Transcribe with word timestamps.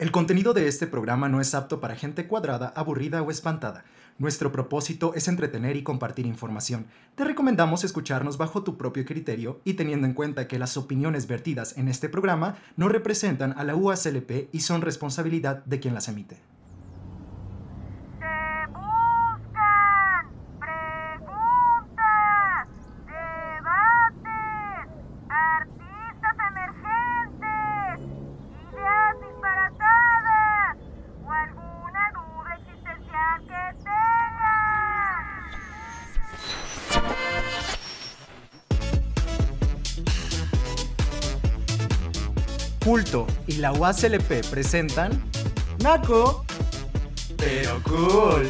El 0.00 0.12
contenido 0.12 0.54
de 0.54 0.66
este 0.66 0.86
programa 0.86 1.28
no 1.28 1.42
es 1.42 1.54
apto 1.54 1.78
para 1.78 1.94
gente 1.94 2.26
cuadrada, 2.26 2.72
aburrida 2.74 3.20
o 3.20 3.30
espantada. 3.30 3.84
Nuestro 4.16 4.50
propósito 4.50 5.12
es 5.14 5.28
entretener 5.28 5.76
y 5.76 5.82
compartir 5.82 6.24
información. 6.24 6.86
Te 7.16 7.24
recomendamos 7.24 7.84
escucharnos 7.84 8.38
bajo 8.38 8.64
tu 8.64 8.78
propio 8.78 9.04
criterio 9.04 9.60
y 9.62 9.74
teniendo 9.74 10.06
en 10.06 10.14
cuenta 10.14 10.48
que 10.48 10.58
las 10.58 10.78
opiniones 10.78 11.26
vertidas 11.26 11.76
en 11.76 11.86
este 11.86 12.08
programa 12.08 12.56
no 12.78 12.88
representan 12.88 13.52
a 13.58 13.62
la 13.62 13.76
UASLP 13.76 14.48
y 14.52 14.60
son 14.60 14.80
responsabilidad 14.80 15.66
de 15.66 15.80
quien 15.80 15.92
las 15.92 16.08
emite. 16.08 16.38
La 43.60 43.72
UASLP 43.72 44.42
presentan 44.50 45.22
Naco, 45.82 46.46
pero 47.36 47.82
cool. 47.82 48.48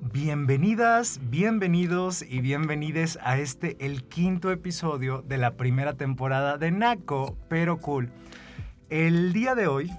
Bienvenidas, 0.00 1.20
bienvenidos 1.24 2.22
y 2.22 2.40
bienvenides 2.40 3.18
a 3.22 3.36
este, 3.36 3.76
el 3.84 4.04
quinto 4.04 4.50
episodio 4.50 5.20
de 5.20 5.36
la 5.36 5.58
primera 5.58 5.92
temporada 5.92 6.56
de 6.56 6.70
Naco, 6.70 7.36
pero 7.50 7.76
cool. 7.76 8.10
El 8.88 9.34
día 9.34 9.54
de 9.54 9.66
hoy 9.66 9.92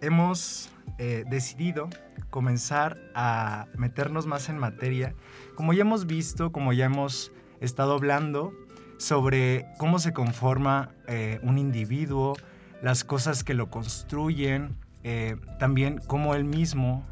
hemos 0.00 0.70
eh, 0.98 1.24
decidido 1.28 1.88
comenzar 2.28 2.98
a 3.14 3.66
meternos 3.76 4.26
más 4.26 4.48
en 4.48 4.58
materia, 4.58 5.14
como 5.54 5.72
ya 5.72 5.82
hemos 5.82 6.06
visto, 6.06 6.50
como 6.50 6.72
ya 6.72 6.86
hemos 6.86 7.30
estado 7.60 7.94
hablando 7.94 8.52
sobre 8.96 9.66
cómo 9.78 10.00
se 10.00 10.12
conforma 10.12 10.90
eh, 11.06 11.38
un 11.44 11.56
individuo, 11.56 12.36
las 12.82 13.04
cosas 13.04 13.44
que 13.44 13.54
lo 13.54 13.70
construyen, 13.70 14.76
eh, 15.04 15.36
también 15.60 16.00
cómo 16.06 16.34
él 16.34 16.44
mismo 16.44 17.04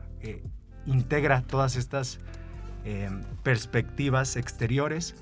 integra 0.86 1.42
todas 1.42 1.76
estas 1.76 2.18
perspectivas 3.44 4.34
exteriores 4.34 5.14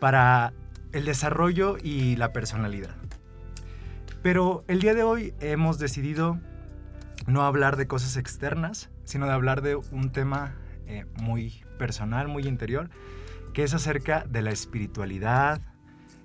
para 0.00 0.52
el 0.92 1.04
desarrollo 1.04 1.76
y 1.80 2.16
la 2.16 2.32
personalidad. 2.32 2.96
Pero 4.22 4.64
el 4.66 4.80
día 4.80 4.94
de 4.94 5.04
hoy 5.04 5.32
hemos 5.40 5.78
decidido 5.78 6.40
no 7.30 7.42
hablar 7.42 7.76
de 7.76 7.86
cosas 7.86 8.16
externas, 8.16 8.90
sino 9.04 9.26
de 9.26 9.32
hablar 9.32 9.62
de 9.62 9.76
un 9.76 10.12
tema 10.12 10.54
eh, 10.86 11.06
muy 11.20 11.62
personal, 11.78 12.28
muy 12.28 12.46
interior, 12.46 12.90
que 13.52 13.62
es 13.62 13.74
acerca 13.74 14.24
de 14.28 14.42
la 14.42 14.50
espiritualidad, 14.50 15.60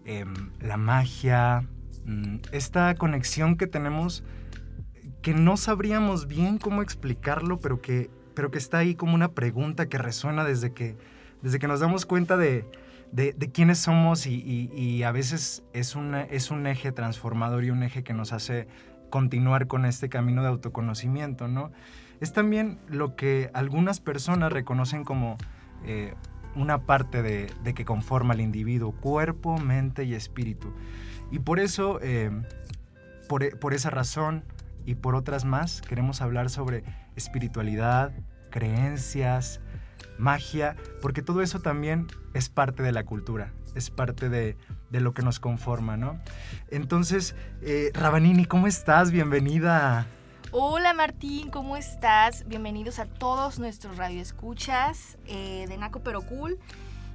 em, 0.05 0.51
la 0.59 0.77
magia, 0.77 1.67
mm, 2.05 2.37
esta 2.51 2.95
conexión 2.95 3.57
que 3.57 3.67
tenemos 3.67 4.23
que 5.21 5.33
no 5.33 5.57
sabríamos 5.57 6.27
bien 6.27 6.59
cómo 6.59 6.83
explicarlo, 6.83 7.57
pero 7.57 7.81
que, 7.81 8.11
pero 8.35 8.51
que 8.51 8.59
está 8.59 8.77
ahí 8.77 8.93
como 8.93 9.15
una 9.15 9.31
pregunta 9.31 9.87
que 9.87 9.97
resuena 9.97 10.43
desde 10.43 10.71
que, 10.71 10.97
desde 11.41 11.57
que 11.57 11.67
nos 11.67 11.79
damos 11.79 12.05
cuenta 12.05 12.37
de, 12.37 12.65
de, 13.11 13.33
quiénes 13.51 13.79
somos 13.79 14.27
y 14.27 15.01
a 15.03 15.11
veces 15.11 15.63
es, 15.73 15.95
una, 15.95 16.23
es 16.23 16.51
un 16.51 16.67
eje 16.67 16.91
transformador 16.91 17.63
y 17.63 17.71
un 17.71 17.81
eje 17.81 18.03
que 18.03 18.13
nos 18.13 18.33
hace 18.33 18.67
continuar 19.15 19.67
con 19.67 19.85
este 19.85 20.09
camino 20.09 20.41
de 20.41 20.49
autoconocimiento, 20.49 21.47
¿no? 21.47 21.71
Es 22.19 22.33
también 22.33 22.79
lo 22.89 23.15
que 23.15 23.49
algunas 23.53 24.01
personas 24.01 24.51
reconocen 24.51 25.05
como 25.05 25.37
eh, 25.85 26.15
una 26.53 26.81
parte 26.81 27.21
de, 27.21 27.73
que 27.73 27.85
conforma 27.85 28.33
al 28.33 28.41
individuo, 28.41 28.91
cuerpo, 28.91 29.57
mente 29.57 30.03
y 30.03 30.15
espíritu. 30.15 30.73
Y 31.31 31.39
por 31.39 31.61
eso, 31.61 31.97
eh, 32.01 32.29
por 33.29 33.73
esa 33.73 33.89
razón 33.89 34.43
y 34.85 34.95
por 34.95 35.15
otras 35.15 35.45
más, 35.45 35.81
queremos 35.81 36.19
hablar 36.19 36.49
sobre 36.49 36.83
espiritualidad, 37.15 38.11
creencias, 38.49 39.61
magia, 40.17 40.75
porque 41.01 41.21
todo 41.21 41.41
eso 41.41 41.61
también 41.61 42.07
es 42.33 42.49
parte 42.49 42.83
de 42.83 42.91
la 42.91 43.05
cultura, 43.05 43.53
es 43.75 43.89
parte 43.89 44.29
de, 44.29 44.57
de 44.89 44.99
lo 45.01 45.13
que 45.13 45.21
nos 45.21 45.39
conforma, 45.39 45.97
¿no? 45.97 46.19
Entonces, 46.69 47.35
eh, 47.61 47.91
Rabanini, 47.93 48.45
¿cómo 48.45 48.67
estás? 48.67 49.11
Bienvenida. 49.11 50.07
Hola 50.51 50.93
Martín, 50.93 51.49
¿cómo 51.49 51.75
estás? 51.75 52.47
Bienvenidos 52.47 52.99
a 52.99 53.05
todos 53.05 53.59
nuestros 53.59 53.97
radioescuchas 53.97 55.17
eh, 55.25 55.65
de 55.67 55.77
Naco 55.77 55.99
Pero 55.99 56.21
Cool. 56.21 56.57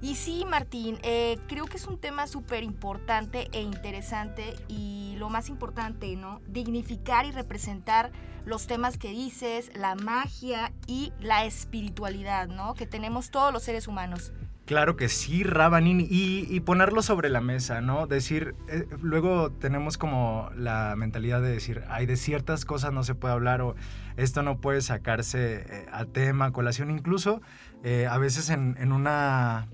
Y 0.02 0.14
sí, 0.14 0.44
Martín, 0.48 0.98
eh, 1.02 1.38
creo 1.46 1.66
que 1.66 1.76
es 1.76 1.86
un 1.86 1.98
tema 1.98 2.26
súper 2.26 2.62
importante 2.62 3.48
e 3.52 3.60
interesante 3.62 4.56
y 4.68 5.14
lo 5.18 5.28
más 5.28 5.48
importante, 5.48 6.16
¿no? 6.16 6.40
Dignificar 6.48 7.26
y 7.26 7.32
representar 7.32 8.10
los 8.46 8.66
temas 8.66 8.96
que 8.96 9.10
dices, 9.10 9.70
la 9.74 9.94
magia 9.94 10.72
y 10.86 11.12
la 11.20 11.44
espiritualidad, 11.44 12.48
¿no? 12.48 12.74
Que 12.74 12.86
tenemos 12.86 13.30
todos 13.30 13.52
los 13.52 13.62
seres 13.62 13.88
humanos. 13.88 14.32
Claro 14.70 14.94
que 14.94 15.08
sí, 15.08 15.42
Rabanini, 15.42 16.06
y, 16.08 16.60
ponerlo 16.60 17.02
sobre 17.02 17.28
la 17.28 17.40
mesa, 17.40 17.80
¿no? 17.80 18.06
Decir, 18.06 18.54
eh, 18.68 18.86
luego 19.02 19.50
tenemos 19.50 19.98
como 19.98 20.48
la 20.54 20.94
mentalidad 20.96 21.42
de 21.42 21.50
decir, 21.50 21.82
ay, 21.88 22.06
de 22.06 22.16
ciertas 22.16 22.64
cosas 22.64 22.92
no 22.92 23.02
se 23.02 23.16
puede 23.16 23.34
hablar 23.34 23.62
o 23.62 23.74
esto 24.16 24.44
no 24.44 24.60
puede 24.60 24.80
sacarse 24.80 25.64
eh, 25.68 25.86
a 25.90 26.04
tema, 26.04 26.52
colación, 26.52 26.92
incluso 26.92 27.42
eh, 27.82 28.06
a 28.08 28.16
veces 28.18 28.48
en 28.48 28.92
una 28.92 29.66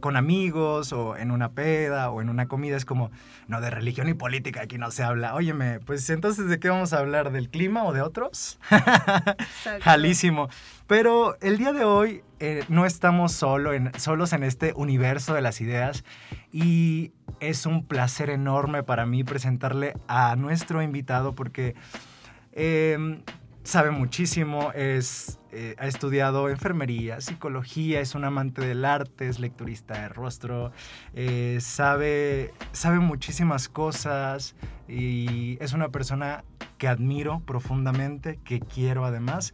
con 0.00 0.16
amigos 0.16 0.92
o 0.92 1.16
en 1.16 1.30
una 1.30 1.52
peda 1.52 2.10
o 2.10 2.20
en 2.20 2.28
una 2.28 2.46
comida 2.48 2.76
es 2.76 2.84
como, 2.84 3.10
no, 3.48 3.60
de 3.60 3.70
religión 3.70 4.08
y 4.08 4.14
política 4.14 4.62
aquí 4.62 4.78
no 4.78 4.90
se 4.90 5.02
habla. 5.02 5.34
Óyeme, 5.34 5.80
pues 5.80 6.08
entonces 6.10 6.48
¿de 6.48 6.58
qué 6.58 6.68
vamos 6.68 6.92
a 6.92 6.98
hablar? 6.98 7.30
¿Del 7.32 7.48
clima 7.48 7.84
o 7.84 7.92
de 7.92 8.02
otros? 8.02 8.58
Jalísimo. 9.82 10.48
Pero 10.86 11.36
el 11.40 11.58
día 11.58 11.72
de 11.72 11.84
hoy 11.84 12.22
eh, 12.40 12.64
no 12.68 12.86
estamos 12.86 13.32
solo 13.32 13.72
en, 13.72 13.92
solos 13.98 14.32
en 14.32 14.42
este 14.42 14.72
universo 14.76 15.34
de 15.34 15.42
las 15.42 15.60
ideas 15.60 16.04
y 16.52 17.12
es 17.40 17.66
un 17.66 17.84
placer 17.84 18.30
enorme 18.30 18.82
para 18.82 19.06
mí 19.06 19.24
presentarle 19.24 19.94
a 20.08 20.36
nuestro 20.36 20.82
invitado 20.82 21.34
porque 21.34 21.74
eh, 22.52 23.20
sabe 23.66 23.90
muchísimo, 23.90 24.70
es, 24.72 25.40
eh, 25.50 25.74
ha 25.78 25.88
estudiado 25.88 26.48
enfermería, 26.48 27.20
psicología, 27.20 28.00
es 28.00 28.14
un 28.14 28.24
amante 28.24 28.64
del 28.64 28.84
arte, 28.84 29.28
es 29.28 29.40
lecturista 29.40 30.02
de 30.02 30.08
rostro, 30.08 30.70
eh, 31.14 31.58
sabe, 31.60 32.54
sabe 32.70 33.00
muchísimas 33.00 33.68
cosas 33.68 34.54
y 34.86 35.58
es 35.60 35.72
una 35.72 35.88
persona 35.88 36.44
que 36.78 36.86
admiro 36.86 37.40
profundamente, 37.40 38.38
que 38.44 38.60
quiero 38.60 39.04
además. 39.04 39.52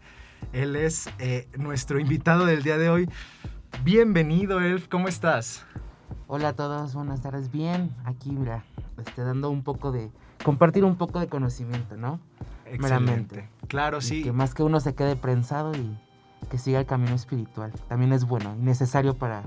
Él 0.52 0.76
es 0.76 1.08
eh, 1.18 1.48
nuestro 1.56 1.98
invitado 1.98 2.44
del 2.44 2.62
día 2.62 2.76
de 2.76 2.90
hoy. 2.90 3.08
Bienvenido, 3.82 4.60
Elf, 4.60 4.88
¿cómo 4.88 5.08
estás? 5.08 5.64
Hola 6.26 6.48
a 6.48 6.52
todos, 6.52 6.94
buenas 6.94 7.22
tardes. 7.22 7.50
Bien, 7.50 7.90
aquí 8.04 8.30
mira, 8.30 8.62
este, 8.98 9.22
dando 9.22 9.48
un 9.48 9.62
poco 9.62 9.90
de, 9.90 10.10
compartir 10.42 10.84
un 10.84 10.97
poco 10.97 11.20
de 11.20 11.28
conocimiento, 11.28 11.97
¿no? 11.97 12.20
Meramente. 12.78 13.48
Claro, 13.69 13.98
Y 13.98 14.03
sí. 14.03 14.22
Que 14.22 14.32
más 14.32 14.54
que 14.54 14.62
uno 14.62 14.80
se 14.80 14.94
quede 14.94 15.14
prensado 15.16 15.72
y 15.75 15.98
que 16.50 16.58
siga 16.58 16.80
el 16.80 16.86
camino 16.86 17.14
espiritual. 17.14 17.72
También 17.89 18.12
es 18.12 18.24
bueno 18.24 18.54
y 18.59 18.62
necesario 18.62 19.15
para, 19.15 19.42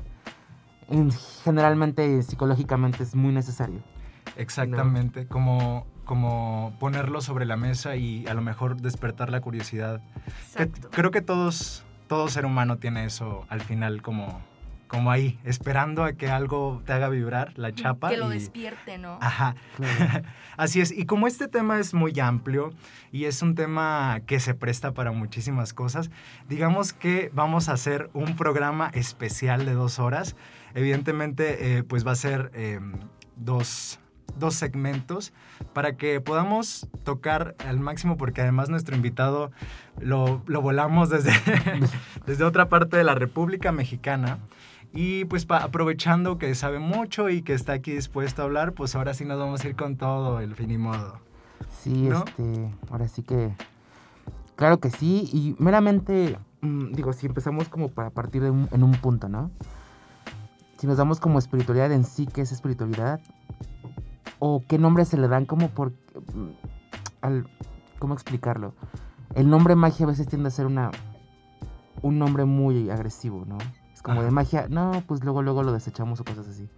en- 0.90 1.12
generalmente 1.44 2.22
psicológicamente 2.24 3.04
es 3.04 3.16
muy 3.16 3.34
necesario. 3.34 3.80
Exactamente, 4.38 5.28
como, 5.28 5.86
como 6.06 6.74
ponerlo 6.80 7.22
sobre 7.22 7.46
la 7.46 7.58
mesa 7.58 7.96
y 7.96 8.28
a 8.28 8.34
lo 8.34 8.42
mejor 8.42 8.78
despertar 8.82 9.30
la 9.30 9.42
curiosidad. 9.42 10.02
Que- 10.56 10.70
creo 10.70 11.12
que 11.12 11.22
todos, 11.22 11.84
todo 12.08 12.28
ser 12.28 12.46
humano 12.46 12.78
tiene 12.78 13.06
eso 13.06 13.46
al 13.50 13.62
final 13.62 14.02
como, 14.02 14.42
como 14.88 15.12
ahí, 15.12 15.40
esperando 15.44 16.04
a 16.04 16.14
que 16.14 16.30
algo 16.30 16.82
te 16.86 16.94
haga 16.94 17.10
vibrar 17.10 17.54
la 17.58 17.74
chapa. 17.74 18.10
Que 18.10 18.18
lo 18.18 18.32
y- 18.32 18.36
despierte, 18.40 18.98
¿no? 18.98 19.18
Ajá, 19.22 19.56
Claro. 19.78 20.26
así 20.58 20.82
es. 20.82 20.92
Y 20.92 21.06
como 21.06 21.28
este 21.28 21.48
tema 21.48 21.80
es 21.80 21.94
muy 21.94 22.20
amplio 22.20 22.72
y 23.12 23.26
es 23.26 23.42
un 23.42 23.56
tema 23.56 24.22
que 24.26 24.40
se 24.40 24.54
presta 24.54 24.94
para 24.94 25.12
muchísimas 25.12 25.74
cosas, 25.74 26.12
digamos 26.50 26.94
que 26.94 27.32
vamos 27.34 27.70
a 27.70 27.74
hacer 27.74 28.10
un 28.14 28.36
programa 28.36 28.90
especial 28.94 29.66
de 29.66 29.74
dos 29.74 30.00
horas. 30.00 30.36
Evidentemente, 30.74 31.78
eh, 31.78 31.84
pues 31.84 32.06
va 32.06 32.12
a 32.12 32.16
ser 32.16 32.52
eh, 32.54 32.80
dos 33.36 34.00
dos 34.38 34.56
segmentos 34.56 35.32
para 35.74 35.96
que 35.96 36.20
podamos 36.20 36.88
tocar 37.06 37.56
al 37.66 37.80
máximo, 37.80 38.18
porque 38.18 38.42
además 38.42 38.70
nuestro 38.70 38.94
invitado 38.96 39.52
lo, 40.02 40.42
lo 40.48 40.62
volamos 40.62 41.10
desde, 41.10 41.32
desde 42.26 42.44
otra 42.44 42.68
parte 42.68 42.98
de 42.98 43.04
la 43.06 43.16
República 43.16 43.72
Mexicana. 43.72 44.40
Y 44.94 45.26
pues 45.26 45.46
aprovechando 45.50 46.38
que 46.38 46.54
sabe 46.56 46.80
mucho 46.80 47.30
y 47.30 47.42
que 47.42 47.54
está 47.54 47.74
aquí 47.74 47.92
dispuesto 47.94 48.42
a 48.42 48.46
hablar, 48.46 48.74
pues 48.74 48.96
ahora 48.96 49.14
sí 49.14 49.26
nos 49.26 49.38
vamos 49.40 49.64
a 49.64 49.68
ir 49.70 49.76
con 49.76 49.98
todo 49.98 50.40
el 50.40 50.56
fin 50.56 50.72
y 50.72 50.78
modo. 50.78 51.20
Sí, 51.82 52.08
¿No? 52.10 52.24
este, 52.26 52.72
ahora 52.90 53.08
sí 53.08 53.22
que, 53.24 53.54
claro 54.56 54.80
que 54.80 54.90
sí, 54.90 55.30
y 55.32 55.56
meramente, 55.62 56.38
mm, 56.62 56.94
digo, 56.94 57.14
si 57.14 57.28
empezamos 57.28 57.70
como 57.70 57.90
para 57.90 58.10
partir 58.10 58.42
de 58.44 58.50
un- 58.52 58.70
en 58.72 58.84
un 58.84 58.92
punto, 58.94 59.30
¿no? 59.30 59.52
Si 60.78 60.88
nos 60.88 60.98
damos 60.98 61.20
como 61.20 61.40
espiritualidad 61.40 61.92
en 61.92 62.04
sí, 62.04 62.26
¿qué 62.28 62.42
es 62.42 62.52
espiritualidad? 62.52 63.20
¿O 64.40 64.64
qué 64.68 64.78
nombre 64.78 65.06
se 65.06 65.18
le 65.18 65.28
dan 65.28 65.46
como 65.46 65.70
por, 65.70 65.92
mm, 65.92 66.50
al, 67.22 67.48
¿cómo 68.00 68.14
explicarlo? 68.14 68.74
El 69.36 69.50
nombre 69.50 69.76
magia 69.76 70.06
a 70.06 70.10
veces 70.10 70.28
tiende 70.28 70.48
a 70.48 70.52
ser 70.52 70.66
una, 70.66 70.92
un 72.02 72.20
nombre 72.20 72.46
muy 72.46 72.90
agresivo, 72.90 73.46
¿no? 73.46 73.58
Como 74.06 74.24
de 74.24 74.32
magia, 74.32 74.68
no, 74.70 75.04
pues 75.08 75.24
luego, 75.24 75.42
luego 75.42 75.64
lo 75.64 75.72
desechamos 75.74 76.20
o 76.20 76.24
cosas 76.24 76.48
así. 76.48 76.70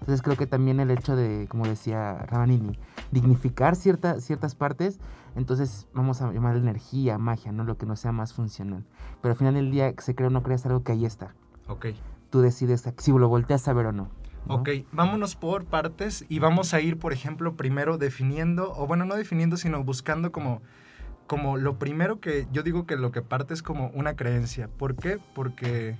Entonces 0.00 0.20
creo 0.22 0.36
que 0.36 0.46
también 0.46 0.78
el 0.78 0.90
hecho 0.90 1.16
de, 1.16 1.46
como 1.48 1.66
decía 1.66 2.18
Rabanini, 2.26 2.78
dignificar 3.10 3.76
cierta- 3.76 4.20
ciertas 4.20 4.54
partes, 4.54 4.98
entonces 5.36 5.86
vamos 5.94 6.20
a 6.22 6.30
llamar 6.32 6.56
energía, 6.56 7.16
magia, 7.18 7.50
¿no? 7.50 7.64
Lo 7.64 7.78
que 7.78 7.86
no 7.86 7.96
sea 7.96 8.12
más 8.12 8.34
funcional. 8.34 8.84
Pero 9.22 9.32
al 9.32 9.38
final 9.38 9.54
del 9.54 9.70
día, 9.70 9.94
se 9.98 10.14
crea 10.14 10.28
o 10.28 10.30
no 10.30 10.42
creas 10.42 10.66
algo 10.66 10.82
que 10.84 10.92
ahí 10.92 11.06
está. 11.06 11.34
Ok. 11.66 11.86
Tú 12.30 12.40
decides 12.40 12.84
si 12.98 13.12
lo 13.12 13.28
volteas 13.28 13.66
a 13.68 13.72
ver 13.72 13.86
o 13.86 13.92
no. 13.92 14.08
¿no? 14.46 14.54
Ok, 14.56 14.68
vámonos 14.92 15.34
por 15.34 15.64
partes 15.64 16.24
y 16.28 16.38
vamos 16.38 16.74
a 16.74 16.80
ir, 16.80 16.98
por 16.98 17.12
ejemplo, 17.12 17.56
primero 17.56 17.98
definiendo, 17.98 18.72
o 18.76 18.86
bueno, 18.86 19.04
no 19.06 19.16
definiendo, 19.16 19.56
sino 19.56 19.82
buscando 19.82 20.30
como, 20.30 20.60
como 21.26 21.56
lo 21.56 21.78
primero 21.78 22.20
que 22.20 22.46
yo 22.52 22.62
digo 22.62 22.86
que 22.86 22.96
lo 22.96 23.10
que 23.10 23.22
parte 23.22 23.54
es 23.54 23.62
como 23.62 23.88
una 23.94 24.14
creencia. 24.14 24.68
¿Por 24.68 24.94
qué? 24.94 25.18
Porque 25.34 25.96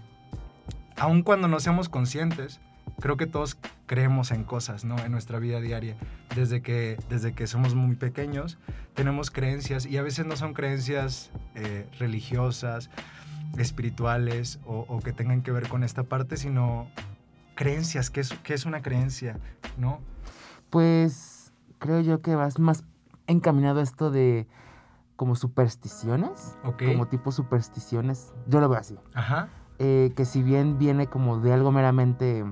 aun 0.99 1.23
cuando 1.23 1.49
no 1.49 1.61
seamos 1.61 1.89
conscientes, 1.89 2.61
creo 3.01 3.17
que 3.17 3.27
todos 3.27 3.59
creemos 3.87 4.31
en 4.31 4.45
cosas, 4.45 4.85
¿no? 4.85 4.99
En 4.99 5.13
nuestra 5.13 5.39
vida 5.39 5.61
diaria. 5.61 5.97
Desde 6.35 6.63
que, 6.63 6.99
desde 7.09 7.33
que 7.35 7.47
somos 7.47 7.75
muy 7.75 7.97
pequeños, 7.97 8.59
tenemos 8.95 9.31
creencias 9.31 9.87
y 9.87 9.99
a 9.99 10.03
veces 10.03 10.27
no 10.27 10.37
son 10.37 10.55
creencias 10.55 11.31
eh, 11.55 11.89
religiosas, 11.99 12.91
espirituales 13.59 14.59
o, 14.67 14.85
o 14.89 15.01
que 15.01 15.13
tengan 15.13 15.43
que 15.43 15.53
ver 15.53 15.69
con 15.69 15.83
esta 15.85 16.03
parte, 16.05 16.37
sino 16.37 16.89
creencias. 17.55 18.11
¿Qué 18.11 18.21
es, 18.21 18.33
qué 18.43 18.55
es 18.55 18.65
una 18.67 18.83
creencia? 18.83 19.39
¿No? 19.79 20.01
Pues 20.71 21.53
creo 21.79 22.01
yo 22.01 22.21
que 22.23 22.35
vas 22.35 22.59
más 22.59 22.85
encaminado 23.27 23.81
a 23.81 23.83
esto 23.83 24.11
de 24.11 24.47
como 25.17 25.35
supersticiones, 25.35 26.57
Ok. 26.65 26.85
como 26.85 27.07
tipo 27.09 27.33
supersticiones. 27.33 28.35
Yo 28.47 28.61
lo 28.61 28.69
veo 28.69 28.79
así. 28.79 28.97
Ajá. 29.15 29.49
Eh, 29.79 30.13
que 30.17 30.25
si 30.25 30.43
bien 30.43 30.79
viene 30.79 31.07
como 31.07 31.39
de 31.41 31.53
algo 31.53 31.73
meramente 31.73 32.45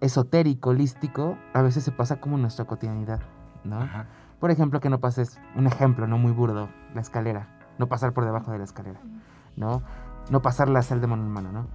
esotérico, 0.00 0.70
holístico, 0.70 1.38
a 1.54 1.62
veces 1.62 1.84
se 1.84 1.92
pasa 1.92 2.20
como 2.20 2.36
en 2.36 2.42
nuestra 2.42 2.64
cotidianidad, 2.64 3.20
¿no? 3.64 3.78
Ajá. 3.80 4.06
Por 4.40 4.50
ejemplo, 4.50 4.80
que 4.80 4.90
no 4.90 4.98
pases, 4.98 5.38
un 5.54 5.66
ejemplo 5.66 6.06
no 6.08 6.18
muy 6.18 6.32
burdo, 6.32 6.68
la 6.94 7.00
escalera, 7.00 7.48
no 7.78 7.88
pasar 7.88 8.12
por 8.12 8.24
debajo 8.24 8.50
de 8.50 8.58
la 8.58 8.64
escalera, 8.64 9.00
¿no? 9.56 9.82
No 10.30 10.42
pasar 10.42 10.68
la 10.68 10.82
sal 10.82 11.00
de 11.00 11.06
mano 11.06 11.22
en 11.24 11.30
mano, 11.30 11.52
¿no? 11.52 11.66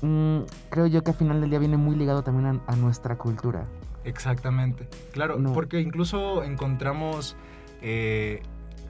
Mm, 0.00 0.44
creo 0.70 0.86
yo 0.86 1.02
que 1.04 1.10
al 1.10 1.16
final 1.16 1.40
del 1.40 1.50
día 1.50 1.58
viene 1.58 1.76
muy 1.76 1.94
ligado 1.94 2.22
también 2.22 2.60
a, 2.66 2.72
a 2.72 2.76
nuestra 2.76 3.16
cultura. 3.16 3.66
Exactamente. 4.04 4.88
Claro, 5.12 5.38
No. 5.38 5.52
porque 5.52 5.80
incluso 5.80 6.42
encontramos 6.42 7.36
eh, 7.82 8.42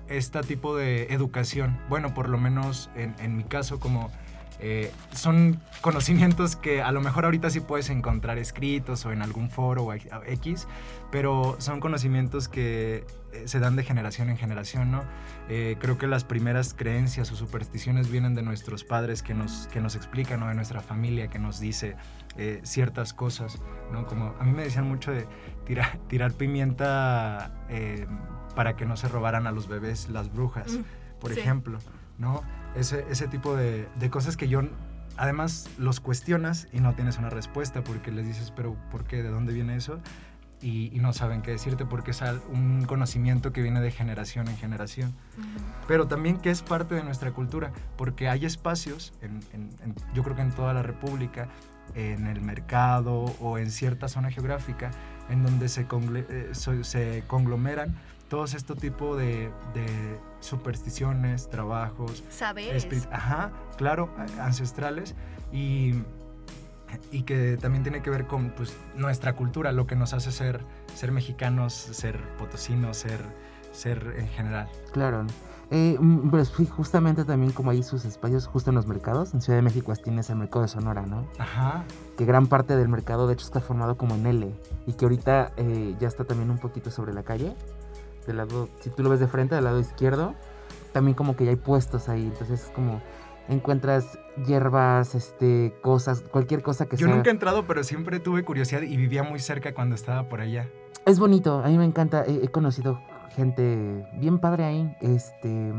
este 0.08 0.40
tipo 0.42 0.76
de 0.76 1.12
educación. 1.12 1.78
Bueno, 1.88 2.14
por 2.14 2.28
lo 2.28 2.38
menos 2.38 2.88
en, 2.94 3.14
en 3.18 3.36
mi 3.36 3.44
caso, 3.44 3.78
como 3.80 4.10
eh, 4.62 4.92
son 5.12 5.60
conocimientos 5.80 6.54
que 6.56 6.80
a 6.82 6.92
lo 6.92 7.00
mejor 7.00 7.24
ahorita 7.24 7.50
sí 7.50 7.60
puedes 7.60 7.90
encontrar 7.90 8.38
escritos 8.38 9.04
o 9.04 9.12
en 9.12 9.20
algún 9.20 9.50
foro 9.50 9.84
o 9.84 9.92
X, 9.92 10.68
pero 11.10 11.56
son 11.58 11.80
conocimientos 11.80 12.48
que 12.48 13.04
eh, 13.32 13.42
se 13.48 13.58
dan 13.58 13.74
de 13.76 13.82
generación 13.82 14.30
en 14.30 14.36
generación, 14.36 14.92
¿no? 14.92 15.02
Eh, 15.48 15.76
creo 15.80 15.98
que 15.98 16.06
las 16.06 16.22
primeras 16.24 16.74
creencias 16.74 17.32
o 17.32 17.36
supersticiones 17.36 18.10
vienen 18.10 18.34
de 18.34 18.42
nuestros 18.42 18.84
padres 18.84 19.22
que 19.22 19.34
nos, 19.34 19.66
que 19.72 19.80
nos 19.80 19.96
explican, 19.96 20.42
o 20.42 20.48
de 20.48 20.54
nuestra 20.54 20.80
familia 20.80 21.28
que 21.28 21.38
nos 21.40 21.58
dice 21.58 21.96
eh, 22.36 22.60
ciertas 22.62 23.12
cosas, 23.12 23.58
¿no? 23.92 24.06
Como 24.06 24.34
a 24.38 24.44
mí 24.44 24.52
me 24.52 24.62
decían 24.62 24.86
mucho 24.88 25.10
de 25.10 25.26
tirar, 25.66 25.98
tirar 26.08 26.32
pimienta 26.32 27.64
eh, 27.68 28.06
para 28.54 28.76
que 28.76 28.86
no 28.86 28.96
se 28.96 29.08
robaran 29.08 29.46
a 29.46 29.52
los 29.52 29.66
bebés 29.66 30.08
las 30.08 30.32
brujas, 30.32 30.72
Mm, 30.72 30.84
por 31.20 31.34
sí. 31.34 31.40
ejemplo, 31.40 31.78
¿no? 32.18 32.42
Ese, 32.74 33.04
ese 33.10 33.28
tipo 33.28 33.54
de, 33.56 33.88
de 33.98 34.10
cosas 34.10 34.36
que 34.36 34.48
yo, 34.48 34.62
además, 35.16 35.68
los 35.78 36.00
cuestionas 36.00 36.68
y 36.72 36.80
no 36.80 36.94
tienes 36.94 37.18
una 37.18 37.30
respuesta 37.30 37.84
porque 37.84 38.10
les 38.10 38.26
dices, 38.26 38.50
pero 38.50 38.76
¿por 38.90 39.04
qué? 39.04 39.22
¿De 39.22 39.28
dónde 39.28 39.52
viene 39.52 39.76
eso? 39.76 40.00
Y, 40.60 40.96
y 40.96 41.00
no 41.00 41.12
saben 41.12 41.42
qué 41.42 41.50
decirte 41.50 41.84
porque 41.84 42.12
es 42.12 42.22
un 42.52 42.84
conocimiento 42.86 43.52
que 43.52 43.62
viene 43.62 43.80
de 43.80 43.90
generación 43.90 44.46
en 44.46 44.56
generación 44.56 45.12
pero 45.88 46.06
también 46.06 46.38
que 46.38 46.50
es 46.50 46.62
parte 46.62 46.94
de 46.94 47.02
nuestra 47.02 47.32
cultura, 47.32 47.72
porque 47.96 48.28
hay 48.28 48.44
espacios, 48.44 49.12
en- 49.22 49.40
en- 49.52 49.70
en- 49.82 49.94
yo 50.14 50.22
creo 50.22 50.36
que 50.36 50.42
en 50.42 50.52
toda 50.52 50.72
la 50.72 50.82
República, 50.84 51.48
en 51.96 52.28
el 52.28 52.40
mercado 52.42 53.24
o 53.40 53.58
en 53.58 53.72
cierta 53.72 54.06
zona 54.06 54.30
geográfica, 54.30 54.92
en 55.28 55.42
donde 55.42 55.68
se, 55.68 55.84
eh, 55.84 57.24
conglomeran 57.26 57.96
todos 58.28 58.54
este 58.54 58.74
tipo 58.76 59.16
de, 59.16 59.50
de 59.74 60.16
supersticiones, 60.42 61.48
trabajos, 61.48 62.22
Saberes. 62.28 62.86
ajá, 63.10 63.52
claro, 63.76 64.10
ancestrales 64.40 65.14
y, 65.52 65.94
y 67.10 67.22
que 67.22 67.56
también 67.56 67.82
tiene 67.82 68.02
que 68.02 68.10
ver 68.10 68.26
con 68.26 68.50
pues, 68.50 68.76
nuestra 68.96 69.34
cultura, 69.34 69.72
lo 69.72 69.86
que 69.86 69.96
nos 69.96 70.12
hace 70.12 70.32
ser, 70.32 70.64
ser 70.94 71.12
mexicanos, 71.12 71.72
ser 71.72 72.20
potosinos, 72.36 72.96
ser, 72.98 73.20
ser 73.72 74.14
en 74.18 74.28
general. 74.28 74.68
Claro. 74.92 75.26
Eh, 75.70 75.96
mm, 75.98 76.28
pues 76.28 76.52
sí, 76.54 76.66
justamente 76.66 77.24
también 77.24 77.50
como 77.52 77.70
hay 77.70 77.82
sus 77.82 78.04
espacios 78.04 78.46
justo 78.46 78.70
en 78.70 78.76
los 78.76 78.86
mercados. 78.86 79.32
En 79.32 79.40
Ciudad 79.40 79.58
de 79.58 79.62
México 79.62 79.94
tienes 79.96 80.28
el 80.28 80.36
mercado 80.36 80.62
de 80.62 80.68
Sonora, 80.68 81.06
¿no? 81.06 81.26
Ajá. 81.38 81.84
que 82.18 82.26
gran 82.26 82.46
parte 82.46 82.76
del 82.76 82.88
mercado 82.88 83.26
de 83.26 83.32
hecho 83.32 83.46
está 83.46 83.60
formado 83.60 83.96
como 83.96 84.14
en 84.16 84.26
L 84.26 84.54
y 84.86 84.92
que 84.92 85.04
ahorita 85.06 85.52
eh, 85.56 85.96
ya 85.98 86.08
está 86.08 86.24
también 86.24 86.50
un 86.50 86.58
poquito 86.58 86.90
sobre 86.90 87.14
la 87.14 87.22
calle. 87.22 87.56
Del 88.26 88.36
lado, 88.38 88.68
si 88.80 88.90
tú 88.90 89.02
lo 89.02 89.10
ves 89.10 89.20
de 89.20 89.26
frente, 89.26 89.54
del 89.54 89.64
lado 89.64 89.80
izquierdo, 89.80 90.34
también 90.92 91.14
como 91.14 91.36
que 91.36 91.44
ya 91.44 91.50
hay 91.50 91.56
puestos 91.56 92.08
ahí. 92.08 92.22
Entonces 92.24 92.64
es 92.64 92.68
como 92.70 93.00
encuentras 93.48 94.18
hierbas, 94.46 95.14
este, 95.14 95.74
cosas, 95.82 96.22
cualquier 96.22 96.62
cosa 96.62 96.86
que 96.86 96.96
Yo 96.96 97.06
sea. 97.06 97.16
nunca 97.16 97.30
he 97.30 97.32
entrado, 97.32 97.66
pero 97.66 97.82
siempre 97.84 98.20
tuve 98.20 98.44
curiosidad 98.44 98.82
y 98.82 98.96
vivía 98.96 99.22
muy 99.22 99.40
cerca 99.40 99.74
cuando 99.74 99.94
estaba 99.94 100.28
por 100.28 100.40
allá. 100.40 100.68
Es 101.04 101.18
bonito, 101.18 101.62
a 101.64 101.68
mí 101.68 101.78
me 101.78 101.84
encanta. 101.84 102.24
He, 102.24 102.44
he 102.44 102.48
conocido 102.48 103.00
gente 103.34 104.06
bien 104.14 104.38
padre 104.38 104.64
ahí. 104.64 104.96
Este. 105.00 105.72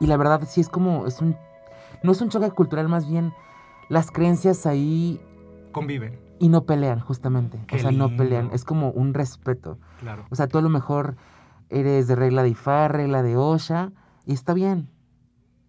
Y 0.00 0.06
la 0.06 0.16
verdad, 0.16 0.42
sí 0.48 0.60
es 0.60 0.68
como. 0.68 1.06
Es 1.06 1.20
un. 1.20 1.36
No 2.02 2.12
es 2.12 2.20
un 2.22 2.30
choque 2.30 2.50
cultural, 2.50 2.88
más 2.88 3.06
bien. 3.08 3.32
Las 3.90 4.10
creencias 4.10 4.64
ahí 4.66 5.20
Conviven, 5.72 6.18
y 6.40 6.48
no 6.48 6.64
pelean, 6.64 6.98
justamente. 6.98 7.60
Qué 7.68 7.76
o 7.76 7.78
sea, 7.78 7.90
no 7.92 8.08
pelean. 8.16 8.50
Es 8.52 8.64
como 8.64 8.90
un 8.90 9.14
respeto. 9.14 9.78
claro. 10.00 10.24
O 10.30 10.34
sea, 10.34 10.48
tú 10.48 10.58
a 10.58 10.62
lo 10.62 10.68
mejor 10.70 11.14
eres 11.68 12.08
de 12.08 12.16
regla 12.16 12.42
de 12.42 12.48
Ifá, 12.48 12.88
regla 12.88 13.22
de 13.22 13.36
Osha, 13.36 13.92
y 14.26 14.32
está 14.32 14.54
bien. 14.54 14.88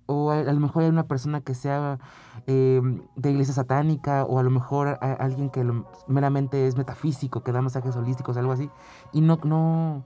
O 0.08 0.32
a, 0.32 0.40
a 0.40 0.54
lo 0.54 0.60
mejor 0.60 0.84
hay 0.84 0.90
una 0.90 1.04
persona 1.08 1.42
que 1.42 1.54
sea 1.54 2.00
eh, 2.48 2.82
de 3.16 3.32
iglesia 3.32 3.54
satánica, 3.54 4.24
o 4.26 4.40
a 4.40 4.44
lo 4.44 4.50
mejor 4.50 4.88
a- 4.88 4.96
alguien 5.20 5.50
que 5.52 5.64
lo- 5.64 5.86
meramente 6.08 6.66
es 6.68 6.76
metafísico, 6.76 7.44
que 7.44 7.52
da 7.52 7.62
masajes 7.62 7.96
holísticos, 7.96 8.36
algo 8.38 8.52
así, 8.52 8.70
y 9.14 9.22
no, 9.22 9.40
no, 9.44 10.04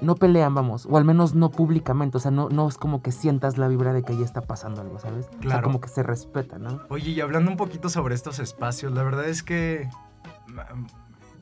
no 0.00 0.14
pelean, 0.14 0.54
vamos, 0.54 0.86
o 0.90 0.96
al 0.96 1.04
menos 1.04 1.34
no 1.34 1.50
públicamente, 1.50 2.16
o 2.16 2.20
sea, 2.20 2.30
no, 2.30 2.48
no 2.48 2.68
es 2.68 2.76
como 2.78 3.02
que 3.02 3.12
sientas 3.12 3.58
la 3.58 3.68
vibra 3.68 3.92
de 3.92 4.02
que 4.02 4.12
ahí 4.12 4.22
está 4.22 4.40
pasando 4.42 4.80
algo, 4.80 4.98
¿sabes? 4.98 5.26
O 5.26 5.30
sea, 5.30 5.40
Claro. 5.40 5.62
como 5.64 5.80
que 5.80 5.88
se 5.88 6.02
respeta, 6.02 6.58
¿no? 6.58 6.80
Oye, 6.88 7.10
y 7.10 7.20
hablando 7.20 7.50
un 7.50 7.56
poquito 7.56 7.88
sobre 7.88 8.14
estos 8.14 8.38
espacios, 8.38 8.92
la 8.92 9.02
verdad 9.02 9.24
es 9.28 9.42
que 9.42 9.88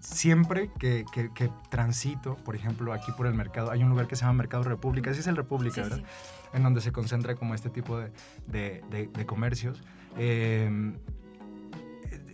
siempre 0.01 0.71
que, 0.79 1.05
que- 1.13 1.31
que 1.33 1.51
transito, 1.69 2.37
por 2.37 2.55
ejemplo, 2.55 2.93
aquí 2.93 3.13
por 3.13 3.27
el 3.27 3.35
mercado, 3.35 3.71
hay 3.71 3.83
un 3.83 3.89
lugar 3.91 4.07
que 4.07 4.17
se 4.17 4.23
llama 4.23 4.35
Mercado 4.35 4.63
República, 4.65 5.11
ese 5.11 5.21
es 5.21 5.27
el 5.27 5.37
República, 5.37 5.75
sí, 5.77 5.81
¿verdad? 5.83 5.99
sí. 5.99 6.05
En 6.53 6.63
donde 6.63 6.81
se 6.81 6.93
concentra 6.93 7.35
como 7.35 7.55
este 7.55 7.71
tipo 7.71 7.99
de, 7.99 8.13
de- 8.47 8.83
de- 8.91 9.09
de 9.09 9.27
comercios. 9.27 9.83
Eh, 10.17 10.95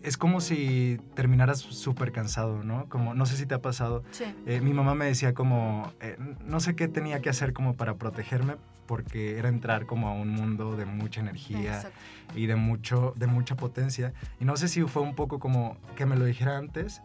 es 0.03 0.17
como 0.17 0.41
si 0.41 0.99
terminaras 1.15 1.59
súper 1.61 2.13
cansado, 2.13 2.63
¿no? 2.63 2.89
Como, 2.89 3.15
no 3.15 3.27
sé 3.27 3.37
si 3.37 3.47
te 3.47 3.55
ha 3.55 3.61
pasado, 3.63 4.03
Sí. 4.11 4.25
Eh, 4.47 4.61
mi 4.61 4.73
mamá 4.73 4.95
me 4.95 5.07
decía 5.07 5.35
como, 5.35 5.93
eh, 6.01 6.17
no 6.45 6.61
sé 6.61 6.75
qué 6.75 6.89
tenía 6.89 7.21
que 7.21 7.31
hacer 7.31 7.53
como 7.53 7.75
para 7.75 7.95
protegerme, 7.95 8.57
porque 8.87 9.39
era 9.39 9.49
entrar 9.49 9.87
como 9.87 10.09
a 10.09 10.13
un 10.13 10.29
mundo 10.29 10.77
de 10.77 10.85
mucha 10.87 11.21
energía 11.21 11.77
Exacto. 11.77 11.99
y 12.35 12.47
de, 12.47 12.57
mucho, 12.57 13.15
de 13.17 13.27
mucha 13.27 13.57
potencia. 13.57 14.13
Y 14.41 14.45
no 14.45 14.57
sé 14.57 14.69
si 14.69 14.83
fue 14.83 15.03
un 15.03 15.15
poco 15.15 15.39
como 15.39 15.77
que 15.97 16.05
me 16.05 16.17
lo 16.17 16.25
dijera 16.25 16.59
antes, 16.59 17.01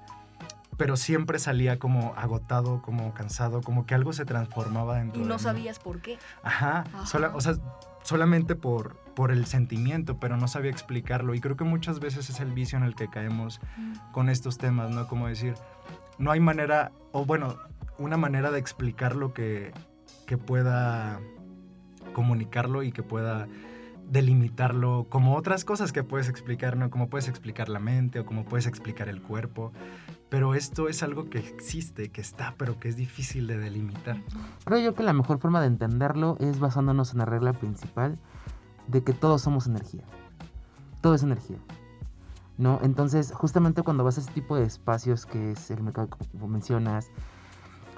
pero 0.77 0.95
siempre 0.95 1.39
salía 1.39 1.79
como 1.79 2.13
agotado, 2.15 2.81
como 2.83 3.13
cansado, 3.13 3.61
como 3.61 3.85
que 3.85 3.95
algo 3.95 4.13
se 4.13 4.25
transformaba 4.25 4.97
dentro 4.99 5.19
Y 5.19 5.23
de 5.23 5.29
no 5.29 5.35
mí. 5.35 5.41
sabías 5.41 5.79
por 5.79 6.01
qué. 6.01 6.17
Ajá, 6.43 6.83
Ajá. 6.93 7.05
sola- 7.07 7.31
o 7.35 7.41
sea, 7.41 7.55
solamente 8.03 8.55
por, 8.55 8.95
por 9.15 9.31
el 9.31 9.45
sentimiento, 9.47 10.19
pero 10.19 10.37
no 10.37 10.47
sabía 10.47 10.69
explicarlo. 10.71 11.33
Y 11.33 11.41
creo 11.41 11.57
que 11.57 11.63
muchas 11.63 11.99
veces 11.99 12.29
es 12.29 12.39
el 12.39 12.51
vicio 12.53 12.77
en 12.77 12.83
el 12.83 12.95
que 12.95 13.09
caemos 13.09 13.59
con 14.11 14.29
estos 14.29 14.57
temas, 14.59 14.91
¿no? 14.91 15.07
Como 15.07 15.27
decir, 15.27 15.55
no 16.19 16.31
hay 16.31 16.39
manera, 16.39 16.91
o 17.11 17.25
bueno, 17.25 17.55
una 17.97 18.17
manera 18.17 18.51
de 18.51 18.59
explicarlo 18.59 19.33
que, 19.33 19.73
que 20.27 20.37
pueda 20.37 21.19
comunicarlo 22.13 22.83
y 22.83 22.91
que 22.91 23.01
pueda 23.03 23.47
delimitarlo 24.09 25.05
como 25.09 25.35
otras 25.35 25.65
cosas 25.65 25.91
que 25.91 26.03
puedes 26.03 26.29
explicar, 26.29 26.77
¿no? 26.77 26.89
Como 26.89 27.09
puedes 27.09 27.27
explicar 27.27 27.67
la 27.67 27.79
mente 27.79 28.19
o 28.19 28.25
como 28.25 28.45
puedes 28.45 28.65
explicar 28.67 29.09
el 29.09 29.21
cuerpo. 29.21 29.73
Pero 30.29 30.55
esto 30.55 30.89
es 30.89 31.03
algo 31.03 31.29
que 31.29 31.39
existe, 31.39 32.09
que 32.09 32.19
está, 32.19 32.53
pero 32.57 32.79
que 32.79 32.89
es 32.89 32.97
difícil 32.97 33.47
de 33.47 33.57
delimitar. 33.57 34.21
Creo 34.65 34.79
yo 34.79 34.93
que 34.93 35.03
la 35.03 35.13
mejor 35.13 35.39
forma 35.39 35.61
de 35.61 35.67
entenderlo 35.67 36.35
es 36.39 36.59
basándonos 36.59 37.13
en 37.13 37.19
la 37.19 37.25
regla 37.25 37.53
principal 37.53 38.19
de 38.87 39.03
que 39.03 39.13
todos 39.13 39.41
somos 39.41 39.67
energía. 39.67 40.03
Todo 41.01 41.15
es 41.15 41.23
energía. 41.23 41.57
¿No? 42.57 42.79
Entonces, 42.81 43.31
justamente 43.33 43.83
cuando 43.83 44.03
vas 44.03 44.17
a 44.17 44.21
ese 44.21 44.31
tipo 44.31 44.57
de 44.57 44.63
espacios 44.63 45.25
que 45.25 45.51
es 45.51 45.71
el 45.71 45.81
mercado, 45.81 46.09
como 46.31 46.47
mencionas, 46.47 47.09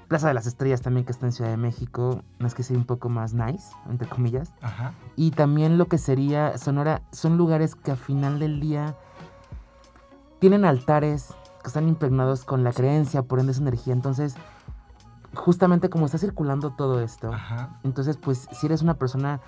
Plaza 0.10 0.28
de 0.28 0.34
las 0.34 0.48
Estrellas 0.48 0.82
también 0.82 1.06
que 1.06 1.12
está 1.12 1.28
en 1.28 1.32
Ciudad 1.32 1.52
de 1.52 1.58
México, 1.58 2.24
no 2.40 2.48
es 2.48 2.56
que 2.56 2.64
sea 2.64 2.76
un 2.76 2.86
poco 2.86 3.10
más 3.10 3.36
nice, 3.36 3.70
entre 3.88 4.10
comillas. 4.10 4.52
Ajá. 4.60 4.94
Y 5.16 5.32
también 5.32 5.78
lo 5.78 5.88
que 5.88 6.00
sería 6.00 6.58
Sonora, 6.58 7.04
son 7.12 7.38
lugares 7.38 7.76
que 7.76 7.92
a 7.92 7.96
final 7.96 8.40
del 8.40 8.60
día 8.60 8.98
tienen 10.40 10.66
altares 10.66 11.36
que 11.62 11.68
están 11.68 11.88
impregnados 11.88 12.44
con 12.46 12.64
la 12.64 12.74
creencia, 12.74 13.24
por 13.24 13.40
ende 13.40 13.52
es 13.52 13.60
energía. 13.60 13.94
Entonces, 13.94 14.36
justamente 15.34 15.90
como 15.90 16.06
está 16.06 16.18
circulando 16.18 16.72
todo 16.72 17.02
esto, 17.02 17.32
Ajá. 17.34 17.80
entonces 17.84 18.18
pues 18.18 18.48
si 18.52 18.66
eres 18.66 18.82
una 18.82 18.96
persona 18.96 19.42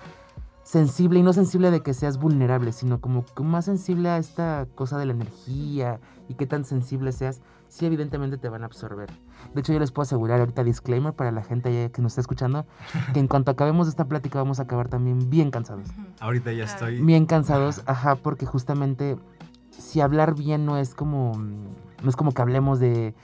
sensible 0.62 1.18
y 1.18 1.22
no 1.22 1.32
sensible 1.32 1.70
de 1.70 1.80
que 1.80 1.92
seas 1.92 2.18
vulnerable, 2.18 2.72
sino 2.72 3.00
como 3.00 3.24
que 3.24 3.42
más 3.42 3.64
sensible 3.64 4.08
a 4.08 4.18
esta 4.18 4.66
cosa 4.74 4.96
de 4.96 5.06
la 5.06 5.12
energía 5.12 5.98
y 6.28 6.34
qué 6.34 6.46
tan 6.46 6.64
sensible 6.64 7.10
seas, 7.10 7.40
sí 7.68 7.84
evidentemente 7.84 8.38
te 8.38 8.48
van 8.48 8.62
a 8.62 8.66
absorber. 8.66 9.10
De 9.54 9.60
hecho 9.60 9.72
yo 9.72 9.80
les 9.80 9.90
puedo 9.90 10.04
asegurar 10.04 10.38
ahorita 10.38 10.62
disclaimer 10.62 11.14
para 11.14 11.32
la 11.32 11.42
gente 11.42 11.68
allá 11.68 11.90
que 11.90 12.00
nos 12.00 12.12
está 12.12 12.20
escuchando, 12.20 12.64
que 13.12 13.18
en 13.18 13.26
cuanto 13.26 13.50
acabemos 13.50 13.88
esta 13.88 14.04
plática 14.04 14.38
vamos 14.38 14.60
a 14.60 14.64
acabar 14.64 14.88
también 14.88 15.30
bien 15.30 15.50
cansados. 15.50 15.88
Ahorita 16.20 16.52
ya 16.52 16.64
estoy. 16.64 17.02
Bien 17.02 17.26
cansados, 17.26 17.82
ajá, 17.86 18.14
porque 18.16 18.46
justamente 18.46 19.18
si 19.70 20.00
hablar 20.00 20.34
bien 20.34 20.64
no 20.64 20.76
es 20.76 20.94
como 20.94 21.32
no 22.02 22.10
es 22.10 22.16
como 22.16 22.32
que 22.32 22.42
hablemos 22.42 22.78
de, 22.80 23.14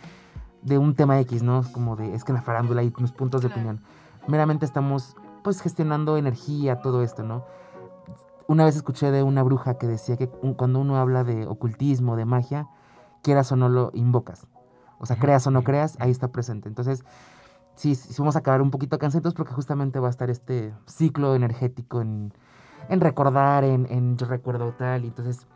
de 0.62 0.78
un 0.78 0.94
tema 0.94 1.18
X, 1.20 1.42
¿no? 1.42 1.60
Es 1.60 1.68
como 1.68 1.96
de 1.96 2.14
es 2.14 2.24
que 2.24 2.32
en 2.32 2.36
la 2.36 2.42
farándula 2.42 2.80
hay 2.80 2.92
unos 2.98 3.12
puntos 3.12 3.42
de 3.42 3.48
opinión. 3.48 3.80
Meramente 4.26 4.64
estamos 4.64 5.16
pues 5.42 5.60
gestionando 5.60 6.16
energía, 6.16 6.80
todo 6.82 7.02
esto, 7.02 7.22
¿no? 7.22 7.44
Una 8.46 8.64
vez 8.64 8.76
escuché 8.76 9.10
de 9.10 9.22
una 9.22 9.42
bruja 9.42 9.78
que 9.78 9.86
decía 9.86 10.16
que 10.16 10.30
un- 10.42 10.54
cuando 10.54 10.80
uno 10.80 10.96
habla 10.96 11.22
de 11.24 11.46
ocultismo, 11.46 12.16
de 12.16 12.24
magia, 12.24 12.66
quieras 13.22 13.52
o 13.52 13.56
no 13.56 13.68
lo 13.68 13.90
invocas. 13.94 14.46
O 14.98 15.06
sea, 15.06 15.16
creas 15.16 15.46
o 15.46 15.50
no 15.50 15.62
creas, 15.62 15.96
ahí 16.00 16.10
está 16.10 16.28
presente. 16.28 16.68
Entonces, 16.68 17.04
sí, 17.74 17.94
sí 17.94 18.14
vamos 18.18 18.36
a 18.36 18.40
acabar 18.40 18.62
un 18.62 18.70
poquito 18.70 18.98
cansados 18.98 19.34
porque 19.34 19.52
justamente 19.52 20.00
va 20.00 20.08
a 20.08 20.10
estar 20.10 20.28
este 20.30 20.72
ciclo 20.86 21.34
energético 21.34 22.00
en, 22.00 22.32
en 22.88 23.00
recordar, 23.00 23.64
en, 23.64 23.86
en 23.90 24.16
yo 24.16 24.26
recuerdo 24.26 24.72
tal. 24.72 25.04
Y 25.04 25.08
entonces, 25.08 25.46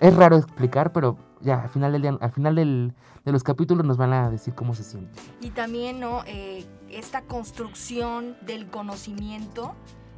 es 0.00 0.14
raro 0.16 0.36
explicar, 0.36 0.92
pero 0.92 1.16
ya, 1.40 1.62
al 1.62 1.68
final, 1.68 1.92
del 1.92 2.02
día- 2.02 2.18
al 2.20 2.32
final 2.32 2.54
del- 2.54 2.92
de 3.24 3.32
los 3.32 3.42
capítulos 3.42 3.84
nos 3.84 3.96
van 3.96 4.12
a 4.12 4.30
decir 4.30 4.54
cómo 4.54 4.74
se 4.74 4.84
siente. 4.84 5.18
Y 5.40 5.50
también, 5.50 6.00
¿no? 6.00 6.22
Eh, 6.26 6.64
esta 6.88 7.22
construcción 7.22 8.36
del 8.42 8.66
conocimiento, 8.68 9.74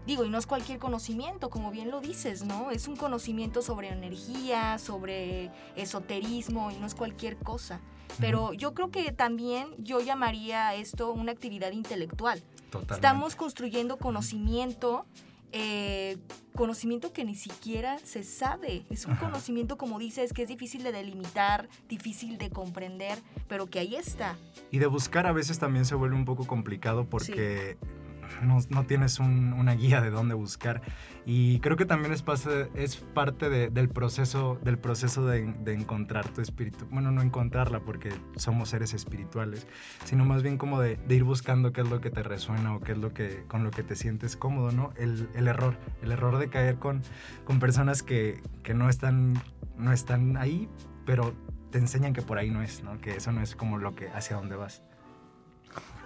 digo, 0.07 0.25
y 0.25 0.31
no 0.31 0.39
es 0.39 0.47
cualquier 0.47 0.79
conocimiento, 0.79 1.51
como 1.51 1.71
bien 1.71 1.91
lo 1.91 2.01
dices, 2.01 2.45
¿no? 2.45 2.71
Es 2.71 2.89
un 2.89 2.97
conocimiento 2.97 3.63
sobre 3.63 3.89
energía, 3.89 4.79
sobre 4.79 5.51
esoterismo, 5.77 6.71
y 6.71 6.77
no 6.77 6.87
es 6.87 6.95
cualquier 6.95 7.37
cosa. 7.37 7.81
Pero 8.21 8.53
yo 8.53 8.75
creo 8.75 8.91
que 8.91 9.11
también 9.11 9.69
yo 9.79 10.01
llamaría 10.01 10.69
a 10.69 10.75
esto 10.75 11.13
una 11.13 11.33
actividad 11.33 11.73
intelectual. 11.73 12.43
Totalmente. 12.71 12.95
Estamos 12.95 13.37
construyendo 13.37 13.97
conocimiento, 13.97 15.07
eh, 15.53 16.17
conocimiento 16.55 17.13
que 17.13 17.25
ni 17.25 17.35
siquiera 17.35 17.99
se 17.99 18.25
sabe. 18.25 18.85
Es 18.91 19.07
un 19.07 19.13
Ajá. 19.13 19.27
conocimiento, 19.27 19.77
como 19.77 19.99
dices, 19.99 20.33
que 20.33 20.43
es 20.43 20.49
difícil 20.49 20.83
de 20.83 20.93
delimitar, 20.93 21.69
difícil 21.89 22.39
de 22.39 22.51
comprender, 22.51 23.19
pero 23.49 23.67
que 23.67 23.79
ahí 23.79 23.95
está. 23.95 24.37
Y 24.71 24.79
de 24.79 24.87
buscar 24.87 25.27
a 25.27 25.33
veces 25.33 25.59
también 25.59 25.85
se 25.85 25.95
vuelve 25.95 26.17
un 26.17 26.25
poco 26.25 26.47
complicado 26.47 27.09
porque 27.09 27.77
no, 28.41 28.85
tienes 28.85 29.19
un- 29.19 29.53
una 29.53 29.75
guía 29.75 30.01
de 30.01 30.11
dónde 30.11 30.35
buscar. 30.35 30.83
Y 31.27 31.61
creo 31.61 31.77
que 31.77 31.85
también 31.85 32.13
es, 32.13 32.23
parte 32.23 33.49
de- 33.49 33.71
del 33.71 33.89
proceso, 33.89 34.59
del 34.63 34.79
proceso 34.79 35.27
de, 35.27 35.43
encontrar 35.73 36.29
tu 36.29 36.41
espíritu. 36.41 36.87
Bueno, 36.91 37.11
no 37.11 37.23
encontrarla 37.23 37.81
porque 37.81 38.13
somos 38.37 38.71
seres 38.71 38.95
espirituales, 38.95 39.67
sino 40.05 40.25
más 40.25 40.43
bien 40.43 40.59
como 40.59 40.81
de, 40.81 40.99
ir 41.09 41.25
buscando 41.25 41.73
qué 41.73 41.83
es 41.83 41.91
lo 41.91 42.01
que 42.01 42.11
te 42.11 42.23
resuena 42.23 42.75
o 42.75 42.81
qué 42.81 42.93
es 42.93 42.99
lo 42.99 43.13
que, 43.13 43.45
con 43.49 43.65
lo 43.65 43.71
que 43.71 43.83
te 43.83 43.97
sientes 43.97 44.37
cómodo, 44.37 44.73
¿no? 44.73 44.93
El, 44.97 45.29
el 45.35 45.49
error, 45.49 45.77
el 46.03 46.13
error 46.13 46.39
de 46.39 46.49
caer 46.49 46.77
con, 46.77 47.03
personas 47.61 48.03
que, 48.03 48.43
que 48.63 48.75
no, 48.75 48.89
están, 48.89 49.35
no 49.77 49.93
están 49.93 50.37
ahí, 50.37 50.69
pero 51.07 51.35
te 51.71 51.79
enseñan 51.79 52.13
que 52.13 52.23
por 52.23 52.39
ahí 52.39 52.51
no 52.51 52.63
es, 52.63 52.83
¿no? 52.83 53.01
Que 53.01 53.17
eso 53.17 53.33
no 53.33 53.41
es 53.43 53.55
como 53.57 53.79
lo 53.79 53.95
que 53.95 54.09
hacia 54.11 54.37
dónde 54.37 54.57
vas. 54.57 54.83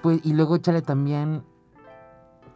Pues, 0.02 0.20
y 0.24 0.32
luego 0.34 0.56
échale 0.56 0.82
también 0.82 1.42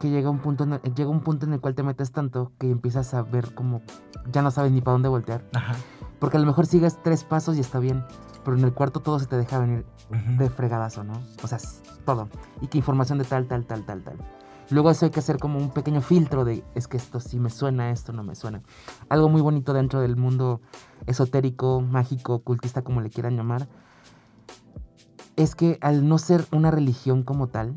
que 0.01 0.09
llega 0.09 0.29
un 0.29 0.39
punto 0.39 0.63
en 0.63 0.73
el, 0.73 0.81
llega 0.81 1.09
un 1.09 1.21
punto 1.21 1.45
en 1.45 1.53
el 1.53 1.61
cual 1.61 1.75
te 1.75 1.83
metes 1.83 2.11
tanto 2.11 2.51
que 2.57 2.69
empiezas 2.69 3.13
a 3.13 3.21
ver 3.21 3.53
como 3.53 3.81
ya 4.31 4.41
no 4.41 4.51
sabes 4.51 4.71
ni 4.71 4.81
para 4.81 4.93
dónde 4.93 5.09
voltear. 5.09 5.45
Ajá. 5.53 5.75
Porque 6.19 6.37
a 6.37 6.39
lo 6.39 6.45
mejor 6.45 6.65
sigues 6.65 6.97
tres 7.03 7.23
pasos 7.23 7.55
y 7.55 7.59
está 7.59 7.79
bien, 7.79 8.03
pero 8.43 8.57
en 8.57 8.63
el 8.63 8.73
cuarto 8.73 8.99
todo 8.99 9.19
se 9.19 9.27
te 9.27 9.37
deja 9.37 9.59
venir 9.59 9.85
de 10.37 10.49
fregadazo, 10.49 11.03
¿no? 11.03 11.13
O 11.43 11.47
sea, 11.47 11.59
todo. 12.05 12.29
Y 12.61 12.67
que 12.67 12.79
información 12.79 13.17
de 13.17 13.23
tal, 13.23 13.47
tal, 13.47 13.65
tal, 13.65 13.85
tal, 13.85 14.03
tal. 14.03 14.17
Luego 14.71 14.89
eso 14.89 15.05
hay 15.05 15.11
que 15.11 15.19
hacer 15.19 15.37
como 15.37 15.59
un 15.59 15.71
pequeño 15.71 16.01
filtro 16.01 16.45
de, 16.45 16.63
es 16.75 16.87
que 16.87 16.97
esto 16.97 17.19
sí 17.19 17.39
me 17.39 17.49
suena, 17.49 17.91
esto 17.91 18.13
no 18.13 18.23
me 18.23 18.35
suena. 18.35 18.61
Algo 19.09 19.29
muy 19.29 19.41
bonito 19.41 19.73
dentro 19.73 20.01
del 20.01 20.15
mundo 20.15 20.61
esotérico, 21.07 21.81
mágico, 21.81 22.35
ocultista, 22.35 22.81
como 22.81 23.01
le 23.01 23.09
quieran 23.09 23.35
llamar, 23.35 23.67
es 25.35 25.55
que 25.55 25.77
al 25.81 26.07
no 26.07 26.17
ser 26.17 26.45
una 26.51 26.71
religión 26.71 27.23
como 27.23 27.47
tal, 27.47 27.75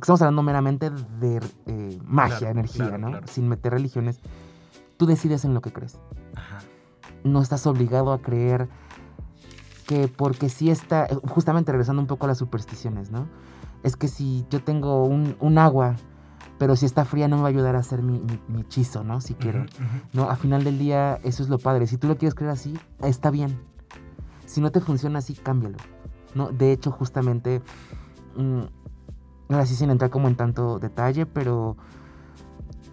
porque 0.00 0.04
estamos 0.06 0.22
hablando 0.22 0.42
meramente 0.42 0.88
de 0.88 1.40
eh, 1.66 1.98
magia, 2.04 2.38
Claro, 2.38 2.52
energía, 2.52 2.84
claro, 2.88 2.98
¿no? 2.98 3.08
claro. 3.10 3.26
Sin 3.26 3.48
meter 3.48 3.72
religiones, 3.74 4.18
tú 4.96 5.04
decides 5.06 5.44
en 5.44 5.52
lo 5.52 5.60
que 5.60 5.72
crees 5.72 5.98
Ajá. 6.34 6.58
no 7.22 7.42
estás 7.42 7.66
obligado 7.66 8.12
a 8.12 8.18
creer 8.22 8.68
que 9.86 10.08
porque 10.08 10.48
si 10.48 10.70
está, 10.70 11.06
justamente 11.28 11.70
regresando 11.72 12.00
un 12.00 12.06
poco 12.08 12.24
a 12.24 12.28
las 12.28 12.38
supersticiones, 12.38 13.10
¿no? 13.10 13.26
Es 13.82 13.96
que 13.96 14.08
si 14.08 14.46
yo 14.50 14.62
tengo 14.62 15.04
un, 15.04 15.36
un 15.40 15.58
agua, 15.58 15.96
pero 16.58 16.76
si 16.76 16.86
está 16.86 17.04
fría 17.04 17.28
no 17.28 17.36
me 17.36 17.42
va 17.42 17.48
a 17.48 17.50
ayudar 17.50 17.76
a 17.76 17.80
hacer 17.80 18.02
mi, 18.02 18.20
mi- 18.20 18.40
mi 18.48 18.60
hechizo, 18.62 19.04
¿no? 19.04 19.20
Si 19.20 19.34
quiero. 19.34 19.66
No, 20.12 20.30
a 20.30 20.36
final 20.36 20.64
del 20.64 20.78
día 20.78 21.18
eso 21.24 21.42
es 21.42 21.48
lo 21.48 21.58
padre. 21.58 21.86
Si 21.86 21.96
tú 21.98 22.06
lo 22.08 22.16
quieres 22.16 22.34
creer 22.34 22.52
así, 22.52 22.74
está 23.02 23.30
bien. 23.30 23.58
Si 24.46 24.60
no 24.60 24.70
te 24.70 24.80
funciona 24.80 25.18
así, 25.18 25.34
cámbialo. 25.34 25.76
¿no? 26.34 26.48
De 26.50 26.72
hecho, 26.72 26.90
justamente, 26.92 27.60
mm, 28.36 28.62
ahora 29.50 29.66
sí 29.66 29.74
sin 29.74 29.90
entrar 29.90 30.10
como 30.10 30.28
en 30.28 30.36
tanto 30.36 30.78
detalle, 30.78 31.26
pero 31.26 31.76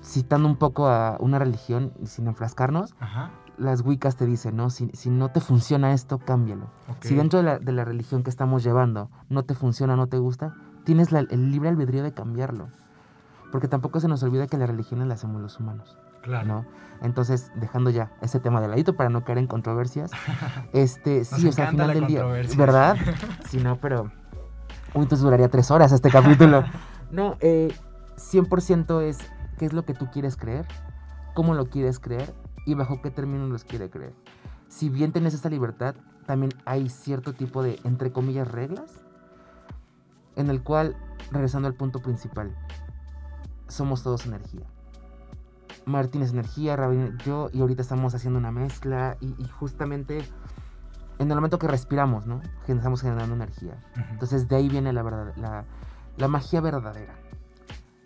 citando 0.04 0.48
un 0.48 0.56
poco 0.56 0.88
a 0.88 1.18
una 1.20 1.40
religión 1.40 1.94
y 2.02 2.08
sin 2.08 2.28
enfrascarnos, 2.28 2.96
Ajá. 3.00 3.32
las 3.58 3.82
Wiccas 3.82 4.16
te 4.16 4.26
dicen, 4.26 4.56
¿no? 4.56 4.70
Si, 4.70 4.90
si 4.94 5.10
no 5.10 5.30
te 5.32 5.42
funciona 5.42 5.94
esto, 5.94 6.18
cámbialo. 6.20 6.66
ok. 6.90 6.98
Si 7.04 7.16
dentro 7.16 7.40
de 7.40 7.46
la, 7.46 7.60
de 7.60 7.72
la 7.74 7.84
religión 7.86 8.24
que 8.24 8.30
estamos 8.30 8.64
llevando 8.64 9.10
no 9.30 9.44
te 9.44 9.54
funciona, 9.54 9.96
no 9.96 10.08
te 10.08 10.18
gusta, 10.18 10.54
tienes 10.86 11.12
la- 11.12 11.20
el 11.20 11.52
libre 11.52 11.70
albedrío 11.70 12.04
de 12.04 12.14
cambiarlo. 12.14 12.70
Porque 13.52 13.68
tampoco 13.68 14.00
se 14.00 14.08
nos 14.08 14.24
olvida 14.24 14.48
que 14.48 14.58
las 14.58 14.70
religiones 14.70 15.08
las 15.08 15.20
hacemos 15.20 15.42
los 15.42 15.60
humanos, 15.60 15.98
Claro. 16.22 16.46
¿no? 16.48 16.66
Entonces, 17.02 17.52
dejando 17.56 17.90
ya 17.90 18.12
ese 18.22 18.40
tema 18.40 18.60
de 18.62 18.68
ladito 18.68 18.96
para 18.96 19.10
no 19.10 19.24
caer 19.24 19.38
en 19.38 19.48
controversias, 19.48 20.12
este, 20.74 21.24
sí, 21.26 21.48
o 21.48 21.52
sea, 21.52 21.66
al 21.66 21.72
final 21.72 21.88
la 21.88 21.94
del 21.94 22.08
día. 22.08 22.24
¿verdad? 22.58 22.96
Sí, 23.50 23.58
no, 23.60 23.78
pero... 23.78 24.12
Uy, 24.98 25.04
entonces 25.04 25.24
duraría 25.24 25.48
tres 25.48 25.70
horas 25.70 25.92
este 25.92 26.10
capítulo. 26.10 26.64
No, 27.10 27.38
eh, 27.40 27.74
100% 28.18 29.02
es 29.02 29.20
qué 29.58 29.66
es 29.66 29.72
lo 29.72 29.86
que 29.86 29.94
tú 29.94 30.10
quieres 30.12 30.36
creer, 30.36 30.68
cómo 31.36 31.54
lo 31.54 31.70
quieres 31.70 32.00
creer 32.00 32.34
y 32.66 32.74
bajo 32.74 33.02
qué 33.02 33.12
términos 33.12 33.50
los 33.50 33.64
quiere 33.64 33.90
creer. 33.90 34.14
Si 34.68 34.90
bien 34.90 35.14
tienes 35.14 35.34
esa 35.34 35.50
libertad, 35.50 35.96
también 36.26 36.52
hay 36.66 36.90
cierto 36.90 37.32
tipo 37.32 37.64
de, 37.64 37.80
entre 37.86 38.12
comillas, 38.12 38.52
reglas, 38.52 39.06
en 40.36 40.50
el 40.50 40.62
cual, 40.64 40.98
regresando 41.32 41.70
al 41.70 41.76
punto 41.76 42.02
principal, 42.02 42.54
somos 43.70 44.04
todos 44.04 44.26
energía. 44.26 44.66
Martín 45.86 46.24
es 46.24 46.34
energía, 46.34 46.76
Rabin, 46.76 47.18
yo, 47.20 47.50
y 47.54 47.62
ahorita 47.62 47.84
estamos 47.84 48.16
haciendo 48.16 48.38
una 48.38 48.52
mezcla, 48.52 49.16
y 49.22 49.48
justamente 49.48 50.26
en 51.20 51.30
el 51.30 51.36
momento 51.36 51.60
que 51.60 51.68
respiramos, 51.68 52.26
¿no? 52.26 52.42
Que 52.66 52.74
estamos 52.74 53.02
generando 53.02 53.36
energía. 53.36 53.78
Entonces 54.12 54.48
de 54.48 54.56
ahí 54.56 54.70
viene 54.70 54.94
la, 54.94 55.04
verdad, 55.04 55.34
la, 55.36 55.66
la 56.18 56.28
magia 56.28 56.62
verdadera. 56.62 57.16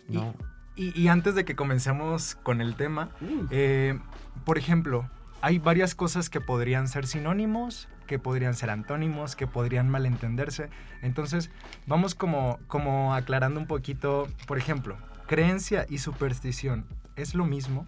¿no? 0.08 0.34
Y, 0.74 0.98
y 0.98 1.08
antes 1.08 1.34
de 1.34 1.44
que 1.44 1.54
comencemos 1.54 2.34
con 2.36 2.60
el 2.60 2.76
tema, 2.76 3.10
eh, 3.50 3.98
por 4.44 4.58
ejemplo, 4.58 5.08
hay 5.42 5.58
varias 5.58 5.94
cosas 5.94 6.30
que 6.30 6.40
podrían 6.40 6.88
ser 6.88 7.06
sinónimos, 7.06 7.88
que 8.06 8.18
podrían 8.18 8.54
ser 8.54 8.70
antónimos, 8.70 9.36
que 9.36 9.46
podrían 9.46 9.90
malentenderse. 9.90 10.70
Entonces, 11.02 11.50
vamos 11.86 12.14
como, 12.14 12.58
como 12.68 13.14
aclarando 13.14 13.60
un 13.60 13.66
poquito, 13.66 14.28
por 14.46 14.56
ejemplo, 14.56 14.96
creencia 15.26 15.84
y 15.88 15.98
superstición, 15.98 16.86
¿es 17.16 17.34
lo 17.34 17.44
mismo? 17.44 17.86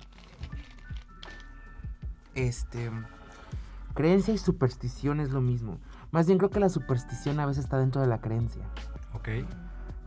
Este. 2.35 2.91
Creencia 3.95 4.35
y 4.35 4.39
superstición 4.39 5.21
es 5.21 5.31
lo 5.31 5.41
mismo. 5.41 5.79
Más 6.11 6.27
bien 6.27 6.39
creo 6.39 6.51
que 6.51 6.61
la 6.61 6.69
superstición 6.69 7.39
a 7.41 7.47
veces 7.47 7.65
está 7.65 7.79
dentro 7.79 8.01
de 8.01 8.07
la 8.09 8.21
creencia, 8.21 8.63
Ok. 9.15 9.29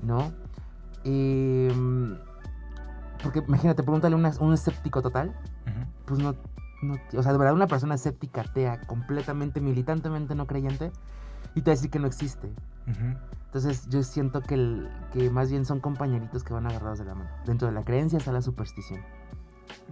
¿no? 0.04 0.32
Em, 1.04 2.18
porque 3.24 3.40
imagínate, 3.48 3.84
pregúntale 3.84 4.16
a 4.16 4.44
un 4.44 4.54
escéptico 4.54 5.02
total, 5.02 5.34
pues 6.06 6.20
no, 6.20 6.36
no- 6.82 6.98
O 7.18 7.24
sea, 7.24 7.32
de 7.32 7.38
verdad, 7.38 7.54
una 7.54 7.68
persona 7.68 7.96
escéptica, 7.96 8.42
atea, 8.42 8.82
completamente, 8.82 9.62
militantemente 9.62 10.36
no 10.36 10.46
creyente, 10.48 10.92
y 11.56 11.62
te 11.62 11.72
va 11.72 11.74
a 11.74 11.76
decir 11.76 11.90
que 11.90 12.00
no 12.00 12.08
existe. 12.08 12.52
Entonces 13.46 13.88
yo 13.90 14.04
siento 14.04 14.42
que, 14.42 14.56
el- 14.56 14.90
que 15.14 15.30
más 15.32 15.50
bien 15.50 15.66
son 15.66 15.80
compañeritos 15.80 16.44
que 16.44 16.54
van 16.54 16.68
agarrados 16.68 17.00
de 17.00 17.06
la 17.06 17.16
mano. 17.16 17.30
Dentro 17.46 17.68
de 17.68 17.74
la 17.74 17.84
creencia 17.84 18.18
está 18.20 18.32
la 18.32 18.42
superstición. 18.42 19.02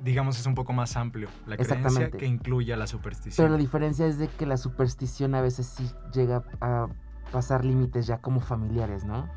Digamos, 0.04 0.40
es 0.40 0.46
un 0.46 0.56
poco 0.56 0.74
más 0.74 0.96
amplio 0.98 1.28
la 1.48 1.58
creencia 1.58 2.12
que 2.12 2.26
incluye 2.26 2.74
a 2.74 2.78
la 2.78 2.84
Pero 2.86 2.88
superstición. 2.92 3.52
la 3.52 3.58
diferencia 3.58 4.06
es 4.06 4.18
de 4.18 4.28
que 4.28 4.46
la 4.46 4.58
superstición 4.58 5.36
a 5.36 5.42
veces 5.42 5.66
sí 5.68 5.90
llega 6.14 6.44
a 6.62 6.88
pasar 7.32 7.66
límites 7.66 8.06
ya 8.08 8.18
como 8.20 8.40
familiares, 8.42 9.04
¿no? 9.04 9.28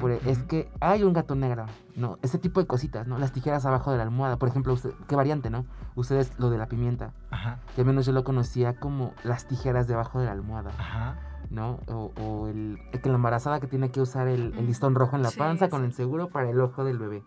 Por- 0.00 0.10
es 0.12 0.42
que 0.44 0.70
hay 0.80 1.02
un 1.02 1.12
gato 1.12 1.34
negro, 1.34 1.66
¿no? 1.96 2.18
Ese 2.22 2.38
tipo 2.38 2.60
de 2.60 2.66
cositas, 2.66 3.06
¿no? 3.06 3.18
Las 3.18 3.32
tijeras 3.32 3.66
abajo 3.66 3.90
de 3.92 3.98
la 3.98 4.04
almohada, 4.04 4.38
por 4.38 4.48
ejemplo, 4.48 4.72
usted, 4.72 4.90
¿qué 5.06 5.16
variante, 5.16 5.50
no? 5.50 5.66
Ustedes 5.94 6.32
lo 6.38 6.48
de 6.48 6.56
la 6.56 6.66
pimienta, 6.66 7.12
Ajá, 7.30 7.58
que 7.74 7.82
al 7.82 7.86
menos 7.86 8.06
yo 8.06 8.12
lo 8.12 8.24
conocía 8.24 8.74
como 8.80 9.12
las 9.22 9.46
tijeras 9.46 9.86
debajo 9.86 10.18
de 10.18 10.26
la 10.26 10.32
almohada, 10.32 10.70
ajá. 10.78 11.16
¿no? 11.50 11.78
O, 11.88 12.10
o 12.18 12.48
el, 12.48 12.78
el 12.92 13.00
que 13.02 13.08
la 13.10 13.16
embarazada 13.16 13.60
que 13.60 13.66
tiene 13.66 13.90
que 13.90 14.00
usar 14.00 14.28
el, 14.28 14.54
el 14.56 14.66
listón 14.66 14.94
rojo 14.94 15.14
en 15.14 15.22
la 15.22 15.30
Sí, 15.30 15.38
panza 15.38 15.68
con 15.68 15.84
el 15.84 15.92
seguro 15.92 16.28
para 16.30 16.48
el 16.48 16.58
ojo 16.60 16.82
del 16.82 16.98
bebé, 16.98 17.22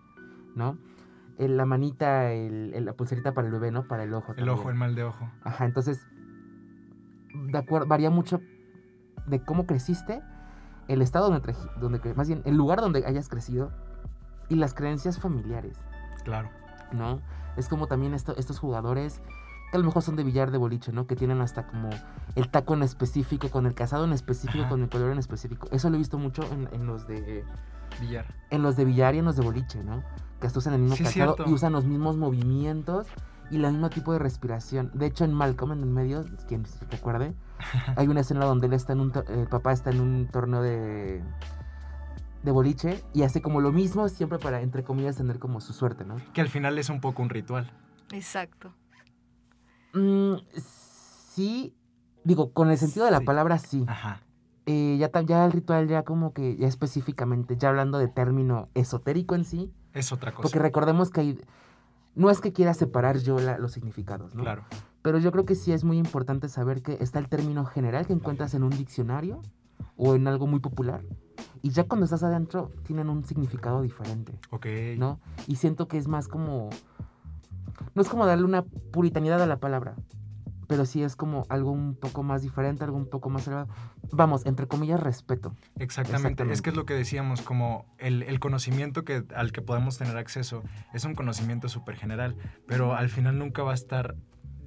¿no? 0.56 0.76
El- 1.40 1.58
la 1.58 1.66
manita, 1.66 2.32
el, 2.32 2.86
la 2.86 2.94
pulserita 2.94 3.34
para 3.34 3.48
el 3.48 3.54
bebé, 3.54 3.72
¿no? 3.72 3.88
Para 3.88 4.04
el 4.04 4.14
ojo. 4.14 4.34
El 4.38 4.48
ojo, 4.50 4.70
el 4.70 4.76
mal 4.76 4.94
de 4.94 5.04
ojo. 5.06 5.28
Ajá, 5.44 5.66
entonces, 5.66 6.06
de 7.34 7.58
acuerdo, 7.58 7.88
varía 7.88 8.10
mucho 8.10 8.40
de 9.26 9.42
cómo 9.44 9.66
creciste, 9.66 10.22
el 10.88 11.02
estado 11.02 11.30
donde, 11.30 11.56
donde 11.80 12.14
más 12.14 12.28
bien, 12.28 12.42
el 12.46 12.56
lugar 12.56 12.82
donde 12.82 13.06
hayas 13.06 13.30
crecido 13.30 13.72
y 14.50 14.56
las 14.56 14.74
creencias 14.74 15.20
familiares, 15.20 15.78
Claro. 16.24 16.50
¿no? 16.92 17.22
Es 17.58 17.68
como 17.70 17.88
también 17.88 18.14
esto, 18.14 18.36
estos 18.38 18.60
jugadores 18.60 19.22
que 19.72 19.78
a 19.78 19.80
lo 19.80 19.86
mejor 19.86 20.02
son 20.02 20.16
de 20.16 20.24
billar 20.24 20.50
de 20.50 20.58
boliche, 20.58 20.92
¿no? 20.92 21.06
Que 21.06 21.16
tienen 21.16 21.42
hasta 21.42 21.68
como 21.68 21.90
el 22.36 22.50
taco 22.50 22.74
en 22.74 22.82
específico, 22.84 23.50
con 23.52 23.68
el 23.68 23.76
casado 23.76 24.04
en 24.06 24.14
específico, 24.14 24.62
Ajá. 24.62 24.70
con 24.70 24.82
el 24.82 24.90
color 24.90 25.12
en 25.12 25.20
específico. 25.20 25.68
Eso 25.72 25.90
lo 25.90 25.96
he 25.96 25.98
visto 26.00 26.18
mucho 26.18 26.42
en, 26.52 26.68
en 26.74 26.88
los 26.88 27.08
de 27.08 27.44
Billar. 28.00 28.26
en 28.50 28.62
los 28.62 28.76
de 28.76 28.86
billar 28.86 29.16
y 29.16 29.20
en 29.20 29.26
los 29.26 29.36
de 29.36 29.44
boliche, 29.44 29.84
¿no? 29.84 30.04
Que 30.40 30.48
hasta 30.48 30.60
usan 30.60 30.74
el 30.74 30.82
mismo 30.82 30.96
Sí, 30.96 31.04
calzado 31.04 31.36
y 31.46 31.52
usan 31.54 31.74
los 31.74 31.86
mismos 31.86 32.16
movimientos 32.18 33.08
y 33.52 33.56
el 33.58 33.72
mismo 33.72 33.90
tipo 33.90 34.14
de 34.14 34.20
respiración. 34.20 34.92
De 34.94 35.06
hecho, 35.08 35.26
en 35.26 35.34
Malcolm, 35.34 35.72
en 35.74 35.80
el 35.80 35.90
medio, 35.90 36.24
quien 36.48 36.66
se 36.66 36.86
recuerde, 36.86 37.34
hay 37.98 38.08
una 38.08 38.22
escena 38.22 38.46
donde 38.46 38.68
él 38.68 38.74
está 38.74 38.94
en 38.94 39.00
un, 39.02 39.12
el 39.28 39.48
papá 39.48 39.72
está 39.74 39.90
en 39.90 40.00
un 40.02 40.28
torneo 40.28 40.62
de 40.62 41.22
de 42.42 42.52
boliche 42.52 43.04
y 43.14 43.24
hace 43.24 43.42
como 43.42 43.60
lo 43.60 43.74
mismo 43.74 44.08
siempre 44.08 44.40
para, 44.40 44.62
entre 44.62 44.82
comillas, 44.86 45.18
tener 45.18 45.40
como 45.40 45.60
su 45.60 45.74
suerte, 45.74 46.06
¿no? 46.06 46.16
Que 46.32 46.40
al 46.40 46.48
final 46.48 46.78
es 46.80 46.90
un 46.90 47.02
poco 47.02 47.22
un 47.22 47.28
ritual. 47.30 47.70
Exacto. 48.14 48.74
Mm, 49.94 50.36
sí, 50.56 51.76
digo, 52.24 52.54
con 52.54 52.70
el 52.72 52.78
sentido 52.78 53.06
de 53.06 53.12
la 53.12 53.20
Sí. 53.20 53.26
palabra 53.26 53.58
sí. 53.58 53.84
Ajá. 53.88 54.22
Eh, 54.72 54.98
ya, 55.00 55.10
ya 55.24 55.46
el 55.46 55.52
ritual 55.52 55.88
ya 55.88 56.04
como 56.04 56.32
que, 56.32 56.56
ya 56.56 56.68
específicamente, 56.68 57.58
ya 57.58 57.70
hablando 57.70 57.98
de 57.98 58.08
término 58.08 58.70
esotérico 58.76 59.34
en 59.34 59.44
sí, 59.44 59.74
Es 59.96 60.12
otra 60.12 60.32
cosa. 60.32 60.44
Porque 60.44 60.60
recordemos 60.60 61.10
que 61.10 61.22
hay- 61.22 61.42
no 62.14 62.30
es 62.30 62.40
que 62.40 62.54
quiera 62.54 62.76
separar 62.76 63.18
yo 63.18 63.40
la- 63.40 63.58
los 63.58 63.72
significados, 63.72 64.36
¿no? 64.36 64.44
Claro. 64.44 64.66
Pero 65.02 65.18
yo 65.18 65.32
creo 65.32 65.44
que 65.46 65.56
sí 65.56 65.72
es 65.72 65.84
muy 65.84 65.98
importante 65.98 66.50
saber 66.50 66.84
que 66.84 66.98
está 67.02 67.18
el 67.18 67.28
término 67.30 67.66
general 67.66 68.06
que 68.06 68.14
encuentras 68.14 68.54
en 68.54 68.62
un 68.62 68.70
diccionario 68.70 69.42
o 69.98 70.14
en 70.14 70.28
algo 70.28 70.46
muy 70.46 70.60
popular. 70.60 71.02
Y 71.64 71.72
ya 71.72 71.86
cuando 71.86 72.04
estás 72.06 72.22
adentro 72.22 72.72
tienen 72.84 73.10
un 73.10 73.26
significado 73.26 73.82
diferente, 73.82 74.38
Ok. 74.52 74.68
¿no? 75.00 75.20
Y 75.48 75.56
siento 75.56 75.88
que 75.88 75.98
es 75.98 76.08
más 76.08 76.28
como... 76.28 76.70
No 77.96 78.02
es 78.04 78.08
como 78.10 78.28
darle 78.28 78.46
una 78.46 78.62
puritanidad 78.64 79.42
a 79.42 79.48
la 79.48 79.58
palabra, 79.58 79.96
pero 80.70 80.86
sí 80.86 81.02
es 81.02 81.16
como 81.16 81.48
algo 81.50 81.72
un 81.72 81.96
poco 81.96 82.22
más 82.22 82.44
diferente, 82.44 82.84
algo 82.84 82.96
un 82.96 83.10
poco 83.10 83.30
más 83.32 83.48
elevado. 83.48 83.68
Vamos, 84.12 84.46
entre 84.46 84.68
comillas, 84.68 85.00
respeto. 85.00 85.56
Exactamente. 85.80 86.44
Es 86.54 86.62
que 86.62 86.70
es 86.70 86.76
lo 86.76 86.86
que 86.86 86.94
decíamos, 86.94 87.42
como 87.42 87.88
el, 87.98 88.22
el 88.22 88.40
conocimiento 88.40 89.04
que, 89.04 89.24
al 89.36 89.52
que 89.52 89.64
podemos 89.64 89.98
tener 89.98 90.16
acceso 90.16 90.62
es 90.94 91.06
un 91.06 91.16
conocimiento 91.16 91.70
súper 91.70 91.96
general, 91.96 92.38
pero 92.68 92.94
al 92.96 93.10
final 93.10 93.40
nunca 93.40 93.64
va 93.64 93.72
a 93.72 93.74
estar 93.74 94.16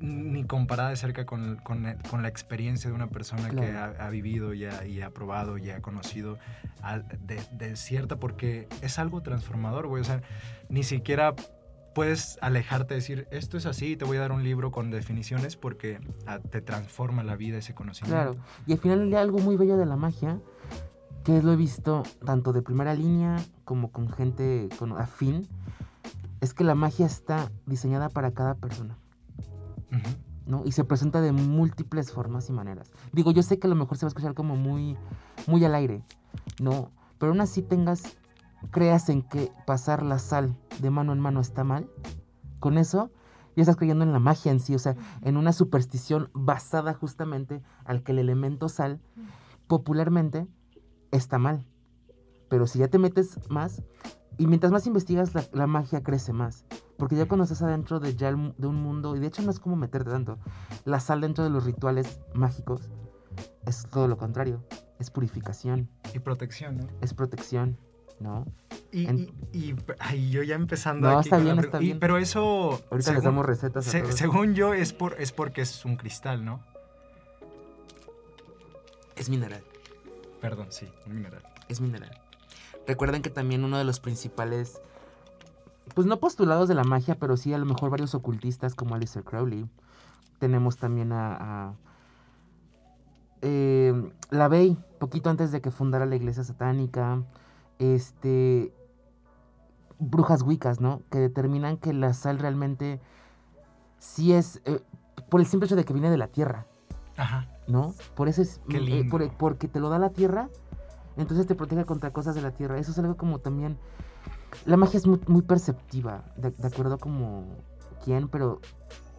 ni 0.01 0.43
comparada 0.45 0.91
de 0.91 0.97
cerca 0.97 1.25
con, 1.25 1.59
con- 1.59 1.97
con 2.11 2.23
la 2.23 2.29
experiencia 2.29 2.91
de 2.91 2.97
una 2.97 3.07
persona 3.07 3.49
que 3.51 3.55
Claro. 3.71 3.95
ha, 4.01 4.07
ha 4.07 4.11
vivido 4.11 4.53
y 4.55 4.65
ha, 4.65 4.85
y 4.85 5.01
ha 5.03 5.11
probado 5.11 5.57
y 5.57 5.71
ha 5.71 5.81
conocido 5.81 6.37
a- 6.83 6.99
de, 6.99 7.41
de 7.53 7.77
cierta, 7.77 8.17
porque 8.17 8.67
es 8.81 8.99
algo 8.99 9.23
transformador, 9.23 9.87
güey. 9.87 10.01
O 10.03 10.05
sea, 10.05 10.21
ni 10.69 10.83
siquiera 10.83 11.37
puedes 11.95 12.39
alejarte 12.41 12.95
de 12.95 13.01
decir, 13.01 13.29
esto 13.31 13.57
es 13.57 13.67
así, 13.67 13.97
te 13.97 14.05
voy 14.05 14.17
a 14.17 14.21
dar 14.21 14.33
un 14.33 14.43
libro 14.43 14.71
con 14.71 14.91
definiciones 14.91 15.57
porque 15.57 16.01
ah, 16.27 16.39
te 16.39 16.61
transforma 16.61 17.23
la 17.23 17.37
vida 17.37 17.59
ese 17.59 17.75
conocimiento. 17.75 18.17
Claro. 18.17 18.37
Y 18.67 18.73
al 18.73 18.79
final 18.79 19.09
hay 19.09 19.15
algo 19.15 19.39
muy 19.39 19.57
bello 19.57 19.77
de 19.77 19.87
la 19.87 19.97
magia, 19.97 20.41
que 21.25 21.43
lo 21.43 21.53
he 21.53 21.57
visto 21.57 22.03
tanto 22.25 22.53
de 22.53 22.63
primera 22.63 22.95
línea 22.95 23.37
como 23.65 23.93
con 23.93 24.09
gente 24.11 24.69
con 24.79 24.93
afín, 24.93 25.49
es 26.41 26.55
que 26.55 26.65
la 26.65 26.75
magia 26.75 27.07
está 27.07 27.51
diseñada 27.67 28.09
para 28.09 28.33
cada 28.33 28.55
persona. 28.55 28.99
¿no? 30.47 30.63
Y 30.65 30.73
se 30.73 30.85
presenta 30.85 31.21
de 31.21 31.33
múltiples 31.33 32.11
formas 32.11 32.49
y 32.49 32.53
maneras. 32.53 32.91
Digo, 33.13 33.31
yo 33.31 33.43
sé 33.43 33.59
que 33.59 33.67
a 33.67 33.71
lo 33.71 33.77
mejor 33.77 33.97
se 33.97 34.07
va 34.07 34.09
a 34.09 34.11
escuchar 34.11 34.35
como 34.35 34.57
muy, 34.57 34.97
muy 35.47 35.65
al 35.65 35.75
aire, 35.75 36.03
¿no? 36.61 36.91
Pero 37.19 37.31
aún 37.33 37.41
así 37.41 37.63
tengas, 37.63 38.17
creas 38.71 39.09
en 39.09 39.23
que 39.23 39.53
pasar 39.67 40.03
la 40.03 40.19
sal 40.19 40.57
de 40.81 40.91
mano 40.91 41.13
en 41.13 41.21
mano 41.21 41.41
está 41.41 41.65
mal, 41.65 41.91
con 42.61 42.79
eso 42.79 43.11
ya 43.57 43.63
estás 43.63 43.77
creyendo 43.77 44.05
en 44.05 44.13
la 44.13 44.19
magia 44.19 44.51
en 44.51 44.61
sí, 44.61 44.75
o 44.75 44.79
sea, 44.79 44.97
en 45.23 45.37
una 45.37 45.53
superstición 45.53 46.31
basada 46.33 46.95
justamente 46.95 47.63
al 47.85 48.03
que 48.03 48.13
el 48.13 48.19
elemento 48.19 48.69
sal 48.69 49.01
popularmente 49.67 50.47
está 51.11 51.39
mal. 51.39 51.67
Pero 52.49 52.67
si 52.67 52.79
ya 52.79 52.89
te 52.89 52.99
metes 52.99 53.39
más, 53.51 53.83
y 54.39 54.47
mientras 54.47 54.73
más 54.73 54.87
investigas, 54.87 55.35
la, 55.35 55.45
la 55.53 55.67
magia 55.67 56.03
crece 56.03 56.33
más. 56.33 56.65
Porque 56.97 57.17
ya 57.17 57.27
cuando 57.27 57.45
estás 57.45 57.63
adentro 57.63 58.01
de, 58.01 58.15
ya 58.15 58.29
el 58.29 58.55
de 58.57 58.67
un 58.67 58.77
mundo, 58.77 59.17
y 59.17 59.21
de 59.21 59.27
hecho 59.27 59.43
no 59.43 59.51
es 59.51 59.59
como 59.59 59.77
meterte 59.77 60.11
tanto, 60.11 60.39
la 60.85 61.01
sal 61.01 61.21
dentro 61.21 61.45
de 61.45 61.51
los 61.51 61.65
rituales 61.65 62.21
mágicos 62.35 62.91
es 63.67 63.87
todo 63.91 64.09
lo 64.09 64.17
contrario. 64.17 64.65
Es 64.99 65.11
purificación, 65.11 65.91
Y 66.15 66.21
protección, 66.21 66.79
¿no? 66.79 66.87
es 67.01 67.13
protección, 67.13 67.77
¿no? 68.23 68.47
Y, 68.93 69.07
En- 69.07 69.19
y- 69.53 69.59
y- 69.71 69.77
ay, 69.99 70.31
yo 70.31 70.43
ya 70.43 70.55
empezando 70.55 71.11
No, 71.11 71.19
aquí 71.19 71.29
está 71.29 71.39
la 71.39 71.45
bien, 71.45 71.59
está 71.59 71.79
y- 71.81 71.87
bien. 71.87 71.99
pero 71.99 72.19
eso, 72.19 72.71
Ahorita 72.91 72.97
les 72.97 73.05
según, 73.07 73.25
damos 73.25 73.47
recetas 73.47 73.87
a 73.87 73.91
se- 73.91 74.03
todos. 74.03 74.15
según 74.15 74.55
yo, 74.55 74.75
es, 74.75 74.93
por, 74.93 75.15
es 75.21 75.33
porque 75.33 75.63
es 75.63 75.85
un 75.85 75.97
cristal, 75.97 76.45
¿no? 76.45 76.61
Es 79.17 79.29
mineral. 79.29 79.63
Perdón, 80.41 80.69
sí, 80.71 80.89
un 81.07 81.15
mineral. 81.17 81.43
es 81.69 81.81
mineral. 81.81 82.11
Recuerden 82.87 83.23
que 83.23 83.31
también 83.31 83.65
uno 83.65 83.79
de 83.79 83.85
los 83.85 84.01
principales, 84.01 84.81
pues 85.95 86.07
no 86.07 86.19
postulados 86.19 86.69
de 86.69 86.75
la 86.75 86.85
magia, 86.85 87.15
pero 87.15 87.37
sí 87.37 87.55
a 87.55 87.59
lo 87.59 87.65
mejor 87.65 87.91
varios 87.91 88.15
ocultistas 88.15 88.75
como 88.75 88.95
Alistair 88.95 89.25
Crowley. 89.25 89.67
Tenemos 90.39 90.77
también 90.77 91.13
a, 91.13 91.37
a 91.69 91.75
eh, 93.43 94.11
la 94.31 94.49
Bey, 94.49 94.77
poquito 94.99 95.31
antes 95.31 95.53
de 95.53 95.61
que 95.61 95.71
fundara 95.71 96.05
la 96.07 96.17
iglesia 96.17 96.43
satánica. 96.45 97.23
Este, 97.83 98.73
brujas 99.99 100.43
wiccas, 100.43 100.81
¿no? 100.81 101.03
Que 101.11 101.19
determinan 101.19 101.77
que 101.77 101.93
la 101.93 102.13
sal 102.15 102.39
realmente 102.39 103.01
sí 103.99 104.33
es, 104.33 104.61
eh, 104.65 104.81
por 105.29 105.41
el 105.41 105.47
simple 105.47 105.67
hecho 105.67 105.75
de 105.77 105.85
que 105.85 105.93
viene 105.93 106.11
de 106.11 106.17
la 106.17 106.29
tierra. 106.29 106.67
Ajá. 107.17 107.49
¿no? 107.69 107.95
Por 108.17 108.29
eso 108.29 108.43
es, 108.43 108.61
Qué 108.69 108.79
eh, 108.79 109.05
por- 109.11 109.31
porque 109.37 109.69
te 109.69 109.79
lo 109.81 109.89
da 109.89 109.99
la 109.99 110.11
tierra, 110.11 110.49
entonces 111.17 111.47
te 111.47 111.55
protege 111.55 111.85
contra 111.85 112.13
cosas 112.13 112.35
de 112.35 112.43
la 112.43 112.51
tierra. 112.53 112.79
Eso 112.79 112.91
es 112.91 112.99
algo 112.99 113.17
como 113.17 113.39
también... 113.39 113.79
La 114.65 114.77
magia 114.77 114.99
es 114.99 115.07
muy, 115.07 115.21
muy 115.29 115.43
perceptiva, 115.43 116.25
de, 116.37 116.51
de 116.51 116.67
acuerdo 116.69 116.99
como 116.99 117.45
quién, 118.05 118.29
pero 118.29 118.61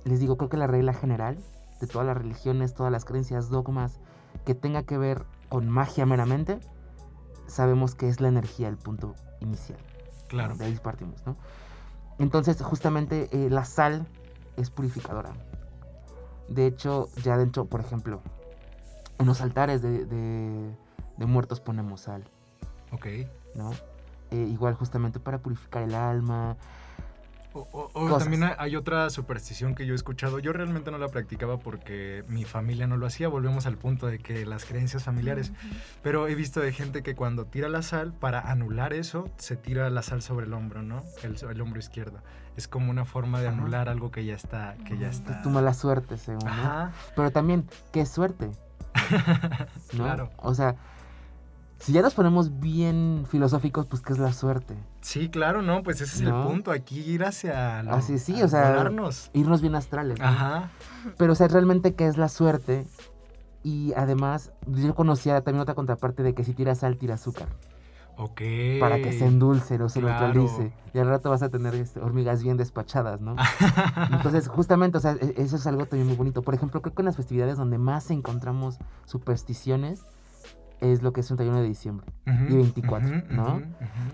les 0.03 0.19
digo, 0.19 0.37
creo 0.37 0.49
que 0.49 0.57
la 0.57 0.67
regla 0.67 0.93
general 0.93 1.37
de 1.81 1.87
todas 1.87 2.05
las 2.05 2.15
religiones, 2.17 2.73
todas 2.73 2.91
las 2.91 3.03
creencias, 3.05 3.49
dogmas, 3.49 3.99
que 4.45 4.55
tenga 4.55 4.83
que 4.83 4.97
ver 4.97 5.25
con 5.49 5.67
magia 5.69 6.05
meramente, 6.05 6.59
sabemos 7.47 7.95
que 7.95 8.07
es 8.09 8.19
la 8.21 8.27
energía 8.27 8.67
el 8.67 8.77
punto 8.77 9.15
inicial. 9.39 9.79
Claro. 10.27 10.55
De 10.55 10.65
ahí 10.65 10.77
partimos, 10.81 11.25
¿no? 11.25 11.35
Entonces, 12.19 12.61
justamente 12.61 13.29
eh, 13.31 13.49
la 13.49 13.65
sal 13.65 14.07
es 14.57 14.69
purificadora. 14.69 15.33
De 16.47 16.65
hecho, 16.67 17.09
ya 17.23 17.37
dentro, 17.37 17.65
por 17.65 17.79
ejemplo, 17.81 18.21
en 19.19 19.25
los 19.25 19.41
altares 19.41 19.81
de, 19.81 20.05
de- 20.05 20.75
de 21.17 21.25
muertos 21.25 21.59
ponemos 21.59 22.01
sal, 22.01 22.23
Ok. 22.91 23.05
¿no? 23.55 23.71
Eh, 24.31 24.47
igual 24.51 24.73
justamente 24.73 25.19
para 25.19 25.37
purificar 25.39 25.83
el 25.83 25.93
alma. 25.95 26.57
O, 27.53 27.89
o- 27.93 28.17
también 28.17 28.43
hay- 28.57 28.75
otra 28.75 29.09
superstición 29.11 29.75
que 29.75 29.85
yo 29.85 29.93
he 29.93 29.95
escuchado. 29.95 30.39
Yo 30.39 30.53
realmente 30.53 30.89
no 30.91 30.97
la 30.97 31.07
practicaba 31.09 31.59
porque 31.59 32.23
mi 32.27 32.43
familia 32.45 32.87
no 32.87 32.97
lo 32.97 33.05
hacía. 33.05 33.27
Volvemos 33.27 33.65
al 33.67 33.77
punto 33.77 34.07
de 34.07 34.17
que 34.19 34.45
las 34.45 34.65
creencias 34.65 35.03
familiares. 35.03 35.51
Pero 36.01 36.27
he 36.27 36.35
visto 36.35 36.59
de 36.61 36.73
gente 36.73 37.03
que 37.03 37.15
cuando 37.15 37.45
tira 37.45 37.69
la 37.69 37.81
sal, 37.83 38.11
para 38.13 38.39
anular 38.51 38.93
eso, 38.93 39.29
se 39.37 39.55
tira 39.55 39.89
la 39.89 40.01
sal 40.01 40.21
sobre 40.21 40.45
el 40.47 40.53
hombro, 40.53 40.81
¿no? 40.81 41.03
El, 41.21 41.37
el 41.49 41.61
hombro 41.61 41.79
izquierdo. 41.79 42.19
Es 42.57 42.67
como 42.67 42.89
una 42.91 43.05
forma 43.05 43.39
de 43.39 43.47
anular 43.47 43.87
algo 43.89 44.09
que 44.11 44.25
ya 44.25 44.35
está. 44.35 44.75
Que 44.87 44.97
ya 44.97 45.09
está. 45.09 45.41
Tu 45.41 45.49
mala 45.49 45.73
suerte, 45.73 46.17
según, 46.17 46.45
¿no? 46.45 46.51
Ajá. 46.51 46.91
Pero 47.15 47.31
también, 47.31 47.67
qué 47.91 48.05
suerte, 48.05 48.49
¿no? 49.93 50.03
Claro. 50.03 50.29
O 50.37 50.53
sea, 50.53 50.75
si 51.79 51.91
ya 51.93 52.01
nos 52.01 52.13
ponemos 52.13 52.59
bien 52.59 53.25
filosóficos, 53.29 53.85
pues, 53.87 54.01
¿qué 54.01 54.13
es 54.13 54.19
la 54.19 54.33
suerte? 54.33 54.75
Sí, 55.03 55.29
claro, 55.29 55.61
no, 55.61 55.83
pues 55.83 56.01
ese 56.01 56.15
es 56.15 56.21
¿No? 56.21 56.41
el 56.41 56.47
punto. 56.47 56.71
Aquí 56.71 56.99
ir 57.01 57.23
hacia. 57.25 57.83
lo- 57.83 57.93
Así 57.93 58.17
sí, 58.17 58.41
o 58.41 58.47
sea, 58.47 58.69
volarnos. 58.71 59.29
Irnos 59.33 59.61
bien 59.61 59.75
astrales. 59.75 60.17
¿no? 60.19 60.25
Ajá. 60.25 60.69
Pero, 61.17 61.33
o 61.33 61.35
sea, 61.35 61.47
realmente, 61.49 61.93
¿qué 61.93 62.07
es 62.07 62.17
la 62.17 62.29
suerte? 62.29 62.85
Y 63.63 63.93
además, 63.95 64.51
yo 64.67 64.95
conocía 64.95 65.39
también 65.41 65.61
otra 65.61 65.75
contraparte 65.75 66.23
de 66.23 66.33
que 66.33 66.43
si 66.43 66.53
tiras 66.53 66.79
sal, 66.79 66.97
tira 66.97 67.15
azúcar. 67.15 67.47
Ok. 68.15 68.41
Para 68.79 69.01
que 69.01 69.11
se 69.11 69.25
endulce 69.25 69.81
o 69.81 69.89
se 69.89 69.99
claro. 69.99 70.27
neutralice. 70.27 70.71
Y 70.93 70.99
al 70.99 71.07
rato 71.07 71.29
vas 71.31 71.41
a 71.43 71.49
tener 71.49 71.73
este, 71.75 71.99
hormigas 71.99 72.43
bien 72.43 72.57
despachadas, 72.57 73.19
¿no? 73.21 73.35
Entonces, 74.11 74.47
justamente, 74.47 74.99
o 74.99 75.01
sea, 75.01 75.13
e- 75.19 75.33
eso 75.37 75.55
es 75.55 75.65
algo 75.67 75.85
también 75.85 76.07
muy 76.07 76.15
bonito. 76.15 76.43
Por 76.43 76.53
ejemplo, 76.53 76.81
creo 76.81 76.93
que 76.93 77.01
en 77.01 77.07
las 77.07 77.15
festividades 77.17 77.57
donde 77.57 77.77
más 77.77 78.11
encontramos 78.11 78.77
supersticiones 79.05 80.05
es 80.91 81.01
lo 81.01 81.13
que 81.13 81.21
es 81.21 81.27
31 81.27 81.61
de 81.61 81.67
diciembre. 81.67 82.07
Y 82.25 82.55
24, 82.55 83.07
ujú, 83.09 83.17
¿no? 83.33 83.61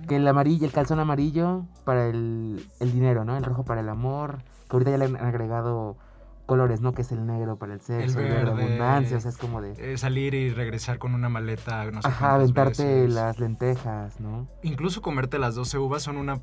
Que 0.07 0.15
el 0.17 0.27
amarillo, 0.27 0.65
el 0.65 0.71
calzón 0.71 0.99
amarillo 0.99 1.65
para 1.85 2.07
el, 2.07 2.65
el 2.79 2.91
dinero, 2.91 3.25
¿no? 3.25 3.35
El 3.37 3.43
rojo 3.43 3.65
para 3.65 3.81
el 3.81 3.89
amor. 3.89 4.37
Que 4.69 4.75
ahorita 4.75 4.91
ya 4.91 4.97
le 4.97 5.05
han 5.05 5.15
agregado 5.17 5.97
colores, 6.45 6.81
¿no? 6.81 6.93
Que 6.93 7.01
es 7.03 7.11
el 7.11 7.25
negro 7.27 7.57
para 7.57 7.73
el 7.73 7.81
sexo, 7.81 8.19
el, 8.19 8.25
verde, 8.25 8.45
verde. 8.51 8.63
abundancia. 8.63 9.17
O 9.17 9.19
sea, 9.19 9.29
es 9.29 9.37
como 9.37 9.61
de... 9.61 9.73
Eh, 9.77 9.97
salir 9.97 10.33
y 10.33 10.49
regresar 10.51 10.97
con 10.97 11.13
una 11.13 11.29
maleta, 11.29 11.89
no 11.91 12.01
sé 12.01 12.07
Ajá, 12.07 12.35
aventarte 12.35 12.83
veces. 12.83 13.13
las 13.13 13.39
lentejas, 13.39 14.19
¿no? 14.19 14.47
Incluso 14.63 15.01
comerte 15.01 15.37
las 15.39 15.55
12 15.55 15.77
uvas 15.77 16.01
son 16.03 16.17
una... 16.17 16.35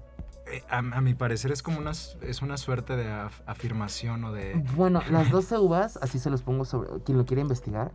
eh, 0.52 0.62
a, 0.70 0.78
a 0.78 1.00
mi 1.00 1.14
parecer 1.14 1.50
es 1.50 1.60
como 1.62 1.78
una, 1.78 1.90
es 1.90 2.40
una 2.42 2.56
suerte 2.56 2.94
de 2.96 3.08
af- 3.10 3.42
afirmación 3.46 4.22
o 4.24 4.32
de... 4.32 4.62
Bueno, 4.76 5.02
las 5.10 5.30
12 5.30 5.58
uvas, 5.58 5.98
así 6.00 6.20
se 6.20 6.30
los 6.30 6.42
pongo 6.42 6.64
sobre... 6.64 6.88
Quien 7.04 7.18
lo 7.18 7.24
quiere 7.26 7.42
investigar, 7.42 7.90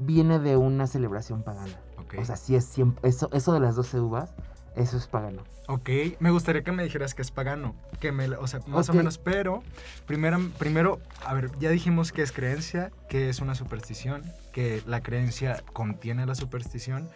viene 0.00 0.38
de 0.38 0.56
una 0.56 0.86
celebración 0.86 1.42
pagana. 1.42 1.78
O 2.18 2.24
sea, 2.24 2.36
sí 2.36 2.56
es 2.56 2.64
siempre... 2.64 3.08
Eso, 3.08 3.28
eso 3.32 3.52
de 3.52 3.60
las 3.60 3.76
12 3.76 4.00
uvas, 4.00 4.34
eso 4.74 4.96
es 4.96 5.06
pagano. 5.06 5.42
Ok, 5.68 5.88
me 6.18 6.30
gustaría 6.30 6.64
que 6.64 6.72
me 6.72 6.82
dijeras 6.82 7.14
que 7.14 7.22
es 7.22 7.30
pagano, 7.30 7.76
que 8.00 8.10
me, 8.10 8.28
o 8.28 8.46
sea, 8.48 8.58
más 8.66 8.88
o 8.88 8.92
menos, 8.92 9.18
pero 9.18 9.62
primero, 10.06 10.40
primero, 10.58 10.98
a 11.24 11.32
ver, 11.32 11.50
ya 11.60 11.70
dijimos 11.70 12.10
que 12.10 12.22
es 12.22 12.32
creencia, 12.32 12.90
que 13.08 13.28
es 13.28 13.40
una 13.40 13.54
superstición, 13.54 14.22
que 14.52 14.82
la 14.86 15.00
creencia 15.00 15.62
contiene 15.72 16.26
la 16.26 16.34
superstición, 16.34 17.08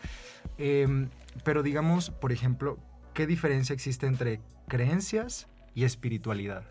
em, 0.57 1.11
pero 1.43 1.65
digamos, 1.65 2.11
por 2.11 2.31
ejemplo, 2.31 2.79
¿qué 3.13 3.27
diferencia 3.27 3.73
existe 3.73 4.07
entre 4.07 4.41
creencias 4.69 5.49
y 5.75 5.83
espiritualidad? 5.83 6.63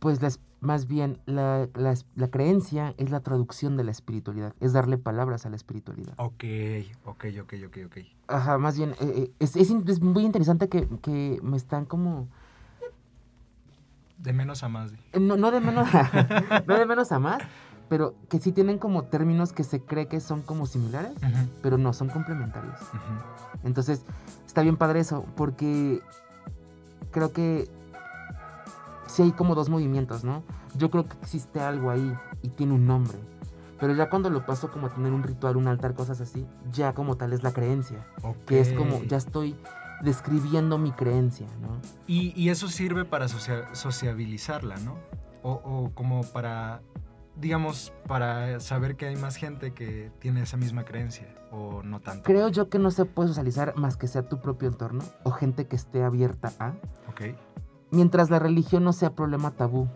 Pues 0.00 0.20
las, 0.22 0.40
más 0.60 0.86
bien, 0.86 1.18
la, 1.26 1.68
la 1.74 1.94
la 2.16 2.28
creencia 2.28 2.94
es 2.98 3.10
la 3.10 3.20
traducción 3.20 3.76
de 3.76 3.84
la 3.84 3.90
espiritualidad, 3.90 4.54
es 4.60 4.72
darle 4.74 4.98
palabras 4.98 5.46
a 5.46 5.50
la 5.50 5.56
espiritualidad. 5.56 6.12
Ok, 6.18 6.44
ok, 7.04 7.24
ok, 7.42 7.54
ok, 7.66 7.76
ok. 7.86 7.96
Ajá, 8.28 8.58
más 8.58 8.76
bien, 8.76 8.90
eh, 9.00 9.14
eh, 9.16 9.30
es, 9.38 9.56
es 9.56 9.70
es 9.70 10.00
muy 10.02 10.24
interesante 10.24 10.68
que, 10.68 10.86
que 11.02 11.38
me 11.42 11.56
están 11.56 11.84
como... 11.86 12.28
De 14.18 14.32
menos 14.34 14.62
a 14.62 14.68
más. 14.68 14.92
eh, 15.12 15.18
No, 15.20 15.36
no 15.36 15.50
de 15.50 15.60
menos 15.60 15.88
no 16.66 16.78
de 16.78 16.84
menos 16.84 17.10
a 17.10 17.18
más, 17.18 17.42
pero 17.88 18.14
que 18.28 18.38
sí 18.38 18.52
tienen 18.52 18.78
como 18.78 19.04
términos 19.04 19.52
que 19.54 19.64
se 19.64 19.80
cree 19.80 20.08
que 20.08 20.20
son 20.20 20.42
como 20.42 20.66
similares, 20.66 21.12
pero 21.62 21.78
no, 21.78 21.92
son 21.94 22.08
complementarios. 22.08 22.76
Entonces, 23.64 24.04
está 24.46 24.60
bien 24.60 24.76
padre 24.76 25.00
eso, 25.00 25.24
porque 25.36 26.00
creo 27.10 27.32
que 27.32 27.68
sí 29.10 29.22
hay 29.22 29.32
como 29.32 29.54
dos 29.54 29.68
movimientos, 29.68 30.24
¿no? 30.24 30.42
Yo 30.76 30.90
creo 30.90 31.06
que 31.08 31.16
existe 31.20 31.60
algo 31.60 31.90
ahí 31.90 32.14
y 32.42 32.48
tiene 32.48 32.72
un 32.74 32.86
nombre. 32.86 33.18
Pero 33.78 33.94
ya 33.94 34.10
cuando 34.10 34.28
lo 34.30 34.44
paso 34.44 34.70
como 34.70 34.86
a 34.88 34.90
tener 34.94 35.12
un 35.12 35.22
ritual, 35.22 35.56
un 35.56 35.66
altar, 35.66 35.94
cosas 35.94 36.20
así, 36.20 36.46
ya 36.70 36.92
como 36.94 37.16
tal 37.16 37.32
es 37.32 37.42
la 37.42 37.52
creencia. 37.52 38.06
Que 38.46 38.60
es 38.60 38.72
como, 38.74 39.02
ya 39.04 39.16
estoy 39.16 39.56
describiendo 40.02 40.76
mi 40.78 40.92
creencia, 40.92 41.46
¿no? 41.60 41.80
Y, 42.06 42.32
y 42.40 42.50
eso 42.50 42.68
sirve 42.68 43.04
para 43.04 43.26
socia- 43.28 43.74
sociabilizarla, 43.74 44.76
¿no? 44.78 44.94
O, 45.42 45.52
o 45.52 45.90
como 45.94 46.22
para, 46.24 46.82
digamos, 47.36 47.92
para 48.06 48.60
saber 48.60 48.96
que 48.96 49.06
hay 49.06 49.16
más 49.16 49.36
gente 49.36 49.72
que 49.72 50.10
tiene 50.18 50.42
esa 50.42 50.56
misma 50.58 50.84
creencia, 50.84 51.34
o 51.50 51.82
no 51.82 52.00
tanto. 52.00 52.24
Creo 52.24 52.48
yo 52.48 52.68
que 52.68 52.78
no 52.78 52.90
se 52.90 53.06
puede 53.06 53.28
socializar 53.28 53.74
más 53.76 53.96
que 53.96 54.06
sea 54.08 54.28
tu 54.28 54.40
propio 54.40 54.68
entorno 54.68 55.02
o 55.24 55.30
gente 55.30 55.66
que 55.66 55.76
esté 55.76 56.02
abierta 56.02 56.52
a, 56.58 56.74
Ok. 57.08 57.34
Mientras 57.90 58.30
la 58.30 58.38
religión 58.38 58.84
no 58.84 58.92
sea 58.92 59.14
problema 59.14 59.50
tabú, 59.52 59.88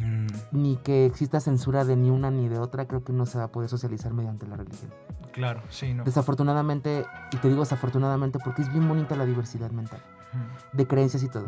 Mm, 0.00 0.26
ni 0.52 0.76
que 0.76 1.06
exista 1.06 1.40
censura 1.40 1.84
de 1.84 1.96
ni 1.96 2.08
una 2.10 2.30
ni 2.30 2.48
de 2.48 2.58
otra, 2.58 2.86
creo 2.86 3.02
que 3.02 3.12
no 3.12 3.26
se 3.26 3.38
va 3.38 3.44
a 3.44 3.48
poder 3.52 3.68
socializar 3.68 4.12
mediante 4.12 4.46
la 4.46 4.56
religión. 4.56 4.92
claro, 5.32 5.60
sí, 5.70 5.92
¿no? 5.92 6.04
Desafortunadamente, 6.04 7.04
y 7.32 7.36
te 7.38 7.48
digo 7.48 7.60
desafortunadamente 7.60 8.38
porque 8.38 8.62
es 8.62 8.72
bien 8.72 8.88
bonita 8.88 9.16
la 9.16 9.26
diversidad 9.26 9.70
mental, 9.72 10.00
de 10.72 10.86
creencias 10.86 11.22
y 11.24 11.28
todo. 11.28 11.46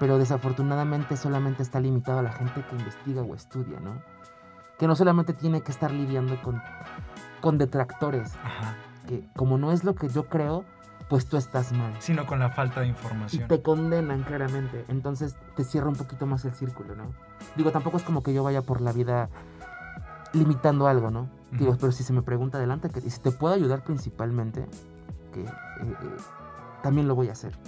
Pero 0.00 0.18
desafortunadamente 0.18 1.16
solamente 1.16 1.62
está 1.62 1.78
limitado 1.78 2.18
a 2.18 2.22
la 2.22 2.32
gente 2.32 2.64
que 2.68 2.74
investiga 2.76 3.22
o 3.22 3.34
estudia, 3.34 3.78
¿no? 3.80 3.92
Que 4.78 4.86
no 4.88 4.96
solamente 4.96 5.32
tiene 5.32 5.60
que 5.62 5.70
estar 5.72 5.92
lidiando 5.92 6.40
con, 6.42 6.60
con 7.40 7.58
detractores, 7.58 8.34
Ajá. 8.42 8.76
que 9.06 9.24
como 9.36 9.56
no 9.56 9.70
es 9.72 9.84
lo 9.84 9.94
que 9.94 10.08
yo 10.08 10.28
creo, 10.28 10.64
pues 11.08 11.26
tú 11.26 11.36
estás 11.36 11.72
mal. 11.72 11.94
Sino 12.00 12.26
con 12.26 12.38
la 12.38 12.50
falta 12.50 12.80
de 12.80 12.86
Y 12.86 12.90
información. 12.90 13.48
te 13.48 13.62
condenan 13.62 14.22
claramente. 14.24 14.84
Entonces 14.88 15.36
te 15.56 15.64
cierra 15.64 15.88
un 15.88 15.96
poquito 15.96 16.26
más 16.26 16.44
el 16.44 16.52
círculo, 16.54 16.94
¿no? 16.94 17.12
Digo, 17.56 17.70
tampoco 17.72 17.96
es 17.96 18.02
como 18.02 18.22
que 18.22 18.34
yo 18.34 18.42
vaya 18.42 18.62
por 18.62 18.80
la 18.80 18.92
vida 18.92 19.30
limitando 20.32 20.86
algo, 20.86 21.10
¿no? 21.10 21.28
Digo, 21.52 21.76
pero 21.80 21.92
si 21.92 22.02
se 22.02 22.12
me 22.12 22.20
pregunta 22.22 22.58
adelante, 22.58 22.90
que 22.90 23.00
y 23.00 23.10
si 23.10 23.20
te 23.20 23.30
puedo 23.30 23.54
ayudar 23.54 23.82
principalmente, 23.82 24.66
que 25.32 25.40
eh, 25.40 25.48
eh, 25.80 26.16
también 26.82 27.08
lo 27.08 27.14
voy 27.14 27.30
a 27.30 27.32
hacer. 27.32 27.58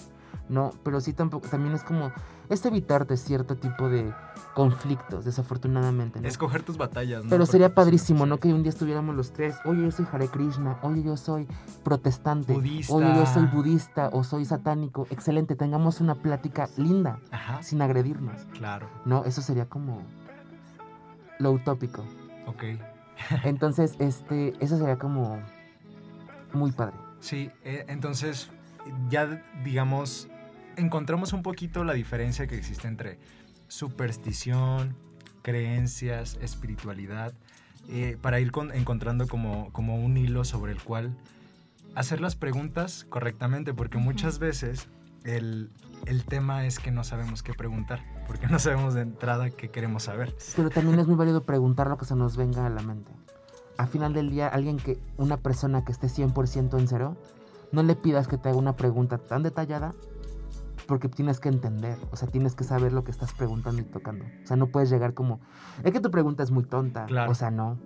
No, 0.51 0.73
pero 0.83 1.01
sí 1.01 1.15
tampoco, 1.15 1.49
también 1.49 1.75
es 1.75 1.83
como, 1.83 2.13
es 2.51 2.65
evitarte 2.67 3.17
cierto 3.17 3.57
tipo 3.57 3.89
de 3.89 4.13
conflictos, 4.55 5.25
desafortunadamente, 5.25 6.21
¿no? 6.21 6.29
Escoger 6.29 6.63
tus 6.63 6.77
batallas, 6.77 7.25
¿no? 7.25 7.31
Pero 7.31 7.45
Porque, 7.45 7.53
sería 7.53 7.69
pues, 7.69 7.87
padrísimo. 7.87 8.27
¿no? 8.27 8.39
Que 8.39 8.53
un 8.53 8.63
día 8.63 8.71
estuviéramos 8.71 9.15
los 9.15 9.33
tres. 9.33 9.57
Oye, 9.65 9.83
yo 9.83 9.91
soy 9.91 10.07
Hare 10.11 10.29
Krishna. 10.29 10.79
Oye, 10.83 11.03
yo 11.03 11.17
soy 11.17 11.47
protestante. 11.85 12.53
Budista. 12.53 12.93
Oye, 12.93 13.07
yo 13.15 13.27
soy 13.27 13.47
budista 13.47 14.11
o 14.13 14.25
soy 14.25 14.45
satánico. 14.45 15.07
Excelente, 15.11 15.55
tengamos 15.57 16.01
una 16.01 16.17
plática 16.17 16.69
linda, 16.77 17.21
Ajá, 17.31 17.63
sin 17.63 17.81
agredirnos. 17.81 18.45
claro. 18.53 18.89
No, 19.05 19.25
eso 19.25 19.41
sería 19.41 19.67
como 19.67 20.03
lo 21.39 21.53
utópico. 21.53 22.05
Ok. 22.47 22.65
Entonces, 23.45 23.95
este, 23.99 24.55
eso 24.61 24.77
sería 24.77 24.99
como 24.99 25.41
muy 26.53 26.73
padre. 26.73 26.97
Sí, 27.21 27.51
eh, 27.65 27.85
entonces 27.89 28.51
ya 29.09 29.43
digamos, 29.63 30.29
encontramos 30.77 31.33
un 31.33 31.43
poquito 31.43 31.85
la 31.85 31.93
diferencia 31.95 32.47
que 32.47 32.57
existe 32.57 32.89
entre 32.89 33.19
superstición, 33.69 34.95
creencias, 35.43 36.39
espiritualidad, 36.43 37.33
eh, 37.89 38.17
para 38.21 38.41
ir 38.41 38.53
con- 38.53 38.73
encontrando 38.75 39.27
como, 39.27 39.73
como 39.73 39.97
un 39.97 40.17
hilo 40.17 40.45
sobre 40.45 40.73
el 40.73 40.83
cual 40.83 41.17
hacer 41.95 42.21
las 42.21 42.37
preguntas 42.37 43.07
correctamente, 43.09 43.75
porque 43.75 43.99
muchas 43.99 44.39
veces 44.39 44.89
el, 45.25 45.71
el 46.07 46.25
tema 46.25 46.67
es 46.67 46.79
que 46.79 46.91
no 46.91 47.05
sabemos 47.05 47.43
qué 47.43 47.53
preguntar, 47.55 48.01
porque 48.27 48.47
no 48.47 48.59
sabemos 48.59 48.95
de 48.95 49.03
entrada 49.03 49.51
qué 49.51 49.71
queremos 49.71 50.05
saber. 50.05 50.35
Pero 50.57 50.71
también 50.71 50.99
es 51.01 51.07
muy 51.07 51.17
válido 51.17 51.45
preguntar 51.45 51.89
lo 51.89 51.97
que 51.99 52.05
se 52.05 52.15
nos 52.15 52.37
venga 52.37 52.67
a 52.67 52.71
la 52.71 52.83
mente. 52.83 53.11
A 53.77 53.87
final 53.87 54.13
del 54.13 54.31
día, 54.31 54.47
alguien 54.49 54.77
que, 54.77 54.99
una 55.17 55.39
persona 55.39 55.85
que 55.85 55.93
esté 55.93 56.07
100% 56.09 56.79
en 56.79 56.87
cero, 56.87 57.17
no 57.73 57.83
le 57.83 57.97
pidas 57.97 58.29
que 58.29 58.37
te 58.37 58.49
haga 58.51 58.59
una 58.59 58.77
pregunta 58.77 59.19
tan 59.19 59.43
detallada 59.43 59.95
porque 60.91 61.09
tienes 61.09 61.39
que 61.39 61.49
entender, 61.49 61.97
o 62.11 62.17
sea, 62.17 62.27
tienes 62.27 62.57
que 62.57 62.65
saber 62.65 62.93
lo 62.93 63.05
que 63.05 63.13
estás 63.13 63.33
preguntando 63.33 63.81
y 63.81 63.85
tocando. 63.85 64.25
O 64.25 64.47
sea, 64.49 64.57
no 64.57 64.67
puedes 64.67 64.91
llegar 64.91 65.15
como, 65.15 65.39
es 65.85 65.93
que 65.93 66.01
tu 66.01 66.11
pregunta 66.11 66.43
es 66.43 66.51
muy 66.51 66.65
tonta. 66.65 67.07
Claro. 67.07 67.31
O 67.31 67.35
sea, 67.37 67.53
no. 67.53 67.79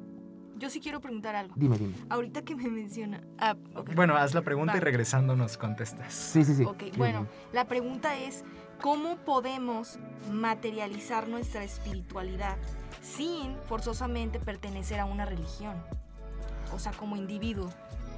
Yo 0.57 0.71
sí 0.71 0.81
quiero 0.81 1.03
preguntar 1.03 1.37
algo. 1.37 1.53
Dime, 1.55 1.77
dime. 1.77 1.93
Ahorita 2.09 2.40
que 2.40 2.57
me 2.57 2.67
menciona. 2.71 3.23
Ah. 3.38 3.57
Bueno, 3.95 4.17
haz 4.17 4.33
la 4.33 4.40
pregunta 4.40 4.79
y 4.79 4.81
regresando 4.81 5.37
nos 5.37 5.59
contestas. 5.59 6.14
Sí, 6.14 6.47
sí, 6.47 6.55
sí. 6.55 6.64
Ok, 6.64 6.79
Dime, 6.79 6.97
bueno, 6.97 7.27
la 7.53 7.67
pregunta 7.67 8.17
es, 8.17 8.43
¿cómo 8.81 9.17
podemos 9.17 9.99
materializar 10.33 11.29
nuestra 11.29 11.62
espiritualidad 11.62 12.57
sin 13.03 13.55
forzosamente 13.67 14.40
pertenecer 14.40 14.99
a 14.99 15.05
una 15.05 15.27
religión? 15.27 15.77
O 16.75 16.79
sea, 16.79 16.93
como 16.93 17.17
individuo. 17.17 17.69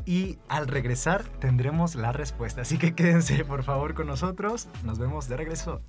Y 0.07 0.38
al 0.49 0.69
regresar 0.69 1.25
tendremos 1.40 1.97
la 1.97 2.12
respuesta. 2.12 2.62
Así 2.62 2.79
que 2.79 2.95
quédense 2.95 3.45
por 3.45 3.64
favor 3.64 3.95
con 3.95 4.07
nosotros. 4.07 4.69
Nos 4.85 5.01
vemos 5.01 5.29
de 5.29 5.37
regreso. 5.37 5.83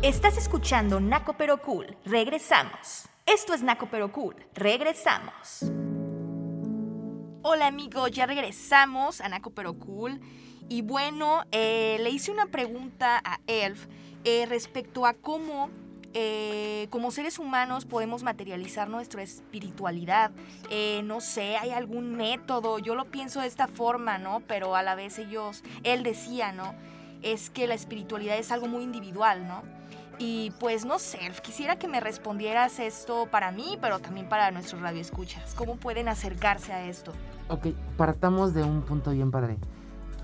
Estás 0.00 0.38
escuchando 0.38 1.00
Naco 1.00 1.32
Pero 1.36 1.60
Cool. 1.60 1.96
Regresamos. 2.04 3.08
Esto 3.26 3.52
es 3.52 3.64
Naco 3.64 3.88
Pero 3.90 4.12
Cool. 4.12 4.36
Regresamos. 4.54 5.64
Hola 7.42 7.66
amigos, 7.66 8.12
ya 8.12 8.26
regresamos 8.26 9.20
a 9.20 9.28
Naco 9.28 9.50
Pero 9.50 9.76
Cool. 9.76 10.20
Y 10.68 10.82
bueno, 10.82 11.42
eh, 11.50 11.98
le 12.00 12.10
hice 12.10 12.30
una 12.30 12.46
pregunta 12.46 13.20
a 13.24 13.40
Elf 13.48 13.86
eh, 14.22 14.46
respecto 14.46 15.06
a 15.06 15.14
cómo 15.14 15.70
eh, 16.14 16.86
como 16.90 17.10
seres 17.10 17.38
humanos 17.38 17.84
podemos 17.84 18.22
materializar 18.22 18.88
nuestra 18.88 19.22
espiritualidad. 19.22 20.30
Eh, 20.70 21.02
no 21.04 21.20
sé, 21.20 21.56
hay 21.56 21.70
algún 21.70 22.16
método, 22.16 22.78
yo 22.78 22.94
lo 22.94 23.04
pienso 23.06 23.40
de 23.40 23.46
esta 23.46 23.68
forma, 23.68 24.18
¿no? 24.18 24.40
Pero 24.46 24.76
a 24.76 24.82
la 24.82 24.94
vez 24.94 25.18
ellos, 25.18 25.62
él 25.82 26.02
decía, 26.02 26.52
¿no? 26.52 26.74
Es 27.22 27.50
que 27.50 27.66
la 27.66 27.74
espiritualidad 27.74 28.36
es 28.38 28.50
algo 28.52 28.68
muy 28.68 28.82
individual, 28.82 29.46
¿no? 29.46 29.62
Y 30.18 30.52
pues 30.58 30.86
no 30.86 30.98
sé, 30.98 31.18
quisiera 31.42 31.76
que 31.76 31.88
me 31.88 32.00
respondieras 32.00 32.78
esto 32.78 33.28
para 33.30 33.50
mí, 33.52 33.76
pero 33.80 33.98
también 33.98 34.28
para 34.28 34.50
nuestros 34.50 34.80
radioescuchas. 34.80 35.54
¿Cómo 35.54 35.76
pueden 35.76 36.08
acercarse 36.08 36.72
a 36.72 36.86
esto? 36.86 37.12
Ok, 37.48 37.68
partamos 37.96 38.54
de 38.54 38.62
un 38.62 38.82
punto 38.82 39.10
bien 39.10 39.30
padre. 39.30 39.58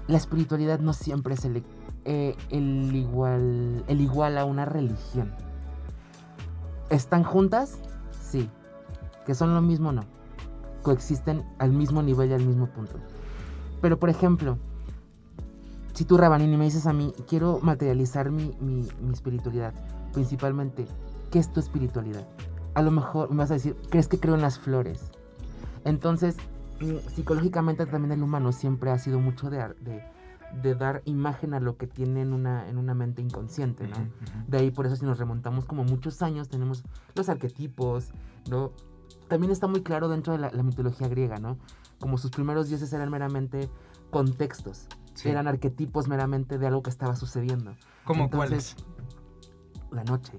La 0.08 0.16
espiritualidad 0.16 0.80
no 0.80 0.94
siempre 0.94 1.34
es 1.34 1.44
el, 1.44 1.62
eh, 2.04 2.34
el 2.50 2.94
igual, 2.94 3.84
el 3.86 4.00
igual 4.00 4.38
a 4.38 4.44
una 4.44 4.64
religión. 4.64 5.32
¿Están 6.92 7.24
juntas? 7.24 7.78
Sí. 8.20 8.50
¿Que 9.24 9.34
son 9.34 9.54
lo 9.54 9.62
mismo? 9.62 9.92
No. 9.92 10.02
Coexisten 10.82 11.42
al 11.58 11.72
mismo 11.72 12.02
nivel 12.02 12.30
y 12.30 12.34
al 12.34 12.44
mismo 12.44 12.66
punto. 12.66 12.96
Pero, 13.80 13.98
por 13.98 14.10
ejemplo, 14.10 14.58
si 15.94 16.04
tú, 16.04 16.18
Rabanini, 16.18 16.56
me 16.56 16.66
dices 16.66 16.86
a 16.86 16.92
mí, 16.92 17.14
quiero 17.26 17.60
materializar 17.62 18.30
mi, 18.30 18.54
mi- 18.60 18.86
espiritualidad, 19.12 19.72
principalmente, 20.12 20.86
¿qué 21.30 21.38
es 21.38 21.50
tu 21.52 21.60
espiritualidad? 21.60 22.26
A 22.74 22.82
lo 22.82 22.90
mejor 22.90 23.30
me 23.30 23.38
vas 23.38 23.50
a 23.50 23.54
decir, 23.54 23.74
¿crees 23.90 24.08
que 24.08 24.20
creo 24.20 24.34
en 24.34 24.42
las 24.42 24.58
flores? 24.58 25.10
Entonces, 25.84 26.36
mm, 26.80 27.08
psicológicamente 27.14 27.86
también 27.86 28.12
el 28.12 28.22
humano 28.22 28.52
siempre 28.52 28.90
ha 28.90 28.98
sido 28.98 29.18
mucho 29.18 29.48
de, 29.48 29.58
de, 29.80 30.04
de 30.60 30.74
dar 30.74 31.02
imagen 31.06 31.54
a 31.54 31.60
lo 31.60 31.76
que 31.76 31.86
tiene 31.86 32.20
en 32.22 32.32
una, 32.32 32.68
en 32.68 32.76
una 32.78 32.94
mente 32.94 33.22
inconsciente, 33.22 33.88
¿no? 33.88 33.96
De 34.46 34.58
ahí 34.58 34.70
por 34.70 34.86
eso 34.86 34.96
si 34.96 35.04
nos 35.06 35.18
remontamos 35.18 35.64
como 35.64 35.84
muchos 35.84 36.20
años 36.22 36.48
tenemos 36.48 36.84
los 37.14 37.28
arquetipos, 37.28 38.12
¿no? 38.50 38.72
También 39.28 39.50
está 39.50 39.66
muy 39.66 39.82
claro 39.82 40.08
dentro 40.08 40.34
de 40.34 40.38
la, 40.40 40.50
la 40.50 40.62
mitología 40.62 41.08
griega, 41.08 41.38
¿no? 41.38 41.56
Como 42.00 42.18
sus 42.18 42.30
primeros 42.30 42.68
dioses 42.68 42.92
eran 42.92 43.10
meramente 43.10 43.70
contextos, 44.10 44.88
Sí. 45.14 45.28
eran 45.28 45.46
arquetipos 45.48 46.08
meramente 46.08 46.58
de 46.58 46.66
algo 46.66 46.82
que 46.82 46.90
estaba 46.90 47.16
sucediendo. 47.16 47.74
¿Cómo 48.04 48.28
cuáles? 48.30 48.76
La 49.90 50.04
noche, 50.04 50.32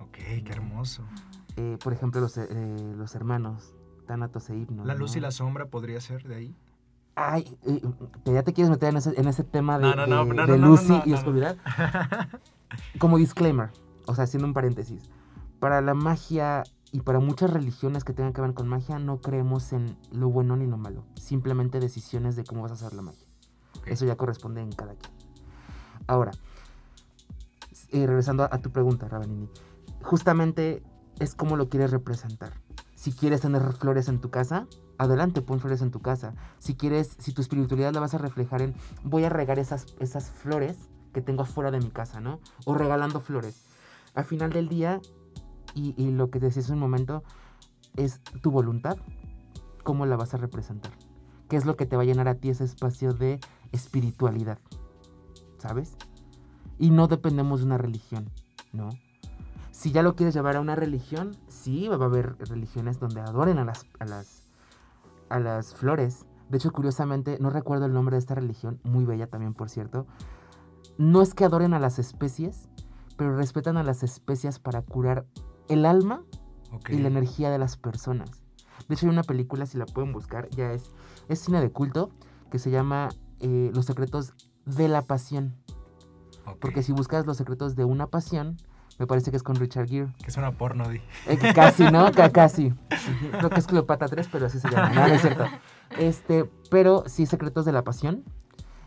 Ok, 0.00 0.16
qué 0.44 0.50
hermoso. 0.50 1.02
eh, 1.56 1.78
por 1.82 1.92
ejemplo, 1.92 2.20
los, 2.20 2.36
eh, 2.38 2.46
los 2.96 3.14
hermanos, 3.14 3.74
Tánatos 4.06 4.48
e 4.50 4.56
Hipno. 4.56 4.84
La 4.84 4.94
luz 4.94 5.16
y 5.16 5.20
la 5.20 5.30
sombra 5.30 5.66
podría 5.66 6.00
ser 6.00 6.22
de 6.28 6.34
ahí. 6.36 6.56
Ay, 7.20 7.58
eh, 7.64 7.80
¿te- 8.22 8.32
¿ya 8.32 8.42
te 8.44 8.52
quieres 8.52 8.70
meter 8.70 8.90
en 8.90 8.96
ese, 8.98 9.20
en 9.20 9.26
ese 9.26 9.42
tema 9.42 9.76
de, 9.78 9.84
No, 9.84 9.96
no, 9.96 10.06
no, 10.06 10.24
de- 10.24 10.34
no, 10.34 10.46
de 10.46 10.52
no, 10.52 10.56
no, 10.58 10.66
luz 10.68 10.82
y- 11.04 11.12
oscuridad? 11.12 11.56
Como 12.98 13.18
disclaimer, 13.18 13.70
o 14.06 14.14
sea, 14.14 14.24
haciendo 14.24 14.46
un 14.46 14.54
paréntesis. 14.54 15.02
Para 15.58 15.80
la 15.80 15.94
magia 15.94 16.62
y 16.92 17.00
para 17.00 17.18
muchas 17.18 17.50
religiones 17.52 18.04
que 18.04 18.12
tengan 18.12 18.32
que 18.32 18.40
ver 18.40 18.54
con 18.54 18.68
magia, 18.68 18.98
no 19.00 19.20
creemos 19.20 19.72
en 19.72 19.96
lo 20.12 20.28
bueno 20.30 20.56
ni 20.56 20.66
lo 20.66 20.76
malo. 20.78 21.04
Simplemente 21.16 21.80
decisiones 21.80 22.36
de 22.36 22.44
cómo 22.44 22.62
vas 22.62 22.70
a 22.70 22.74
hacer 22.74 22.92
la 22.94 23.02
magia. 23.02 23.26
Eso 23.86 24.04
ya 24.06 24.16
corresponde 24.16 24.60
en 24.62 24.70
cada 24.70 24.94
quien. 24.94 25.12
Ahora, 26.06 26.30
eh, 27.90 28.06
regresando 28.06 28.44
a, 28.44 28.48
a 28.52 28.58
tu 28.58 28.70
pregunta, 28.70 29.08
Rabanini. 29.08 29.48
Justamente 30.02 30.82
es 31.18 31.34
como 31.34 31.56
lo 31.56 31.68
quieres 31.68 31.90
representar. 31.90 32.52
Si 32.94 33.12
quieres 33.12 33.40
tener 33.40 33.62
flores 33.72 34.08
en 34.08 34.20
tu 34.20 34.30
casa, 34.30 34.66
adelante, 34.98 35.40
pon 35.40 35.60
flores 35.60 35.80
en 35.80 35.90
tu 35.90 36.00
casa. 36.00 36.34
Si 36.58 36.74
quieres, 36.74 37.16
si 37.18 37.32
tu 37.32 37.40
espiritualidad 37.40 37.92
la 37.94 38.00
vas 38.00 38.14
a 38.14 38.18
reflejar 38.18 38.62
en, 38.62 38.74
voy 39.02 39.24
a 39.24 39.28
regar 39.28 39.58
esas, 39.58 39.86
esas 40.00 40.30
flores 40.30 40.76
que 41.12 41.22
tengo 41.22 41.42
afuera 41.42 41.70
de 41.70 41.78
mi 41.78 41.90
casa, 41.90 42.20
¿no? 42.20 42.40
O 42.64 42.74
regalando 42.74 43.20
flores. 43.20 43.64
Al 44.14 44.24
final 44.24 44.52
del 44.52 44.68
día, 44.68 45.00
y, 45.74 46.10
lo 46.10 46.30
que 46.30 46.40
decías 46.40 46.66
hace 46.66 46.74
un 46.74 46.80
momento, 46.80 47.22
es 47.96 48.20
tu 48.42 48.50
voluntad, 48.50 48.96
cómo 49.84 50.06
la 50.06 50.16
vas 50.16 50.34
a 50.34 50.36
representar. 50.36 50.92
¿Qué 51.48 51.56
es 51.56 51.64
lo 51.64 51.76
que 51.76 51.86
te 51.86 51.96
va 51.96 52.02
a 52.02 52.06
llenar 52.06 52.28
a 52.28 52.34
ti 52.34 52.50
ese 52.50 52.64
espacio 52.64 53.14
de 53.14 53.40
espiritualidad? 53.72 54.58
¿Sabes? 55.58 55.96
Y 56.78 56.90
no 56.90 57.06
dependemos 57.08 57.60
de 57.60 57.66
una 57.66 57.78
religión, 57.78 58.30
¿no? 58.72 58.90
Si 59.70 59.92
ya 59.92 60.02
lo 60.02 60.16
quieres 60.16 60.34
llevar 60.34 60.56
a 60.56 60.60
una 60.60 60.74
religión, 60.74 61.36
sí, 61.46 61.86
va 61.88 61.94
a 61.94 62.04
haber 62.08 62.36
religiones 62.38 62.98
donde 62.98 63.20
adoren 63.20 63.58
a 63.58 63.64
las, 63.64 63.86
a 64.00 64.04
las, 64.04 64.37
a 65.30 65.38
las 65.38 65.74
flores. 65.74 66.26
De 66.48 66.58
hecho, 66.58 66.72
curiosamente, 66.72 67.38
no 67.40 67.50
recuerdo 67.50 67.86
el 67.86 67.92
nombre 67.92 68.14
de 68.16 68.20
esta 68.20 68.34
religión, 68.34 68.80
muy 68.82 69.04
bella 69.04 69.26
también, 69.26 69.54
por 69.54 69.68
cierto. 69.68 70.06
No 70.96 71.22
es 71.22 71.34
que 71.34 71.44
adoren 71.44 71.74
a 71.74 71.78
las 71.78 71.98
especies, 71.98 72.68
pero 73.16 73.36
respetan 73.36 73.76
a 73.76 73.82
las 73.82 74.02
especies 74.02 74.58
para 74.58 74.82
curar 74.82 75.26
el 75.68 75.84
alma 75.84 76.22
y 76.88 76.98
la 76.98 77.08
energía 77.08 77.50
de 77.50 77.58
las 77.58 77.76
personas. 77.76 78.42
De 78.88 78.94
hecho, 78.94 79.06
hay 79.06 79.12
una 79.12 79.22
película, 79.22 79.66
si 79.66 79.76
la 79.76 79.86
pueden 79.86 80.12
buscar, 80.12 80.48
ya 80.50 80.72
es, 80.72 80.90
es 81.28 81.40
cine 81.40 81.60
de 81.60 81.70
culto, 81.70 82.10
que 82.50 82.58
se 82.58 82.70
llama 82.70 83.10
eh, 83.40 83.70
Los 83.74 83.86
secretos 83.86 84.32
de 84.64 84.88
la 84.88 85.02
pasión. 85.02 85.54
Porque 86.60 86.82
si 86.82 86.92
buscas 86.92 87.26
los 87.26 87.36
secretos 87.36 87.76
de 87.76 87.84
una 87.84 88.06
pasión, 88.06 88.56
me 88.98 89.06
parece 89.06 89.30
que 89.30 89.36
es 89.36 89.42
con 89.42 89.56
Richard 89.56 89.88
Gere. 89.88 90.08
Que 90.22 90.26
es 90.30 90.36
una 90.36 90.50
porno, 90.52 90.88
di. 90.88 91.00
Eh, 91.26 91.38
casi, 91.54 91.84
¿no? 91.84 92.10
Ca- 92.12 92.30
casi. 92.30 92.72
Creo 93.30 93.50
que 93.50 93.60
es 93.60 93.66
Cleopatra 93.66 94.08
3, 94.08 94.28
pero 94.30 94.46
así 94.46 94.58
se 94.58 94.68
llama. 94.68 94.90
No, 94.90 95.06
no 95.08 95.14
es 95.14 95.20
cierto. 95.22 95.44
Este, 95.98 96.44
pero 96.70 97.04
sí, 97.06 97.26
Secretos 97.26 97.64
de 97.64 97.72
la 97.72 97.82
Pasión. 97.84 98.24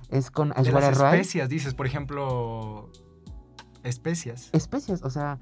Es 0.09 0.29
con 0.29 0.49
De 0.49 0.71
Rai. 0.71 0.91
especias, 0.91 1.47
dices, 1.47 1.73
por 1.73 1.85
ejemplo, 1.85 2.89
especias. 3.83 4.49
Especias, 4.51 5.03
o 5.03 5.09
sea, 5.09 5.39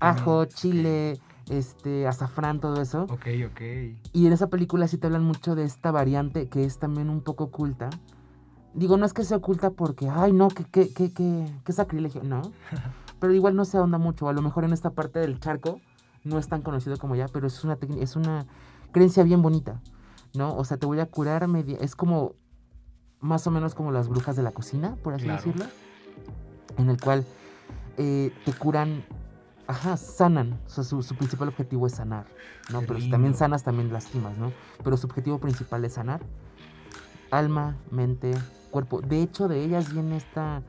ajo, 0.00 0.40
ok. 0.42 0.48
chile, 0.48 1.18
este, 1.48 2.06
azafrán, 2.06 2.60
todo 2.60 2.82
eso. 2.82 3.04
Ok, 3.04 3.26
ok. 3.50 3.60
Y 4.12 4.26
en 4.26 4.34
esa 4.34 4.48
película 4.48 4.86
sí 4.88 4.98
te 4.98 5.06
hablan 5.06 5.24
mucho 5.24 5.54
de 5.54 5.64
esta 5.64 5.90
variante 5.90 6.48
que 6.50 6.64
es 6.66 6.78
también 6.78 7.08
un 7.08 7.22
poco 7.22 7.44
oculta. 7.44 7.88
Digo, 8.74 8.98
no 8.98 9.06
es 9.06 9.14
que 9.14 9.24
sea 9.24 9.38
oculta 9.38 9.70
porque, 9.70 10.08
ay, 10.10 10.32
no, 10.32 10.48
que, 10.48 10.64
que, 10.64 10.92
que, 10.92 11.12
que, 11.12 11.46
que 11.64 11.72
sacrilegio, 11.72 12.22
no. 12.22 12.42
Pero 13.22 13.34
igual 13.34 13.54
no 13.54 13.64
se 13.64 13.78
ahonda 13.78 13.98
mucho. 13.98 14.28
A 14.28 14.32
lo 14.32 14.42
mejor 14.42 14.64
en 14.64 14.72
esta 14.72 14.90
parte 14.90 15.20
del 15.20 15.38
charco 15.38 15.80
no 16.24 16.40
es 16.40 16.48
tan 16.48 16.60
conocido 16.60 16.96
como 16.96 17.14
ya, 17.14 17.28
pero 17.28 17.46
es 17.46 17.62
una, 17.62 17.78
es 18.00 18.16
una 18.16 18.46
creencia 18.90 19.22
bien 19.22 19.42
bonita, 19.42 19.80
¿no? 20.34 20.56
O 20.56 20.64
sea, 20.64 20.76
te 20.76 20.86
voy 20.86 20.98
a 20.98 21.06
curar, 21.06 21.46
media, 21.46 21.78
es 21.80 21.94
como, 21.94 22.34
más 23.20 23.46
o 23.46 23.52
menos 23.52 23.76
como 23.76 23.92
las 23.92 24.08
brujas 24.08 24.34
de 24.34 24.42
la 24.42 24.50
cocina, 24.50 24.96
por 25.04 25.14
así 25.14 25.26
Claro. 25.26 25.38
decirlo. 25.38 25.66
En 26.78 26.90
el 26.90 27.00
cual 27.00 27.24
eh, 27.96 28.32
te 28.44 28.52
curan, 28.54 29.04
ajá, 29.68 29.96
sanan. 29.96 30.58
O 30.66 30.68
sea, 30.68 30.82
su, 30.82 31.00
su 31.04 31.14
principal 31.14 31.46
objetivo 31.46 31.86
es 31.86 31.92
sanar, 31.92 32.26
¿no? 32.72 32.80
Qué 32.80 32.86
Pero 32.88 32.98
si 32.98 33.08
también 33.08 33.34
sanas, 33.34 33.62
también 33.62 33.92
lastimas, 33.92 34.36
¿no? 34.36 34.52
Pero 34.82 34.96
su 34.96 35.06
objetivo 35.06 35.38
principal 35.38 35.84
es 35.84 35.92
sanar. 35.92 36.22
Alma, 37.30 37.76
mente, 37.88 38.34
cuerpo. 38.72 39.00
De 39.00 39.22
hecho, 39.22 39.46
de 39.46 39.62
ellas 39.62 39.94
viene 39.94 40.16
esta... 40.16 40.64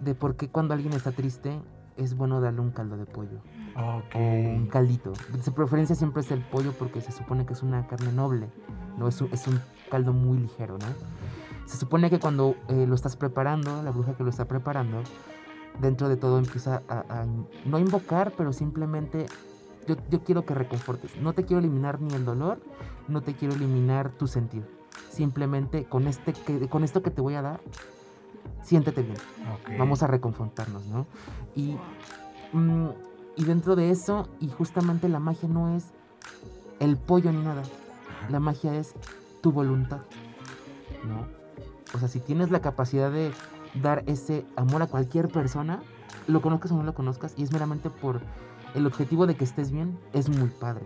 De 0.00 0.14
por 0.14 0.36
qué 0.36 0.48
cuando 0.48 0.74
alguien 0.74 0.92
está 0.92 1.12
triste 1.12 1.60
es 1.96 2.16
bueno 2.16 2.40
darle 2.40 2.60
un 2.60 2.70
caldo 2.70 2.96
de 2.96 3.06
pollo 3.06 3.38
Ok. 3.76 4.14
o 4.14 4.18
un 4.18 4.68
caldito. 4.70 5.12
Su 5.42 5.52
preferencia 5.52 5.96
siempre 5.96 6.22
es 6.22 6.30
el 6.30 6.40
pollo 6.42 6.72
porque 6.72 7.00
se 7.00 7.10
supone 7.12 7.44
que 7.44 7.54
es 7.54 7.62
una 7.62 7.86
carne 7.88 8.12
noble, 8.12 8.48
no 8.96 9.08
es 9.08 9.20
un, 9.20 9.28
es 9.32 9.46
un 9.48 9.60
caldo 9.90 10.12
muy 10.12 10.38
ligero, 10.38 10.78
¿no? 10.78 10.86
Se 11.66 11.76
supone 11.76 12.08
que 12.08 12.18
cuando 12.20 12.54
eh, 12.68 12.86
lo 12.86 12.94
estás 12.94 13.16
preparando, 13.16 13.82
la 13.82 13.90
bruja 13.90 14.14
que 14.16 14.22
lo 14.22 14.30
está 14.30 14.46
preparando, 14.46 15.02
dentro 15.80 16.08
de 16.08 16.16
todo 16.16 16.38
empieza 16.38 16.82
a, 16.88 17.00
a 17.08 17.26
no 17.66 17.78
invocar, 17.78 18.32
pero 18.36 18.52
simplemente 18.52 19.26
yo, 19.86 19.96
yo 20.10 20.22
quiero 20.22 20.44
que 20.44 20.54
reconfortes. 20.54 21.16
No 21.20 21.32
te 21.32 21.44
quiero 21.44 21.58
eliminar 21.58 22.00
ni 22.00 22.14
el 22.14 22.24
dolor, 22.24 22.60
no 23.08 23.22
te 23.22 23.34
quiero 23.34 23.54
eliminar 23.54 24.10
tu 24.12 24.26
sentir. 24.28 24.64
Simplemente 25.10 25.84
con, 25.84 26.06
este 26.06 26.32
que, 26.32 26.68
con 26.68 26.84
esto 26.84 27.02
que 27.02 27.10
te 27.10 27.20
voy 27.20 27.34
a 27.34 27.42
dar, 27.42 27.60
siéntete 28.62 29.02
bien. 29.02 29.18
Vamos 29.78 30.02
a 30.02 30.06
reconfortarnos, 30.06 30.86
¿no? 30.86 31.06
Y, 31.54 31.76
mm, 32.52 32.88
y 33.36 33.44
dentro 33.44 33.76
de 33.76 33.90
eso, 33.90 34.28
y 34.40 34.48
justamente 34.48 35.08
la 35.08 35.20
magia 35.20 35.48
no 35.48 35.76
es 35.76 35.86
el 36.80 36.96
pollo 36.96 37.32
ni 37.32 37.42
nada. 37.42 37.62
La 38.28 38.40
magia 38.40 38.74
es 38.74 38.94
tu 39.40 39.52
voluntad, 39.52 40.00
¿no? 41.06 41.26
O 41.94 41.98
sea, 41.98 42.08
si 42.08 42.20
tienes 42.20 42.50
la 42.50 42.60
capacidad 42.60 43.10
de 43.10 43.32
dar 43.80 44.04
ese 44.06 44.44
amor 44.56 44.82
a 44.82 44.86
cualquier 44.86 45.28
persona, 45.28 45.80
lo 46.26 46.42
conozcas 46.42 46.72
o 46.72 46.76
no 46.76 46.82
lo 46.82 46.94
conozcas, 46.94 47.34
y 47.36 47.42
es 47.42 47.52
meramente 47.52 47.90
por 47.90 48.20
el 48.74 48.86
objetivo 48.86 49.26
de 49.26 49.36
que 49.36 49.44
estés 49.44 49.70
bien, 49.70 49.98
es 50.12 50.28
muy 50.28 50.48
padre, 50.48 50.84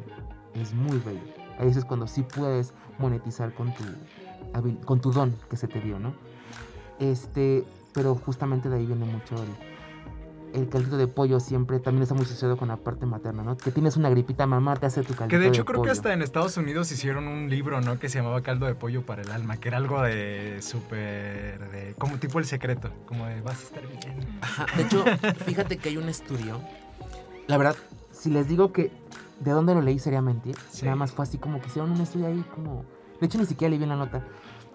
es 0.55 0.75
muy 0.75 0.98
bello. 0.98 1.20
Ahí 1.59 1.68
es 1.68 1.85
cuando 1.85 2.07
sí 2.07 2.22
puedes 2.22 2.72
monetizar 2.98 3.55
con 3.55 3.72
tu, 3.75 3.85
con 4.85 5.01
tu 5.01 5.12
don 5.12 5.35
que 5.51 5.57
se 5.57 5.68
te 5.68 5.81
dio, 5.81 5.98
¿no? 5.98 6.14
Este, 6.98 7.64
pero 7.92 8.14
justamente 8.14 8.68
de 8.68 8.76
ahí 8.76 8.87
viene 8.87 9.05
mucho 9.05 9.35
el, 9.35 10.61
el 10.61 10.68
caldito 10.68 10.96
de 10.96 11.07
pollo 11.09 11.40
siempre 11.40 11.78
también 11.81 12.02
está 12.02 12.14
muy 12.14 12.24
asociado 12.24 12.57
con 12.57 12.68
la 12.68 12.76
parte 12.76 13.07
materna, 13.07 13.42
¿no? 13.42 13.57
Que 13.57 13.70
tienes 13.70 13.96
una 13.96 14.11
gripita, 14.11 14.46
mamá 14.46 14.76
te 14.76 14.87
hace 14.87 15.02
tu 15.02 15.14
caldito 15.14 15.28
Que 15.28 15.38
de 15.38 15.48
hecho 15.48 15.64
creo 15.64 15.78
pollo. 15.78 15.87
que 15.87 15.92
hasta 15.92 16.12
en 16.12 16.22
Estados 16.22 16.57
Unidos 16.57 16.92
hicieron 16.92 17.26
un 17.26 17.48
libro, 17.48 17.81
¿no? 17.81 17.98
Que 17.98 18.09
se 18.09 18.18
llamaba 18.18 18.42
Caldo 18.42 18.66
de 18.66 18.74
Pollo 18.74 19.05
para 19.05 19.22
el 19.22 19.31
Alma, 19.31 19.57
que 19.57 19.68
era 19.68 19.78
algo 19.78 20.02
de 20.02 20.59
súper... 20.61 21.70
de 21.70 21.94
como 21.98 22.18
tipo 22.18 22.38
el 22.38 22.44
secreto, 22.44 22.90
como 23.07 23.26
de 23.26 23.40
vas 23.40 23.61
a 23.61 23.62
estar 23.62 23.83
bien. 23.87 24.38
Ajá, 24.42 24.66
De 24.76 24.83
hecho, 24.83 25.05
fíjate 25.44 25.78
que 25.78 25.88
hay 25.88 25.96
un 25.96 26.09
estudio. 26.09 26.61
La 27.46 27.57
verdad, 27.57 27.76
si 28.12 28.31
les 28.31 28.46
digo 28.48 28.72
que 28.72 28.90
de 29.40 29.50
dónde 29.50 29.74
lo 29.74 29.81
leí 29.83 29.98
sería 29.98 30.22
mentir. 30.22 30.57
Sí. 30.70 30.85
Nada 30.85 30.96
más 30.96 31.12
fue 31.12 31.24
así 31.24 31.38
como 31.38 31.61
que 31.61 31.66
hicieron 31.68 31.90
un 31.90 32.00
estudio 32.00 32.26
ahí 32.26 32.44
como... 32.55 32.85
De 33.20 33.26
hecho, 33.26 33.38
ni 33.38 33.46
siquiera 33.46 33.70
leí 33.70 33.78
bien 33.78 33.88
la 33.90 33.96
nota. 33.96 34.24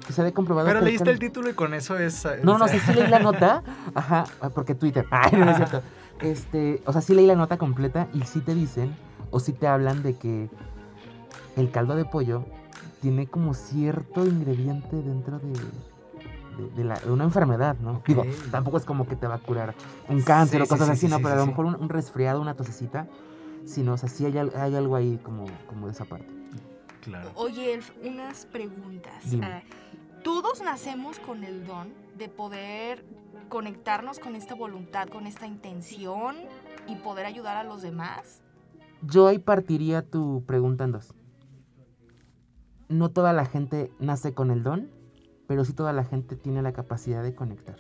Que 0.06 0.14
se 0.14 0.22
había 0.22 0.34
comprobado 0.34 0.68
Pero 0.68 0.80
que 0.80 0.86
leíste 0.86 1.10
el 1.10 1.20
título 1.20 1.50
y 1.50 1.54
con 1.54 1.74
eso 1.74 1.98
es... 1.98 2.26
No, 2.44 2.58
no, 2.58 2.68
sí, 2.68 2.80
sí 2.80 2.94
leí 2.94 3.08
la 3.08 3.20
nota. 3.24 3.64
Ajá, 3.94 4.26
ah, 4.42 4.50
porque 4.50 4.76
Twitter. 4.76 5.06
Ay, 5.12 5.32
no, 5.34 5.46
no 5.46 5.52
es 5.52 5.58
cierto. 5.58 5.82
Este, 6.22 6.82
o 6.86 6.94
sea, 6.94 7.02
sí 7.02 7.14
leí 7.14 7.26
la 7.28 7.36
nota 7.36 7.58
completa 7.58 8.08
y 8.14 8.22
sí 8.22 8.40
te 8.42 8.54
dicen, 8.56 8.96
o 9.32 9.40
sí 9.40 9.54
te 9.54 9.68
hablan 9.68 10.04
de 10.04 10.16
que 10.16 10.50
el 11.56 11.72
caldo 11.72 11.96
de 11.96 12.06
pollo 12.06 12.46
tiene 13.02 13.28
como 13.28 13.54
cierto 13.54 14.26
ingrediente 14.26 14.96
dentro 14.96 15.40
de, 15.40 15.50
de, 15.52 16.70
de 16.76 16.84
la- 16.84 17.00
de 17.00 17.12
una 17.12 17.24
enfermedad, 17.26 17.76
¿no? 17.82 18.02
Digo, 18.08 18.26
tampoco 18.52 18.78
es 18.78 18.86
como 18.86 19.08
que 19.08 19.16
te 19.16 19.28
va 19.28 19.36
a 19.36 19.40
curar 19.40 19.76
un 20.10 20.22
cáncer 20.22 20.62
Sí, 20.62 20.66
o 20.66 20.68
cosas 20.68 20.88
sí, 20.88 20.92
así, 20.94 21.02
sí, 21.02 21.08
¿no? 21.10 21.18
sí, 21.18 21.24
Pero 21.24 21.34
a 21.36 21.38
lo 21.38 21.44
sí. 21.44 21.50
mejor 21.50 21.66
un, 21.66 21.76
un 21.76 21.90
resfriado, 21.90 22.42
una 22.42 22.56
tosecita, 22.56 23.08
sí, 23.66 23.84
no, 23.84 23.94
o 23.94 23.98
sea, 23.98 24.10
sí 24.10 24.26
hay, 24.26 24.38
al- 24.38 24.54
hay 24.56 24.76
algo 24.76 24.96
ahí 24.96 25.20
como, 25.22 25.46
como 25.68 25.86
de 25.88 25.92
esa 25.94 26.06
parte. 26.06 26.28
Claro. 27.02 27.30
Oye, 27.36 27.74
Elf, 27.74 27.92
unas 28.04 28.46
preguntas. 28.48 29.14
Dime. 29.30 29.46
Ah, 29.46 29.62
Todos 30.28 30.62
nacemos 30.62 31.20
con 31.20 31.46
el 31.46 31.66
don 31.66 31.94
de 32.18 32.28
poder 32.28 33.06
conectarnos 33.48 34.20
con 34.20 34.36
esta 34.36 34.56
voluntad, 34.56 35.08
con 35.08 35.26
esta 35.26 35.48
intención 35.48 36.36
y 36.86 36.96
poder 36.98 37.26
ayudar 37.26 37.56
a 37.56 37.64
los 37.64 37.82
demás. 37.82 38.42
Yo 39.02 39.28
ahí 39.28 39.40
partiría 39.40 40.02
tu 40.02 40.44
pregunta 40.46 40.84
en 40.84 40.92
dos. 40.92 41.14
No 42.90 43.08
toda 43.08 43.32
la 43.32 43.46
gente 43.46 43.90
nace 44.00 44.34
con 44.34 44.52
el 44.52 44.64
don, 44.64 44.90
pero 45.48 45.64
sí 45.64 45.72
toda 45.72 45.94
la 45.94 46.04
gente 46.04 46.36
tiene 46.36 46.62
la 46.62 46.74
capacidad 46.74 47.24
de 47.24 47.34
conectar. 47.34 47.78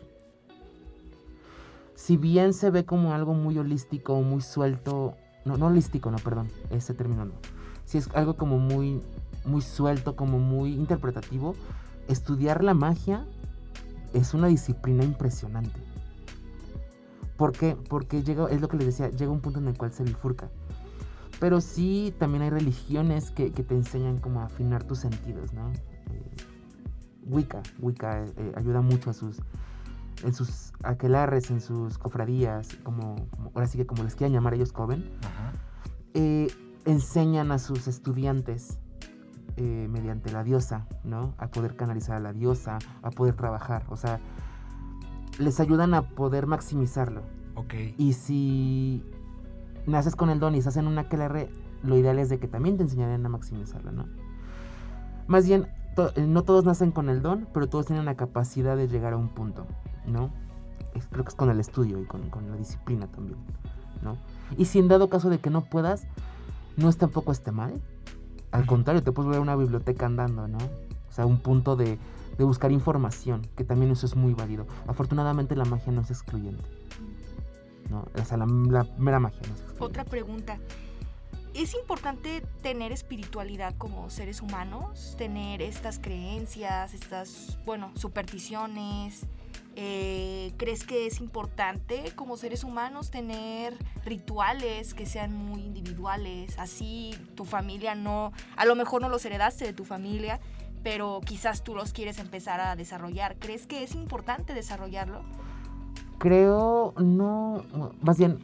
Si 1.96 2.16
bien 2.16 2.54
se 2.54 2.72
ve 2.72 2.86
como 2.86 3.14
algo 3.14 3.34
muy 3.34 3.58
holístico 3.58 4.22
muy 4.22 4.40
suelto, 4.40 5.18
no, 5.44 5.58
no 5.58 5.66
holístico, 5.66 6.12
no, 6.12 6.18
perdón, 6.20 6.50
ese 6.70 6.94
término 6.94 7.26
no. 7.26 7.34
Si 7.84 7.98
es 7.98 8.08
algo 8.16 8.38
como 8.38 8.58
muy, 8.58 9.02
muy 9.44 9.62
suelto, 9.62 10.16
como 10.16 10.40
muy 10.40 10.74
interpretativo, 10.76 11.54
estudiar 12.08 12.64
la 12.64 12.74
magia 12.74 13.26
es 14.14 14.34
una 14.34 14.48
disciplina 14.48 15.04
impresionante. 15.04 15.80
¿Por 17.38 17.52
qué? 17.52 17.76
Porque 17.90 18.24
llega, 18.24 18.50
es 18.50 18.62
lo 18.62 18.68
que 18.68 18.78
les 18.78 18.88
decía, 18.88 19.10
llega 19.10 19.32
un 19.32 19.42
punto 19.42 19.60
en 19.60 19.68
el 19.68 19.78
cual 19.78 19.92
se 19.94 20.04
bifurca. 20.04 20.50
Pero 21.40 21.62
sí, 21.62 22.14
también 22.18 22.42
hay 22.42 22.50
religiones 22.50 23.30
que, 23.30 23.52
que 23.52 23.64
te 23.64 23.76
enseñan 23.76 24.18
como 24.18 24.42
a 24.42 24.46
afinar 24.46 24.84
tus 24.84 25.00
sentidos, 25.00 25.54
¿no? 25.54 25.70
Eh, 25.72 26.32
Wicca, 27.28 27.62
Wicca 27.80 28.24
eh, 28.26 28.54
ayuda 28.56 28.82
mucho 28.82 29.12
a 29.12 29.14
sus, 29.14 29.38
en 30.24 30.34
sus 30.34 30.72
aquelarres, 30.82 31.52
en 31.52 31.62
sus 31.62 32.00
cofradías, 32.00 32.70
como, 32.84 33.28
como- 33.30 33.52
ahora 33.54 33.68
sí 33.68 33.78
que 33.78 33.86
como 33.86 34.04
les 34.04 34.16
quieran 34.16 34.34
llamar 34.34 34.56
ellos 34.56 34.72
coven, 34.72 35.04
Ajá. 35.22 35.52
eh, 36.16 36.48
enseñan 36.86 37.52
a 37.52 37.60
sus 37.60 37.88
estudiantes 37.88 38.80
eh, 39.58 39.88
mediante 39.90 40.32
la 40.32 40.44
diosa, 40.44 40.86
¿no? 41.04 41.34
A 41.38 41.48
poder 41.48 41.76
canalizar 41.76 42.16
a 42.16 42.20
la 42.20 42.34
diosa, 42.34 42.78
a 43.02 43.12
poder 43.12 43.36
trabajar, 43.36 43.84
o 43.90 43.98
sea, 43.98 44.20
les 45.40 45.60
ayudan 45.60 45.94
a 45.94 46.04
poder 46.04 46.48
maximizarlo. 46.48 47.22
Ok. 47.56 47.74
Y 47.98 48.14
si 48.14 49.04
naces 49.86 50.16
con 50.16 50.30
el 50.30 50.40
don 50.40 50.56
y 50.56 50.60
estás 50.60 50.78
en 50.78 50.88
una 50.88 51.02
aquelarre, 51.02 51.50
lo 51.84 51.98
ideal 51.98 52.20
es 52.20 52.30
de 52.30 52.40
que 52.40 52.48
también 52.48 52.78
te 52.78 52.84
enseñaran 52.84 53.26
a 53.26 53.30
maximizarlo, 53.30 53.92
¿no? 53.92 54.06
Más 55.28 55.46
bien, 55.48 55.68
to- 55.96 56.12
eh, 56.16 56.26
no 56.28 56.44
todos 56.44 56.66
nacen 56.66 56.92
con 56.92 57.10
el 57.10 57.22
don, 57.22 57.48
pero 57.54 57.68
todos 57.68 57.86
tienen 57.88 58.06
la 58.06 58.16
capacidad 58.16 58.78
de 58.78 58.88
llegar 58.88 59.14
a 59.14 59.18
un 59.18 59.30
punto, 59.30 59.66
¿no? 60.06 60.30
Es- 60.96 61.08
creo 61.08 61.24
que 61.24 61.30
es 61.30 61.36
con 61.36 61.50
el 61.50 61.60
estudio 61.60 62.00
y 62.02 62.06
con, 62.06 62.30
con 62.30 62.50
la 62.50 62.56
disciplina 62.58 63.08
también, 63.08 63.38
¿no? 64.02 64.18
Y 64.58 64.66
si 64.66 64.80
en 64.80 64.88
dado 64.88 65.10
caso 65.10 65.30
de 65.30 65.40
que 65.40 65.50
no 65.50 65.62
puedas, 65.62 66.08
no 66.78 66.90
es 66.90 66.98
tampoco 66.98 67.32
esté 67.32 67.52
mal. 67.52 67.82
Al 68.52 68.66
contrario, 68.66 69.04
te 69.04 69.12
puedes 69.12 69.30
ver 69.30 69.40
a 69.40 69.42
una 69.42 69.56
biblioteca 69.56 70.06
andando, 70.06 70.48
¿no? 70.48 70.58
O 70.58 71.12
sea, 71.12 71.26
un 71.26 71.40
punto 71.40 71.76
de, 71.76 71.98
de 72.38 72.44
buscar 72.44 72.72
información, 72.72 73.48
que 73.56 73.64
también 73.64 73.92
eso 73.92 74.06
es 74.06 74.16
muy 74.16 74.34
válido. 74.34 74.68
Afortunadamente 74.88 75.56
la 75.56 75.66
magia 75.66 75.92
no 75.92 76.02
es 76.02 76.12
excluyente. 76.12 76.64
No, 77.90 78.06
o 78.14 78.26
sea, 78.26 78.38
la, 78.38 78.46
la 78.46 78.86
mera 78.98 79.20
magia 79.20 79.40
no 79.40 79.54
es 79.54 79.62
excluyente. 79.62 79.84
Otra 79.84 80.06
pregunta. 80.06 80.60
¿Es 81.54 81.74
importante 81.74 82.44
tener 82.62 82.92
espiritualidad 82.92 83.74
como 83.78 84.12
seres 84.12 84.42
humanos? 84.42 85.16
Tener 85.18 85.62
estas 85.62 85.98
creencias, 85.98 86.94
estas, 86.94 87.58
bueno, 87.66 87.92
supersticiones. 87.96 89.26
Eh, 89.80 90.54
¿Crees 90.58 90.84
que 90.84 91.06
es 91.06 91.22
importante 91.22 92.12
como 92.16 92.36
seres 92.36 92.64
humanos 92.64 93.12
tener 93.12 93.78
rituales 94.04 94.96
que 94.96 95.06
sean 95.06 95.32
muy 95.36 95.62
individuales? 95.62 96.58
Así 96.58 97.14
tu 97.36 97.46
familia 97.46 97.94
no, 97.94 98.32
a 98.56 98.66
lo 98.66 98.74
mejor 98.74 99.04
no 99.04 99.08
los 99.10 99.24
heredaste 99.24 99.66
de 99.66 99.74
tu 99.74 99.86
familia, 99.86 100.40
pero 100.82 101.22
quizás 101.24 101.64
tú 101.64 101.76
los 101.76 101.94
quieres 101.94 102.18
empezar 102.18 102.60
a 102.60 102.76
desarrollar. 102.76 103.36
¿Crees 103.38 103.68
que 103.68 103.84
es 103.84 103.94
importante 103.94 104.56
desarrollarlo? 104.56 105.22
Creo, 106.18 106.96
no, 106.98 107.64
más 108.02 108.18
bien, 108.18 108.40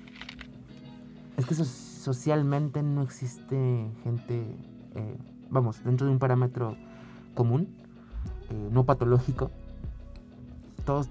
es 1.37 1.47
que 1.47 1.55
so- 1.55 1.65
socialmente 1.65 2.83
no 2.83 3.01
existe 3.01 3.89
gente, 4.03 4.45
eh, 4.93 5.17
vamos, 5.49 5.83
dentro 5.83 6.05
de 6.05 6.13
un 6.13 6.19
parámetro 6.19 6.77
común, 7.33 7.75
eh, 8.51 8.69
no 8.71 8.83
patológico. 8.85 9.49
Todos, 10.85 11.09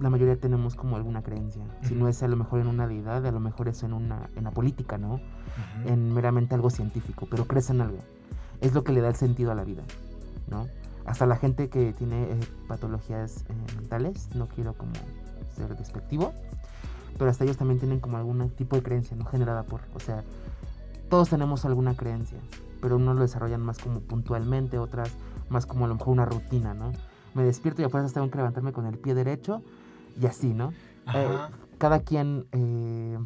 la 0.00 0.08
mayoría 0.08 0.36
tenemos 0.36 0.74
como 0.74 0.96
alguna 0.96 1.22
creencia. 1.22 1.62
Si 1.82 1.94
no 1.94 2.08
es 2.08 2.22
a 2.22 2.28
lo 2.28 2.36
mejor 2.36 2.60
en 2.60 2.66
una 2.66 2.88
deidad, 2.88 3.24
a 3.24 3.30
lo 3.30 3.40
mejor 3.40 3.68
es 3.68 3.82
en 3.82 3.92
una, 3.92 4.28
en 4.34 4.44
la 4.44 4.50
política, 4.50 4.98
¿no? 4.98 5.14
Ujú. 5.14 5.88
en 5.88 6.14
meramente 6.14 6.54
algo 6.54 6.70
científico, 6.70 7.26
pero 7.30 7.46
crees 7.46 7.70
en 7.70 7.80
algo. 7.80 7.98
Es 8.60 8.72
lo 8.72 8.84
que 8.84 8.92
le 8.92 9.00
da 9.00 9.08
el 9.08 9.16
sentido 9.16 9.50
a 9.50 9.54
la 9.54 9.64
vida, 9.64 9.82
¿no? 10.48 10.68
Hasta 11.04 11.26
la 11.26 11.36
gente 11.36 11.68
que 11.68 11.92
tiene 11.92 12.22
eh, 12.22 12.40
patologías 12.68 13.44
eh, 13.48 13.54
mentales, 13.76 14.34
no 14.34 14.46
quiero 14.48 14.74
como 14.74 14.92
ser 15.56 15.76
despectivo, 15.76 16.32
pero 17.18 17.30
hasta 17.30 17.44
ellos 17.44 17.56
también 17.56 17.78
tienen 17.78 18.00
como 18.00 18.16
algún 18.16 18.48
tipo 18.50 18.76
de 18.76 18.82
creencia, 18.82 19.16
¿no? 19.16 19.24
Generada 19.26 19.64
por, 19.64 19.82
o 19.94 20.00
sea, 20.00 20.24
todos 21.08 21.28
tenemos 21.28 21.64
alguna 21.64 21.94
creencia, 21.94 22.38
pero 22.80 22.96
unos 22.96 23.16
lo 23.16 23.22
desarrollan 23.22 23.60
más 23.60 23.78
como 23.78 24.00
puntualmente, 24.00 24.78
otras 24.78 25.10
más 25.48 25.66
como 25.66 25.84
a 25.84 25.88
lo 25.88 25.94
mejor 25.94 26.10
una 26.10 26.24
rutina, 26.24 26.72
¿no? 26.74 26.92
Me 27.34 27.44
despierto 27.44 27.82
y 27.82 27.84
afuera 27.84 28.06
tengo 28.08 28.30
que 28.30 28.36
levantarme 28.38 28.72
con 28.72 28.86
el 28.86 28.98
pie 28.98 29.14
derecho 29.14 29.62
y 30.20 30.26
así, 30.26 30.48
¿no? 30.48 30.72
Ajá. 31.06 31.50
cada 31.78 32.00
quien, 32.00 32.46
eh, 32.52 33.18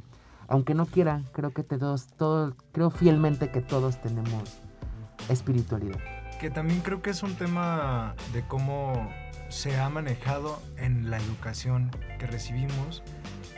aunque 0.49 0.75
no 0.75 0.87
quiera, 0.87 1.23
creo 1.33 1.53
que 1.53 1.63
todos, 1.63 2.07
todos, 2.17 2.55
creo 2.73 2.91
fielmente 2.91 3.51
que 3.51 3.61
todos 3.61 4.01
tenemos 4.01 4.61
espiritualidad. 5.29 5.99
Que 6.41 6.51
también 6.51 6.81
creo 6.81 7.03
que 7.03 7.11
es 7.11 7.23
un 7.23 7.35
tema 7.35 8.15
de 8.33 8.43
cómo 8.47 9.11
se 9.49 9.79
ha 9.79 9.89
manejado 9.89 10.61
en 10.77 11.11
la 11.11 11.19
educación 11.19 11.91
que 12.19 12.27
recibimos 12.27 13.03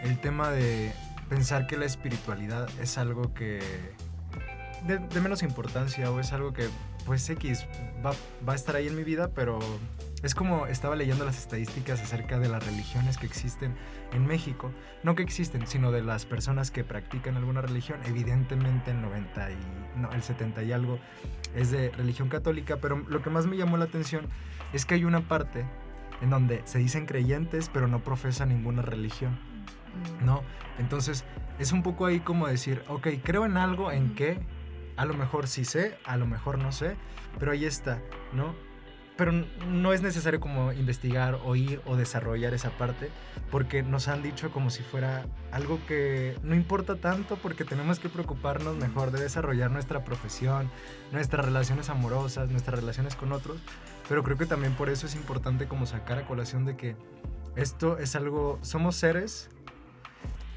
el 0.03 0.20
tema 0.20 0.51
de 0.51 0.93
pensar 1.29 1.66
que 1.66 1.77
la 1.77 1.85
espiritualidad 1.85 2.68
es 2.81 2.99
algo 2.99 3.33
que 3.35 3.61
de, 4.87 4.99
de 4.99 5.20
menos 5.20 5.43
importancia 5.43 6.11
o 6.11 6.20
es 6.20 6.33
algo 6.33 6.53
que 6.53 6.68
pues 7.07 7.29
X 7.31 7.66
va, 8.05 8.12
va 8.47 8.53
a 8.53 8.57
estar 8.57 8.77
ahí 8.77 8.89
en 8.89 8.97
mi 8.97 9.05
vida 9.05 9.31
pero 9.35 9.59
Es 10.23 10.35
como 10.35 10.67
estaba 10.67 10.97
leyendo 10.97 11.25
las 11.25 11.39
estadísticas 11.39 12.01
acerca 12.01 12.39
de 12.39 12.49
las 12.49 12.64
religiones 12.64 13.19
que 13.19 13.27
existen 13.27 13.77
en 14.12 14.27
México. 14.27 14.73
No 15.03 15.14
que 15.14 15.23
existen, 15.23 15.67
sino 15.67 15.93
de 15.93 16.03
las 16.03 16.25
personas 16.25 16.71
que 16.71 16.85
practican 16.85 17.37
alguna 17.37 17.61
religión. 17.61 18.01
Evidentemente 18.07 18.93
el 18.93 19.03
90 19.03 19.51
y 19.51 19.57
no, 19.97 20.11
el 20.12 20.23
70 20.23 20.62
y 20.62 20.73
algo 20.73 20.99
es 21.55 21.71
de 21.71 21.91
religión 21.91 22.29
católica, 22.29 22.79
pero 22.79 22.99
lo 23.09 23.23
que 23.23 23.31
más 23.31 23.47
me 23.47 23.57
llamó 23.57 23.77
la 23.77 23.85
atención 23.85 24.27
es 24.73 24.87
que 24.87 24.95
hay 24.95 25.05
una 25.05 25.21
parte 25.21 25.67
en 26.23 26.31
donde 26.31 26.62
se 26.64 26.79
dicen 26.79 27.05
creyentes, 27.05 27.71
pero 27.73 27.87
no 27.87 28.03
profesan 28.03 28.49
ninguna 28.49 28.83
religión. 28.83 29.39
¿No? 30.25 30.43
Entonces, 30.79 31.25
es 31.59 31.73
un 31.73 31.83
poco 31.83 32.07
ahí 32.07 32.21
como 32.21 32.47
decir, 32.47 32.83
ok, 32.89 33.09
creo 33.23 33.45
en 33.45 33.57
algo 33.57 33.93
en 33.93 34.14
que 34.14 34.39
a 34.97 35.05
lo 35.05 35.14
mejor 35.14 35.47
sí 35.47 35.64
sé, 35.64 35.99
a 36.05 36.17
lo 36.17 36.27
mejor 36.27 36.59
no 36.59 36.73
sé, 36.73 36.97
pero 37.39 37.53
ahí 37.53 37.64
está, 37.64 38.01
¿no? 38.33 38.55
Pero 39.17 39.33
no 39.33 39.93
es 39.93 40.03
necesario 40.03 40.41
como 40.41 40.73
investigar, 40.73 41.39
oír 41.45 41.81
o 41.87 41.97
desarrollar 41.97 42.53
esa 42.53 42.71
parte, 42.71 43.09
porque 43.51 43.83
nos 43.83 44.09
han 44.09 44.23
dicho 44.23 44.51
como 44.51 44.69
si 44.69 44.83
fuera 44.83 45.27
algo 45.53 45.81
que 45.87 46.39
no 46.43 46.55
importa 46.55 46.97
tanto, 46.97 47.37
porque 47.37 47.64
tenemos 47.64 47.99
que 47.99 48.11
preocuparnos 48.11 48.77
mejor 48.77 49.11
de 49.11 49.23
desarrollar 49.23 49.71
nuestra 49.71 50.05
profesión, 50.05 50.71
nuestras 51.12 51.47
relaciones 51.47 51.89
amorosas, 51.89 52.51
nuestras 52.51 52.79
relaciones 52.79 53.17
con 53.17 53.33
otros, 53.33 53.59
pero 54.09 54.23
creo 54.23 54.37
que 54.37 54.47
también 54.47 54.75
por 54.75 54.91
eso 54.91 55.07
es 55.07 55.14
importante 55.14 55.67
como 55.67 55.87
sacar 55.87 56.19
a 56.19 56.27
colación 56.27 56.67
de 56.67 56.77
que 56.77 56.97
esto 57.57 57.97
es 57.97 58.14
algo, 58.17 58.59
somos 58.61 58.97
seres 58.97 59.49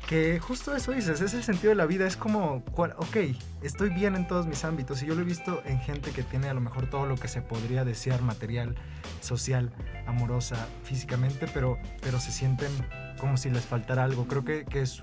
que 0.09 0.39
justo 0.39 0.75
eso 0.75 0.91
dices, 0.91 1.21
es 1.21 1.35
el 1.35 1.43
sentido 1.43 1.69
de 1.69 1.75
la 1.75 1.85
vida, 1.85 2.07
es 2.07 2.17
como, 2.17 2.63
ok, 2.73 3.17
estoy 3.61 3.91
bien 3.91 4.15
en 4.15 4.25
todos 4.25 4.47
mis 4.47 4.65
ámbitos 4.65 5.03
y 5.03 5.05
yo 5.05 5.13
lo 5.13 5.21
he 5.21 5.23
visto 5.23 5.61
en 5.65 5.79
gente 5.79 6.09
que 6.09 6.23
tiene 6.23 6.49
a 6.49 6.55
lo 6.55 6.61
mejor 6.61 6.89
todo 6.89 7.05
lo 7.05 7.15
que 7.15 7.27
se 7.27 7.43
podría 7.43 7.85
desear, 7.85 8.23
material, 8.23 8.73
social, 9.21 9.71
amorosa, 10.07 10.67
físicamente, 10.81 11.45
pero, 11.53 11.77
pero 12.01 12.19
se 12.19 12.31
sienten 12.31 12.71
como 13.19 13.37
si 13.37 13.51
les 13.51 13.67
faltara 13.67 14.03
algo. 14.03 14.25
Creo 14.27 14.43
que, 14.43 14.65
que 14.65 14.81
es 14.81 14.99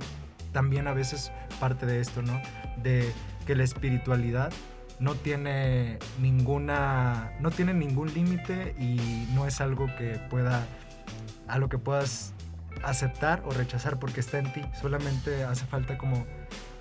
también 0.51 0.89
a 0.89 0.93
veces 0.93 1.31
parte 1.61 1.87
de 1.87 2.01
esto, 2.01 2.23
¿no? 2.23 2.43
De 2.83 3.13
que 3.47 3.55
la 3.55 3.63
espiritualidad 3.63 4.53
no 4.99 5.15
tiene 5.15 6.01
ninguna, 6.21 7.31
no 7.39 7.53
tiene 7.53 7.75
ningún 7.75 8.13
límite 8.13 8.75
y 8.77 9.29
no 9.37 9.47
es 9.47 9.61
algo 9.61 9.87
que 9.97 10.19
pueda, 10.29 10.67
a 11.47 11.59
lo 11.61 11.69
que 11.69 11.79
puedas 11.79 12.35
aceptar 12.83 13.43
o 13.47 13.51
rechazar 13.51 13.99
porque 13.99 14.21
está 14.21 14.39
en 14.39 14.53
ti. 14.53 14.63
Solamente 14.81 15.45
hace 15.45 15.67
falta 15.67 15.99
como, 15.99 16.27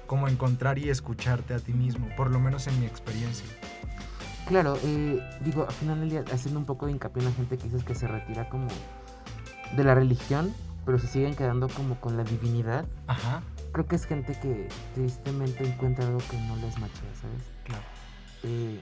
como 0.08 0.28
encontrar 0.28 0.78
y 0.78 0.90
escucharte 0.90 1.54
a 1.54 1.60
ti 1.60 1.74
mismo, 1.74 2.08
por 2.16 2.32
lo 2.32 2.40
menos 2.40 2.68
en 2.68 2.80
mi 2.80 2.86
experiencia. 2.86 3.46
Claro, 4.48 4.78
eh, 4.84 5.20
digo, 5.42 5.66
al 5.68 5.74
final 5.74 6.00
del 6.02 6.10
día, 6.10 6.24
haciendo 6.32 6.60
un 6.60 6.66
poco 6.66 6.86
de 6.86 6.92
hincapié 6.92 7.24
en 7.24 7.30
la 7.30 7.36
gente 7.36 7.58
que 7.58 7.64
dices 7.64 7.84
que 7.84 7.96
se 7.96 8.08
retira 8.08 8.48
como 8.50 8.68
de 9.76 9.84
la 9.84 9.96
religión, 9.96 10.54
pero 10.86 11.00
se 11.00 11.08
siguen 11.08 11.36
quedando 11.36 11.68
como 11.68 12.00
con 12.00 12.16
la 12.16 12.24
divinidad. 12.24 12.86
Ajá. 13.08 13.42
Creo 13.72 13.88
que 13.88 13.96
es 13.96 14.06
gente 14.06 14.38
que 14.40 14.70
tristemente 14.94 15.68
encuentra 15.68 16.06
algo 16.06 16.20
que 16.30 16.38
no 16.38 16.56
les 16.58 16.78
machea, 16.78 17.10
¿sabes? 17.20 17.44
Claro. 17.64 17.84
Eh, 18.44 18.80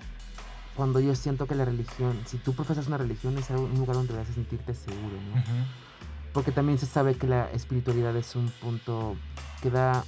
cuando 0.75 0.99
yo 0.99 1.15
siento 1.15 1.47
que 1.47 1.55
la 1.55 1.65
religión, 1.65 2.19
si 2.25 2.37
tú 2.37 2.53
profesas 2.53 2.87
una 2.87 2.97
religión, 2.97 3.37
es 3.37 3.49
un 3.51 3.77
lugar 3.77 3.95
donde 3.95 4.13
vas 4.13 4.29
a 4.29 4.33
sentirte 4.33 4.73
seguro, 4.73 5.15
¿no? 5.33 5.41
Porque 6.33 6.51
también 6.51 6.77
se 6.79 6.85
sabe 6.85 7.15
que 7.15 7.27
la 7.27 7.49
espiritualidad 7.51 8.15
es 8.15 8.35
un 8.35 8.49
punto 8.49 9.15
que 9.61 9.69
da 9.69 10.03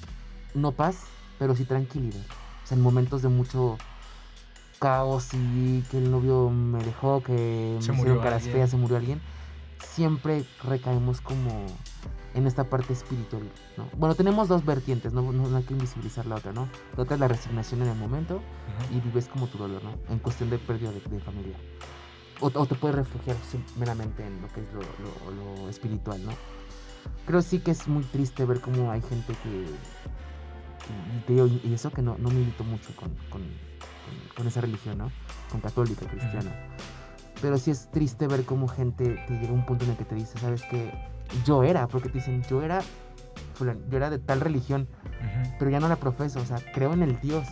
no 0.54 0.72
paz, 0.72 1.04
pero 1.38 1.56
sí 1.56 1.66
tranquilidad. 1.66 2.22
O 2.64 2.68
sea, 2.68 2.78
en 2.78 2.84
momentos 2.84 3.22
de 3.22 3.30
mucho 3.30 3.78
caos 4.80 5.30
y 5.34 5.82
que 5.92 5.98
el 6.00 6.12
novio 6.12 6.50
me 6.50 6.84
dejó, 6.84 7.22
que 7.22 7.78
Se 7.80 7.92
me 7.92 7.98
murió 7.98 8.14
hicieron 8.14 8.24
caras 8.24 8.42
alguien. 8.44 8.56
feas, 8.56 8.70
se 8.72 8.78
murió 8.78 8.98
alguien, 8.98 9.22
siempre 9.80 10.46
recaemos 10.64 11.22
como 11.22 11.66
en 12.34 12.48
esta 12.48 12.66
parte 12.66 12.92
espiritual, 12.92 13.44
¿no? 13.78 13.88
Bueno, 13.98 14.16
tenemos 14.16 14.50
dos 14.50 14.66
vertientes, 14.66 15.14
no, 15.14 15.22
no, 15.22 15.48
no 15.48 15.58
hay 15.58 15.64
que 15.64 15.74
invisibilizar 15.74 16.26
la 16.26 16.36
otra, 16.36 16.52
¿no? 16.52 16.68
La 16.98 17.04
otra 17.04 17.16
es 17.16 17.20
la 17.22 17.30
resignación 17.30 17.82
en 17.82 17.88
el 17.90 17.96
momento 17.96 18.42
y 18.92 19.00
vives 19.00 19.28
como 19.28 19.48
tu 19.48 19.58
dolor, 19.58 19.82
¿no? 19.84 19.96
En 20.10 20.20
cuestión 20.20 20.50
de 20.50 20.58
pérdida 20.58 20.92
de, 20.92 21.00
de 21.00 21.20
familia. 21.22 21.56
O, 22.42 22.48
o 22.48 22.66
te 22.66 22.76
puedes 22.76 22.96
refugiar 22.98 23.38
meramente 23.78 24.26
en 24.26 24.42
lo 24.42 24.48
que 24.50 24.62
es 24.62 24.68
lo, 24.74 24.82
lo- 24.82 25.62
lo 25.64 25.70
espiritual, 25.70 26.24
¿no? 26.26 26.32
Creo 27.26 27.42
sí 27.42 27.60
que 27.60 27.72
es 27.72 27.88
muy 27.88 28.04
triste 28.04 28.46
ver 28.46 28.62
cómo 28.62 28.92
hay 28.92 29.02
gente 29.02 29.34
que... 29.44 29.66
Y, 31.34 31.68
y 31.68 31.74
eso 31.74 31.90
que 31.92 32.02
no, 32.02 32.18
no 32.20 32.30
milito 32.30 32.64
mucho 32.64 32.96
con, 32.96 33.10
con, 33.30 33.42
con- 34.36 34.48
esa 34.48 34.62
religión, 34.62 34.98
¿no? 35.00 35.12
Con 35.52 35.62
católica, 35.62 36.06
cristiana. 36.06 36.52
Pero 37.42 37.58
sí 37.58 37.72
es 37.72 37.90
triste 37.92 38.28
ver 38.28 38.44
cómo 38.46 38.68
gente 38.68 39.16
te 39.28 39.34
llega 39.40 39.50
a 39.50 39.54
un 39.54 39.66
punto 39.66 39.86
en 39.86 39.92
el 39.92 39.98
que 39.98 40.06
te 40.06 40.16
dice, 40.16 40.38
¿sabes 40.38 40.62
qué? 40.70 40.92
Yo 41.46 41.64
era, 41.64 41.88
porque 41.88 42.10
te 42.10 42.20
dicen, 42.20 42.44
yo 42.44 42.62
era, 42.62 42.82
yo 43.60 43.98
era 43.98 44.10
de 44.10 44.20
tal 44.20 44.42
religión, 44.42 44.88
Ujú. 45.04 45.56
pero 45.58 45.72
ya 45.72 45.80
no 45.80 45.88
la 45.90 45.96
profeso, 45.96 46.40
o 46.40 46.46
sea, 46.46 46.58
creo 46.74 46.94
en 46.94 47.02
el 47.02 47.20
Dios, 47.20 47.48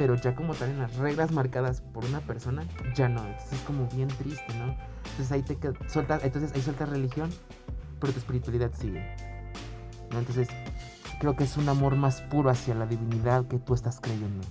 pero 0.00 0.14
ya 0.14 0.34
como 0.34 0.54
tal 0.54 0.70
en 0.70 0.78
las 0.78 0.96
reglas 0.96 1.30
marcadas 1.30 1.82
por 1.82 2.06
una 2.06 2.20
persona, 2.20 2.64
ya 2.94 3.10
no, 3.10 3.22
entonces 3.22 3.52
es 3.52 3.60
como 3.66 3.86
bien 3.88 4.08
triste, 4.08 4.54
¿no? 4.54 4.74
Entonces 5.10 5.30
ahí 5.30 5.42
te 5.42 5.58
sueltas, 5.90 6.24
entonces 6.24 6.54
ahí 6.54 6.62
sueltas 6.62 6.88
religión, 6.88 7.28
pero 8.00 8.10
tu 8.10 8.18
espiritualidad 8.18 8.72
sigue, 8.72 9.14
¿no? 10.10 10.20
Entonces 10.20 10.48
creo 11.18 11.36
que 11.36 11.44
es 11.44 11.54
un 11.58 11.68
amor 11.68 11.96
más 11.96 12.22
puro 12.22 12.48
hacia 12.48 12.74
la 12.74 12.86
divinidad 12.86 13.44
que 13.44 13.58
tú 13.58 13.74
estás 13.74 14.00
creyendo, 14.00 14.42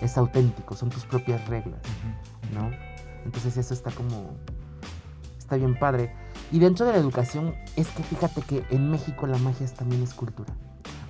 es 0.00 0.16
auténtico, 0.16 0.74
son 0.74 0.88
tus 0.88 1.04
propias 1.04 1.46
reglas. 1.46 1.82
¿no? 2.54 2.70
Entonces 3.26 3.58
eso 3.58 3.74
está 3.74 3.90
como, 3.90 4.30
está 5.38 5.56
bien 5.56 5.78
padre. 5.78 6.10
Y 6.52 6.58
dentro 6.58 6.86
de 6.86 6.92
la 6.92 6.98
educación, 6.98 7.54
es 7.76 7.88
que 7.88 8.02
fíjate 8.02 8.40
que 8.40 8.64
en 8.70 8.90
México 8.90 9.26
la 9.26 9.36
magia 9.36 9.66
también 9.74 10.02
es 10.02 10.14
cultura. 10.14 10.54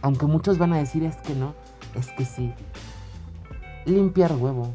Aunque 0.03 0.27
muchos 0.27 0.59
van 0.59 0.73
a 0.73 0.79
decir 0.79 1.05
es 1.05 1.15
que 1.19 1.37
no, 1.37 1.55
es 1.95 2.11
que 2.11 2.25
sí. 2.25 2.53
Limpiar 3.91 4.33
huevo, 4.33 4.73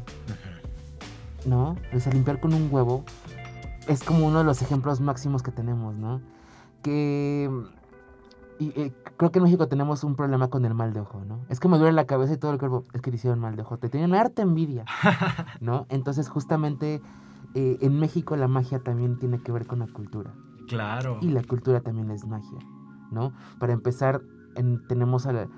¿no? 1.46 1.76
O 1.94 2.00
sea, 2.00 2.12
limpiar 2.12 2.40
con 2.40 2.54
un 2.54 2.68
huevo 2.70 3.04
es 3.88 4.02
como 4.02 4.26
uno 4.26 4.38
de 4.38 4.44
los 4.44 4.62
ejemplos 4.62 5.00
máximos 5.00 5.42
que 5.42 5.52
tenemos, 5.52 5.94
¿no? 5.94 6.20
Que... 6.82 7.50
Y, 8.58 8.68
eh, 8.80 8.92
creo 9.18 9.30
que 9.30 9.38
en 9.38 9.44
México 9.44 9.68
tenemos 9.68 10.02
un 10.02 10.16
problema 10.16 10.48
con 10.48 10.64
el 10.64 10.72
mal 10.72 10.94
de 10.94 11.00
ojo, 11.00 11.20
¿no? 11.28 11.40
Es 11.50 11.60
que 11.60 11.68
me 11.68 11.76
duele 11.78 11.92
la 11.92 12.06
cabeza 12.06 12.32
y 12.32 12.36
todo 12.38 12.52
el 12.52 12.58
cuerpo. 12.58 12.84
Es 12.94 13.02
que 13.02 13.10
te 13.10 13.16
hicieron 13.16 13.38
mal 13.38 13.54
de 13.54 13.60
ojo. 13.62 13.76
Te 13.76 13.90
tienen 13.90 14.14
harta 14.14 14.40
envidia, 14.42 14.86
¿no? 15.60 15.86
Entonces, 15.90 16.28
justamente 16.30 17.02
eh, 17.54 17.76
en 17.82 17.98
México 18.00 18.34
la 18.34 18.48
magia 18.48 18.78
también 18.78 19.18
tiene 19.18 19.40
que 19.42 19.52
ver 19.52 19.66
con 19.66 19.80
la 19.80 19.86
cultura. 19.86 20.32
Claro. 20.68 21.18
Y 21.20 21.28
la 21.28 21.42
cultura 21.42 21.80
también 21.82 22.10
es 22.10 22.26
magia, 22.26 22.58
¿no? 23.10 23.32
Para 23.58 23.74
empezar, 23.74 24.22
en- 24.54 24.86
tenemos 24.88 25.26
a 25.26 25.32
la- 25.34 25.48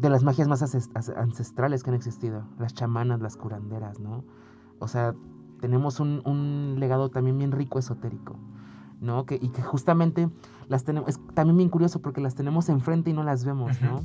de 0.00 0.08
las 0.08 0.22
magias 0.22 0.48
más 0.48 0.62
ancestrales 0.62 1.82
que 1.82 1.90
han 1.90 1.96
existido, 1.96 2.44
las 2.58 2.72
chamanas, 2.72 3.20
las 3.20 3.36
curanderas, 3.36 4.00
¿no? 4.00 4.24
O 4.78 4.88
sea, 4.88 5.14
tenemos 5.60 6.00
un, 6.00 6.22
un 6.24 6.76
legado 6.78 7.10
también 7.10 7.36
bien 7.36 7.52
rico 7.52 7.78
esotérico, 7.78 8.38
¿no? 8.98 9.26
Que, 9.26 9.34
y 9.34 9.50
que 9.50 9.60
justamente 9.60 10.30
las 10.68 10.84
tenemos, 10.84 11.10
es 11.10 11.20
también 11.34 11.58
bien 11.58 11.68
curioso 11.68 12.00
porque 12.00 12.22
las 12.22 12.34
tenemos 12.34 12.70
enfrente 12.70 13.10
y 13.10 13.12
no 13.12 13.24
las 13.24 13.44
vemos, 13.44 13.78
¿no? 13.82 14.02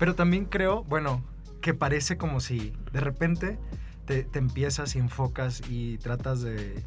Pero 0.00 0.16
también 0.16 0.46
creo, 0.46 0.82
bueno, 0.84 1.22
que 1.60 1.74
parece 1.74 2.16
como 2.16 2.40
si 2.40 2.72
de 2.92 2.98
repente 2.98 3.60
te, 4.04 4.24
te 4.24 4.40
empiezas 4.40 4.96
y 4.96 4.98
enfocas 4.98 5.62
y 5.70 5.98
tratas 5.98 6.42
de, 6.42 6.82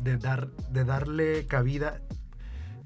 de 0.00 0.18
dar, 0.18 0.52
de 0.70 0.84
darle 0.84 1.46
cabida, 1.46 2.00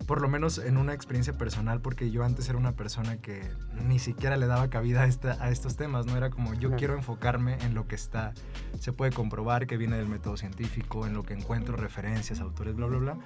por 0.06 0.20
lo 0.20 0.28
menos 0.28 0.58
en 0.58 0.76
una 0.76 0.92
experiencia 0.92 1.32
personal, 1.38 1.80
porque 1.80 2.10
yo 2.10 2.24
antes 2.24 2.48
era 2.48 2.58
una 2.58 2.72
persona 2.72 3.16
que 3.16 3.42
ni 3.86 3.98
siquiera 3.98 4.36
le 4.36 4.46
daba 4.46 4.68
cabida 4.68 5.02
a, 5.02 5.06
esta- 5.06 5.42
a 5.42 5.50
estos 5.50 5.76
temas, 5.76 6.06
¿no? 6.06 6.16
Era 6.16 6.30
como 6.30 6.52
yo 6.54 6.70
quiero 6.76 6.94
enfocarme 6.94 7.54
en 7.64 7.74
lo 7.74 7.86
que 7.86 7.94
está, 7.94 8.32
se 8.78 8.92
puede 8.92 9.12
comprobar 9.12 9.66
que 9.66 9.76
viene 9.76 9.96
del 9.96 10.08
método 10.08 10.36
científico, 10.36 11.06
en 11.06 11.14
lo 11.14 11.22
que 11.22 11.34
encuentro 11.34 11.76
referencias, 11.76 12.40
autores, 12.40 12.74
bla, 12.74 12.86
bla, 12.86 12.98
bla. 12.98 13.16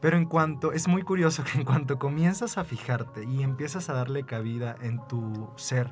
Pero 0.00 0.16
en 0.16 0.24
cuanto, 0.26 0.72
es 0.72 0.88
muy 0.88 1.02
curioso 1.02 1.44
que 1.44 1.58
en 1.58 1.64
cuanto 1.64 1.98
comienzas 2.00 2.58
a 2.58 2.64
fijarte 2.64 3.24
y 3.24 3.42
empiezas 3.44 3.88
a 3.88 3.92
darle 3.92 4.24
cabida 4.24 4.74
en 4.82 5.00
tu 5.06 5.48
ser 5.56 5.90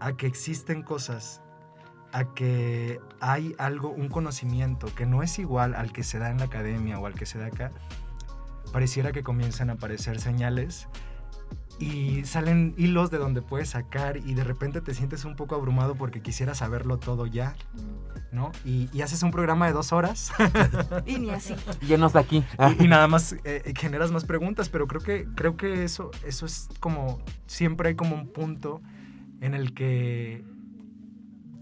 a 0.00 0.12
que 0.12 0.26
existen 0.26 0.82
cosas, 0.82 1.40
a 2.12 2.24
que 2.34 3.00
hay 3.20 3.54
algo, 3.58 3.88
un 3.88 4.08
conocimiento 4.08 4.94
que 4.94 5.06
no 5.06 5.22
es 5.22 5.38
igual 5.38 5.74
al 5.74 5.92
que 5.92 6.02
se 6.04 6.18
da 6.18 6.30
en 6.30 6.36
la 6.38 6.44
academia 6.44 6.98
o 6.98 7.06
al 7.06 7.14
que 7.14 7.24
se 7.26 7.38
da 7.38 7.46
acá, 7.46 7.72
pareciera 8.72 9.12
que 9.12 9.22
comienzan 9.22 9.70
a 9.70 9.74
aparecer 9.74 10.20
señales 10.20 10.88
y 11.78 12.24
salen 12.24 12.74
hilos 12.76 13.10
de 13.10 13.18
donde 13.18 13.40
puedes 13.40 13.70
sacar 13.70 14.16
y 14.16 14.34
de 14.34 14.42
repente 14.42 14.80
te 14.80 14.94
sientes 14.94 15.24
un 15.24 15.36
poco 15.36 15.54
abrumado 15.54 15.94
porque 15.94 16.20
quisieras 16.20 16.58
saberlo 16.58 16.98
todo 16.98 17.26
ya, 17.26 17.54
¿no? 18.32 18.50
Y, 18.64 18.88
y 18.92 19.02
haces 19.02 19.22
un 19.22 19.30
programa 19.30 19.66
de 19.66 19.72
dos 19.72 19.92
horas 19.92 20.32
Y 21.06 21.18
ni 21.18 21.30
así. 21.30 21.54
Llenos 21.86 22.14
de 22.14 22.18
aquí. 22.18 22.44
y, 22.78 22.84
y 22.84 22.88
nada 22.88 23.06
más 23.06 23.36
eh, 23.44 23.72
generas 23.76 24.10
más 24.10 24.24
preguntas, 24.24 24.68
pero 24.68 24.88
creo 24.88 25.00
que, 25.00 25.28
creo 25.36 25.56
que 25.56 25.84
eso, 25.84 26.10
eso 26.26 26.46
es 26.46 26.68
como, 26.80 27.20
siempre 27.46 27.90
hay 27.90 27.94
como 27.94 28.16
un 28.16 28.32
punto 28.32 28.82
en 29.40 29.54
el 29.54 29.72
que 29.72 30.44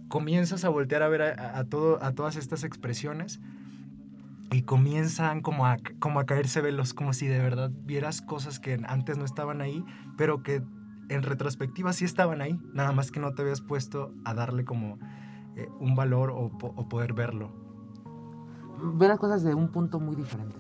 comienzas 0.09 0.65
a 0.65 0.71
voltear 0.71 1.03
a 1.03 1.09
ver 1.09 1.23
a, 1.23 1.59
a 1.59 1.65
todo, 1.65 2.03
a 2.03 2.13
todas 2.13 2.37
estas 2.37 2.65
expresiones 2.65 3.41
y 4.51 4.63
comienzan 4.63 5.41
como 5.41 5.67
a, 5.67 5.77
como 5.99 6.21
a 6.21 6.27
caerse 6.27 6.61
velos, 6.61 6.95
como 6.95 7.13
si 7.13 7.27
de 7.27 7.39
verdad 7.39 7.71
vieras 7.85 8.23
cosas 8.23 8.61
que 8.61 8.81
antes 8.87 9.19
no 9.19 9.25
estaban 9.25 9.61
ahí, 9.61 9.85
pero 10.17 10.43
que 10.43 10.63
en 11.09 11.23
retrospectiva 11.23 11.93
sí 11.93 12.05
estaban 12.05 12.41
ahí, 12.41 12.61
nada 12.73 12.93
más 12.93 13.11
que 13.11 13.21
no 13.21 13.33
te 13.35 13.43
habías 13.43 13.61
puesto 13.61 14.13
a 14.25 14.35
darle 14.35 14.65
como 14.65 14.99
eh, 15.57 15.69
un 15.81 15.95
valor 15.95 16.31
o, 16.31 16.51
o 16.61 16.89
poder 16.89 17.13
verlo. 17.13 17.51
Ver 18.95 19.09
las 19.09 19.19
cosas 19.19 19.43
de 19.43 19.55
un 19.55 19.69
punto 19.69 20.01
muy 20.01 20.17
diferente. 20.17 20.57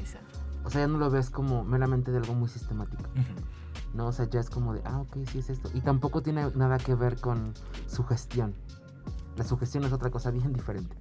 Exacto. 0.00 0.38
O 0.64 0.70
sea, 0.70 0.82
ya 0.82 0.88
no 0.88 0.98
lo 0.98 1.10
ves 1.10 1.30
como 1.30 1.64
meramente 1.64 2.10
de 2.10 2.18
algo 2.18 2.34
muy 2.34 2.48
sistemático. 2.48 3.04
¿no? 3.94 4.06
O 4.06 4.12
sea, 4.12 4.28
ya 4.28 4.40
es 4.40 4.50
como 4.50 4.74
de, 4.74 4.82
ah, 4.84 5.00
ok, 5.00 5.18
sí 5.30 5.38
es 5.38 5.50
esto. 5.50 5.70
Y 5.74 5.80
tampoco 5.80 6.22
tiene 6.22 6.50
nada 6.54 6.78
que 6.78 6.94
ver 6.94 7.20
con 7.20 7.54
sugestión. 7.86 8.54
La 9.36 9.44
sugestión 9.44 9.84
es 9.84 9.92
otra 9.92 10.10
cosa 10.10 10.30
bien 10.30 10.52
diferente, 10.52 10.96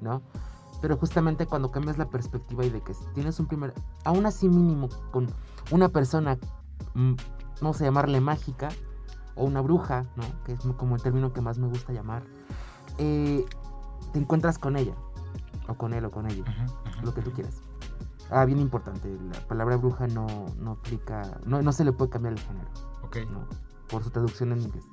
¿no? 0.00 0.22
Pero 0.80 0.96
justamente 0.96 1.46
cuando 1.46 1.70
cambias 1.70 1.98
la 1.98 2.08
perspectiva 2.10 2.64
y 2.64 2.70
de 2.70 2.80
que 2.82 2.92
tienes 3.14 3.40
un 3.40 3.46
primer, 3.46 3.72
aún 4.04 4.26
así 4.26 4.48
mínimo, 4.48 4.88
con 5.10 5.26
una 5.70 5.88
persona, 5.88 6.38
mm, 6.94 7.14
vamos 7.60 7.80
a 7.80 7.84
llamarle 7.84 8.20
mágica, 8.20 8.68
o 9.34 9.44
una 9.44 9.60
bruja, 9.60 10.06
¿no? 10.16 10.24
Que 10.44 10.52
es 10.52 10.60
como 10.76 10.96
el 10.96 11.02
término 11.02 11.32
que 11.32 11.40
más 11.40 11.58
me 11.58 11.66
gusta 11.68 11.92
llamar, 11.92 12.24
eh, 12.98 13.44
te 14.12 14.18
encuentras 14.18 14.58
con 14.58 14.76
ella, 14.76 14.94
o 15.68 15.74
con 15.74 15.92
él, 15.92 16.04
o 16.04 16.10
con 16.10 16.30
ella, 16.30 16.44
lo 17.02 17.12
que 17.12 17.22
tú 17.22 17.32
quieras. 17.32 17.60
Ah, 18.30 18.44
bien 18.44 18.58
importante, 18.58 19.16
la 19.32 19.38
palabra 19.46 19.76
bruja 19.76 20.06
no, 20.08 20.26
no 20.58 20.72
aplica, 20.72 21.38
no, 21.46 21.62
no 21.62 21.72
se 21.72 21.84
le 21.84 21.92
puede 21.92 22.10
cambiar 22.10 22.32
el 22.32 22.40
género, 22.40 22.68
Ok, 23.02 23.18
¿no? 23.30 23.46
Por 23.88 24.02
su 24.02 24.10
traducción 24.10 24.52
en 24.52 24.62
inglés. 24.62 24.84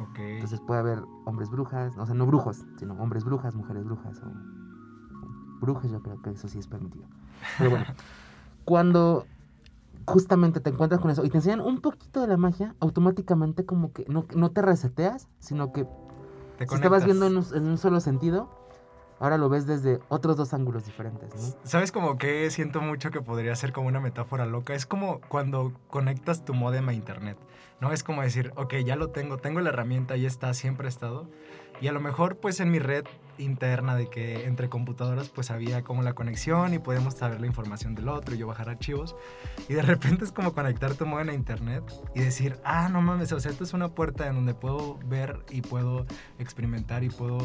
ok. 0.00 0.18
Entonces 0.18 0.60
puede 0.60 0.80
haber 0.80 1.02
hombres 1.26 1.50
brujas, 1.50 1.96
o 1.98 2.06
sea, 2.06 2.14
no 2.14 2.26
brujos, 2.26 2.64
sino 2.78 2.94
hombres 2.94 3.24
brujas, 3.24 3.54
mujeres 3.54 3.84
brujas, 3.84 4.18
o 4.22 4.30
brujas, 5.64 5.90
yo 5.90 6.02
creo 6.02 6.20
que 6.22 6.30
eso 6.30 6.48
sí 6.48 6.58
es 6.58 6.66
permitido. 6.66 7.04
Pero 7.58 7.70
bueno, 7.70 7.86
cuando 8.64 9.26
justamente 10.06 10.60
te 10.60 10.70
encuentras 10.70 11.00
con 11.00 11.10
eso 11.10 11.24
y 11.24 11.30
te 11.30 11.38
enseñan 11.38 11.60
un 11.60 11.80
poquito 11.80 12.20
de 12.20 12.28
la 12.28 12.36
magia, 12.36 12.74
automáticamente 12.80 13.64
como 13.64 13.92
que 13.92 14.04
no, 14.08 14.26
no 14.34 14.50
te 14.50 14.62
reseteas, 14.62 15.28
sino 15.38 15.72
que 15.72 15.84
Te 16.58 16.66
si 16.66 16.74
estabas 16.74 17.04
viendo 17.04 17.26
en 17.26 17.36
un, 17.38 17.44
en 17.54 17.66
un 17.66 17.78
solo 17.78 18.00
sentido, 18.00 18.48
ahora 19.20 19.38
lo 19.38 19.48
ves 19.48 19.66
desde 19.66 20.00
otros 20.08 20.36
dos 20.36 20.52
ángulos 20.52 20.84
diferentes, 20.84 21.34
¿no? 21.34 21.56
¿Sabes 21.64 21.92
como 21.92 22.18
que 22.18 22.50
siento 22.50 22.80
mucho 22.80 23.10
que 23.10 23.20
podría 23.20 23.54
ser 23.56 23.72
como 23.72 23.88
una 23.88 24.00
metáfora 24.00 24.46
loca? 24.46 24.74
Es 24.74 24.86
como 24.86 25.20
cuando 25.28 25.72
conectas 25.88 26.44
tu 26.44 26.52
modem 26.54 26.88
a 26.88 26.92
internet, 26.92 27.38
¿no? 27.80 27.92
Es 27.92 28.02
como 28.02 28.22
decir, 28.22 28.52
ok, 28.56 28.74
ya 28.84 28.96
lo 28.96 29.10
tengo, 29.10 29.38
tengo 29.38 29.60
la 29.60 29.70
herramienta, 29.70 30.14
ahí 30.14 30.26
está, 30.26 30.52
siempre 30.54 30.86
ha 30.86 30.90
estado. 30.90 31.28
Y 31.80 31.88
a 31.88 31.92
lo 31.92 32.00
mejor 32.00 32.36
pues 32.36 32.60
en 32.60 32.70
mi 32.70 32.78
red 32.78 33.04
interna 33.38 33.96
de 33.96 34.08
que 34.08 34.44
entre 34.44 34.68
computadoras 34.68 35.28
pues 35.28 35.50
había 35.50 35.82
como 35.82 36.02
la 36.02 36.12
conexión 36.14 36.72
y 36.74 36.78
podíamos 36.78 37.14
saber 37.14 37.40
la 37.40 37.46
información 37.46 37.94
del 37.94 38.08
otro 38.08 38.34
y 38.34 38.38
yo 38.38 38.46
bajar 38.46 38.68
archivos. 38.68 39.16
Y 39.68 39.74
de 39.74 39.82
repente 39.82 40.24
es 40.24 40.32
como 40.32 40.54
conectar 40.54 40.94
tu 40.94 41.06
modem 41.06 41.30
a 41.30 41.34
internet 41.34 41.82
y 42.14 42.20
decir, 42.20 42.58
ah, 42.64 42.88
no 42.88 43.02
mames, 43.02 43.32
o 43.32 43.40
sea, 43.40 43.50
esto 43.50 43.64
es 43.64 43.72
una 43.72 43.88
puerta 43.88 44.26
en 44.28 44.34
donde 44.34 44.54
puedo 44.54 44.98
ver 45.06 45.44
y 45.50 45.62
puedo 45.62 46.06
experimentar 46.38 47.04
y 47.04 47.10
puedo 47.10 47.38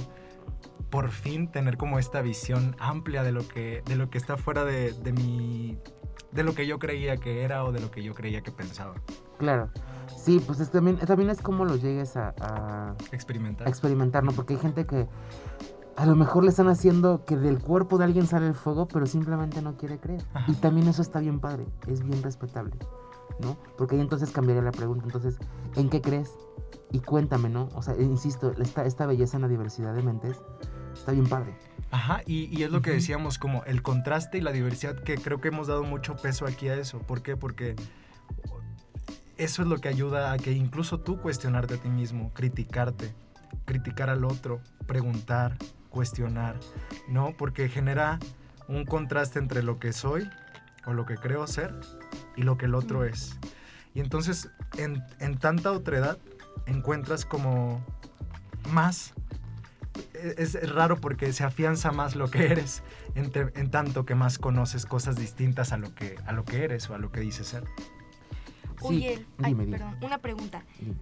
por 0.89 1.11
fin 1.11 1.51
tener 1.51 1.77
como 1.77 1.99
esta 1.99 2.21
visión 2.21 2.75
amplia 2.79 3.23
de 3.23 3.31
lo 3.31 3.47
que, 3.47 3.83
de 3.85 3.95
lo 3.95 4.09
que 4.09 4.17
está 4.17 4.37
fuera 4.37 4.65
de, 4.65 4.91
de 4.93 5.13
mi... 5.13 5.77
de 6.31 6.43
lo 6.43 6.53
que 6.53 6.65
yo 6.67 6.79
creía 6.79 7.17
que 7.17 7.43
era 7.43 7.63
o 7.63 7.71
de 7.71 7.79
lo 7.79 7.91
que 7.91 8.03
yo 8.03 8.13
creía 8.13 8.41
que 8.41 8.51
pensaba. 8.51 8.95
Claro. 9.37 9.69
Sí, 10.17 10.41
pues 10.45 10.59
es 10.59 10.69
también, 10.71 10.97
también 10.97 11.29
es 11.29 11.41
como 11.41 11.63
lo 11.65 11.75
llegues 11.75 12.17
a, 12.17 12.33
a- 12.41 12.95
Experimentar. 13.11 13.67
a 13.67 13.69
experimentar, 13.69 14.23
¿no? 14.23 14.31
Porque 14.31 14.55
hay 14.55 14.59
gente 14.59 14.85
que 14.85 15.07
a 15.95 16.05
lo 16.05 16.15
mejor 16.15 16.43
le 16.43 16.49
están 16.49 16.67
haciendo 16.69 17.23
que 17.25 17.35
del 17.37 17.59
cuerpo 17.59 17.97
de 17.97 18.05
alguien 18.05 18.25
sale 18.25 18.47
el 18.47 18.53
fuego, 18.55 18.87
pero 18.87 19.05
simplemente 19.05 19.61
no 19.61 19.75
quiere 19.77 19.99
creer. 19.99 20.23
Ajá. 20.33 20.51
Y 20.51 20.55
también 20.55 20.87
eso 20.87 21.01
está 21.01 21.19
bien 21.19 21.39
padre, 21.39 21.65
es 21.87 22.03
bien 22.03 22.23
respetable, 22.23 22.73
¿no? 23.41 23.57
Porque 23.77 23.95
ahí 23.95 24.01
entonces 24.01 24.31
cambiaría 24.31 24.63
la 24.63 24.71
pregunta. 24.71 25.05
Entonces, 25.05 25.37
¿en 25.75 25.89
qué 25.89 26.01
crees? 26.01 26.31
Y 26.91 26.99
cuéntame, 26.99 27.49
¿no? 27.49 27.67
O 27.75 27.81
sea, 27.81 27.95
insisto, 27.97 28.51
esta, 28.59 28.85
esta 28.85 29.05
belleza 29.05 29.37
en 29.37 29.41
la 29.43 29.47
diversidad 29.47 29.93
de 29.93 30.01
mentes 30.01 30.41
está 30.99 31.11
bien 31.11 31.27
padre. 31.27 31.53
Ajá, 31.91 32.21
y, 32.25 32.55
y 32.55 32.63
es 32.63 32.71
lo 32.71 32.81
que 32.81 32.91
decíamos, 32.91 33.39
como 33.39 33.63
el 33.63 33.81
contraste 33.81 34.37
y 34.37 34.41
la 34.41 34.51
diversidad, 34.51 34.95
que 34.95 35.15
creo 35.15 35.41
que 35.41 35.47
hemos 35.47 35.67
dado 35.67 35.83
mucho 35.83 36.15
peso 36.15 36.45
aquí 36.45 36.67
a 36.67 36.75
eso. 36.75 36.99
¿Por 36.99 37.23
qué? 37.23 37.35
Porque 37.35 37.75
eso 39.37 39.61
es 39.63 39.67
lo 39.67 39.77
que 39.77 39.87
ayuda 39.87 40.31
a 40.31 40.37
que 40.37 40.51
incluso 40.51 40.99
tú 40.99 41.19
cuestionarte 41.19 41.75
a 41.75 41.77
ti 41.77 41.89
mismo, 41.89 42.31
criticarte, 42.33 43.15
criticar 43.65 44.09
al 44.09 44.25
otro, 44.25 44.61
preguntar, 44.85 45.57
cuestionar, 45.89 46.59
¿no? 47.07 47.33
Porque 47.37 47.69
genera 47.69 48.19
un 48.67 48.85
contraste 48.85 49.39
entre 49.39 49.63
lo 49.63 49.79
que 49.79 49.93
soy 49.93 50.29
o 50.85 50.93
lo 50.93 51.05
que 51.05 51.15
creo 51.15 51.47
ser 51.47 51.73
y 52.35 52.43
lo 52.43 52.57
que 52.57 52.65
el 52.65 52.75
otro 52.75 53.03
es. 53.03 53.39
Y 53.95 54.01
entonces, 54.01 54.49
en, 54.77 55.03
en 55.19 55.37
tanta 55.37 55.71
otredad, 55.71 56.19
encuentras 56.67 57.25
como 57.25 57.83
más 58.71 59.13
es, 60.13 60.73
raro 60.73 60.97
porque 60.99 61.31
se 61.33 61.43
afianza 61.43 61.91
más 61.91 62.15
lo 62.15 62.29
que 62.29 62.45
eres 62.45 62.83
en, 63.15 63.31
te- 63.31 63.51
en 63.59 63.71
tanto 63.71 64.05
que 64.05 64.15
más 64.15 64.37
conoces 64.37 64.85
cosas 64.85 65.15
distintas 65.15 65.71
a 65.73 65.77
lo 65.77 65.93
que 65.95 66.15
a 66.25 66.31
lo 66.33 66.43
que 66.45 66.63
eres 66.63 66.89
o 66.89 66.95
a 66.95 66.97
lo 66.97 67.11
que 67.11 67.19
dices 67.21 67.47
ser. 67.47 67.63
Sí, 68.81 68.85
Oye, 68.87 69.25
ay, 69.39 69.51
dime, 69.53 69.65
dime. 69.65 69.77
perdón, 69.77 69.97
una 70.01 70.19
pregunta. 70.19 70.63
Dime. 70.79 70.95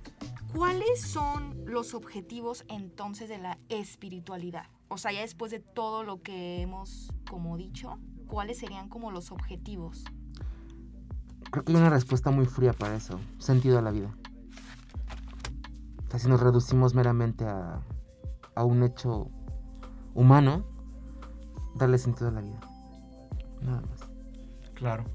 ¿Cuáles 0.56 1.02
son 1.02 1.56
los 1.66 1.94
objetivos 1.94 2.66
entonces 2.70 3.30
de 3.30 3.38
la 3.38 3.58
espiritualidad? 3.70 4.66
O 4.88 4.98
sea, 4.98 5.12
ya 5.12 5.22
después 5.22 5.52
de 5.52 5.60
todo 5.60 6.04
lo 6.04 6.22
que 6.22 6.62
hemos 6.62 7.14
como 7.30 7.56
dicho, 7.58 8.00
¿cuáles 8.26 8.58
serían 8.58 8.90
como 8.90 9.12
los 9.12 9.32
objetivos? 9.32 10.06
Creo 11.52 11.64
que 11.64 11.72
hay 11.72 11.78
una 11.78 11.90
respuesta 11.90 12.32
muy 12.32 12.46
fría 12.46 12.74
para 12.74 12.96
eso. 12.96 13.20
Sentido 13.38 13.78
a 13.78 13.82
la 13.82 13.92
vida. 13.92 14.10
O 16.08 16.10
sea, 16.10 16.20
si 16.20 16.28
nos 16.30 16.40
reducimos 16.40 16.96
meramente 16.96 17.46
a, 17.46 17.82
a 18.58 18.64
un 18.64 18.84
hecho 18.84 19.30
humano, 20.14 20.66
darle 21.76 21.98
sentido 21.98 22.30
a 22.30 22.32
la 22.32 22.42
vida. 22.42 22.60
Nada 23.62 23.82
más. 23.82 24.10
Claro. 24.74 25.06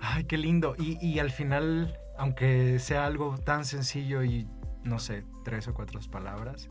Ay, 0.00 0.24
qué 0.24 0.38
lindo. 0.38 0.74
Y, 0.78 1.04
y 1.06 1.18
al 1.18 1.30
final, 1.30 1.96
aunque 2.18 2.78
sea 2.78 3.06
algo 3.06 3.36
tan 3.38 3.64
sencillo 3.64 4.24
y 4.24 4.48
no 4.84 4.98
sé, 4.98 5.24
tres 5.44 5.68
o 5.68 5.74
cuatro 5.74 6.00
palabras, 6.10 6.68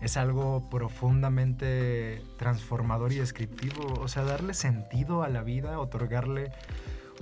es 0.00 0.16
algo 0.16 0.70
profundamente 0.70 2.22
transformador 2.38 3.12
y 3.12 3.16
descriptivo. 3.16 3.94
O 4.00 4.08
sea, 4.08 4.24
darle 4.24 4.54
sentido 4.54 5.22
a 5.22 5.28
la 5.28 5.42
vida, 5.42 5.78
otorgarle 5.78 6.52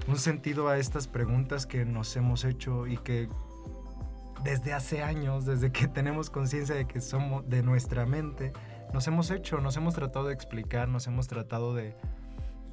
un 0.06 0.16
sentido 0.16 0.68
a 0.68 0.78
estas 0.78 1.08
preguntas 1.08 1.66
que 1.66 1.84
nos 1.84 2.16
hemos 2.16 2.44
hecho 2.44 2.86
y 2.86 2.96
que 2.98 3.28
desde 4.44 4.72
hace 4.72 5.02
años, 5.02 5.44
desde 5.44 5.72
que 5.72 5.88
tenemos 5.88 6.30
conciencia 6.30 6.74
de 6.74 6.86
que 6.86 7.00
somos 7.00 7.48
de 7.48 7.62
nuestra 7.62 8.06
mente, 8.06 8.52
nos 8.92 9.06
hemos 9.06 9.30
hecho, 9.30 9.58
nos 9.60 9.76
hemos 9.76 9.94
tratado 9.94 10.28
de 10.28 10.34
explicar, 10.34 10.88
nos 10.88 11.06
hemos 11.06 11.28
tratado 11.28 11.74
de 11.74 11.94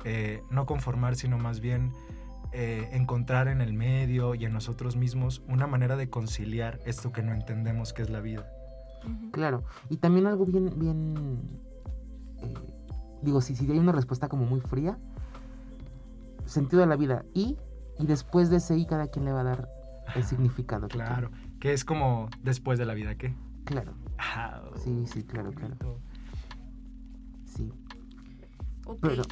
eh, 0.06 0.42
no 0.52 0.66
conformar, 0.66 1.16
sino 1.16 1.38
más 1.38 1.60
bien 1.60 1.92
eh, 2.54 2.90
encontrar 2.94 3.48
en 3.48 3.60
el 3.60 3.74
medio 3.74 4.36
y 4.36 4.46
en 4.46 4.54
nosotros 4.54 4.96
mismos 4.96 5.42
una 5.48 5.68
manera 5.68 5.98
de 5.98 6.10
conciliar 6.10 6.80
esto 6.86 7.12
que 7.12 7.22
no 7.22 7.34
entendemos 7.34 7.92
que 7.92 8.02
es 8.02 8.10
la 8.10 8.22
vida. 8.22 8.50
Claro. 9.32 9.64
Y 9.90 9.98
también 9.98 10.28
algo 10.28 10.46
bien, 10.46 10.72
bien. 10.80 11.38
eh, 12.42 12.54
digo, 13.22 13.42
si, 13.42 13.56
si 13.56 13.70
hay 13.70 13.78
una 13.78 13.92
respuesta 13.92 14.30
como 14.30 14.46
muy 14.46 14.62
fría, 14.62 14.98
sentido 16.46 16.82
de 16.82 16.88
la 16.88 16.96
vida. 16.96 17.26
Y, 17.34 17.58
y 18.00 18.06
después 18.06 18.50
de 18.50 18.58
ese 18.58 18.78
y 18.78 18.86
cada 18.86 19.08
quien 19.08 19.26
le 19.26 19.32
va 19.32 19.42
a 19.42 19.44
dar 19.44 19.70
el 20.16 20.24
significado. 20.24 20.88
que 20.88 20.96
Claro, 20.96 21.32
que 21.60 21.74
es 21.74 21.86
como 21.86 22.30
después 22.44 22.78
de 22.80 22.86
la 22.86 22.94
vida, 22.94 23.16
¿qué? 23.16 23.34
Claro. 23.66 23.94
Ah, 24.18 24.62
Sí, 24.84 25.06
sí, 25.12 25.24
claro, 25.24 25.52
claro. 25.52 26.00
Sí. 27.46 27.72
Ok. 28.86 29.00
Pero, 29.02 29.24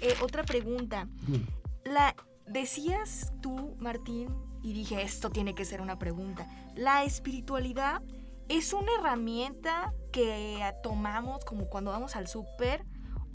Eh, 0.00 0.14
otra 0.22 0.44
pregunta. 0.44 1.08
dime. 1.26 1.46
La 1.84 2.14
decías 2.46 3.32
tú, 3.42 3.74
Martín, 3.78 4.28
y 4.62 4.72
dije, 4.72 5.02
esto 5.02 5.30
tiene 5.30 5.54
que 5.54 5.64
ser 5.64 5.80
una 5.80 5.98
pregunta. 5.98 6.46
¿La 6.76 7.04
espiritualidad 7.04 8.02
es 8.48 8.72
una 8.72 8.88
herramienta 8.98 9.92
que 10.12 10.62
tomamos 10.82 11.44
como 11.44 11.66
cuando 11.68 11.90
vamos 11.90 12.16
al 12.16 12.26
súper 12.28 12.84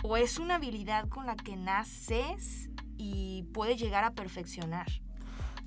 o 0.03 0.15
es 0.17 0.39
una 0.39 0.55
habilidad 0.55 1.07
con 1.09 1.25
la 1.25 1.35
que 1.35 1.55
naces 1.57 2.69
y 2.97 3.43
puedes 3.53 3.79
llegar 3.79 4.03
a 4.03 4.11
perfeccionar? 4.11 4.87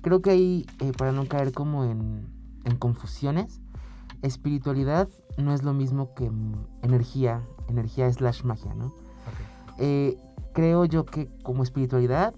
Creo 0.01 0.21
que 0.21 0.31
ahí, 0.31 0.65
eh, 0.79 0.91
para 0.97 1.11
no 1.13 1.25
caer 1.27 1.53
como 1.53 1.85
en, 1.85 2.27
en 2.63 2.77
confusiones, 2.77 3.61
espiritualidad 4.21 5.09
no 5.37 5.53
es 5.53 5.63
lo 5.63 5.73
mismo 5.73 6.13
que 6.13 6.29
mm, 6.29 6.67
energía, 6.81 7.41
energía 7.67 8.11
slash 8.11 8.43
magia, 8.43 8.73
¿no? 8.73 8.93
Eh, 9.77 10.17
creo 10.53 10.85
yo 10.85 11.05
que 11.05 11.27
como 11.43 11.63
espiritualidad 11.63 12.33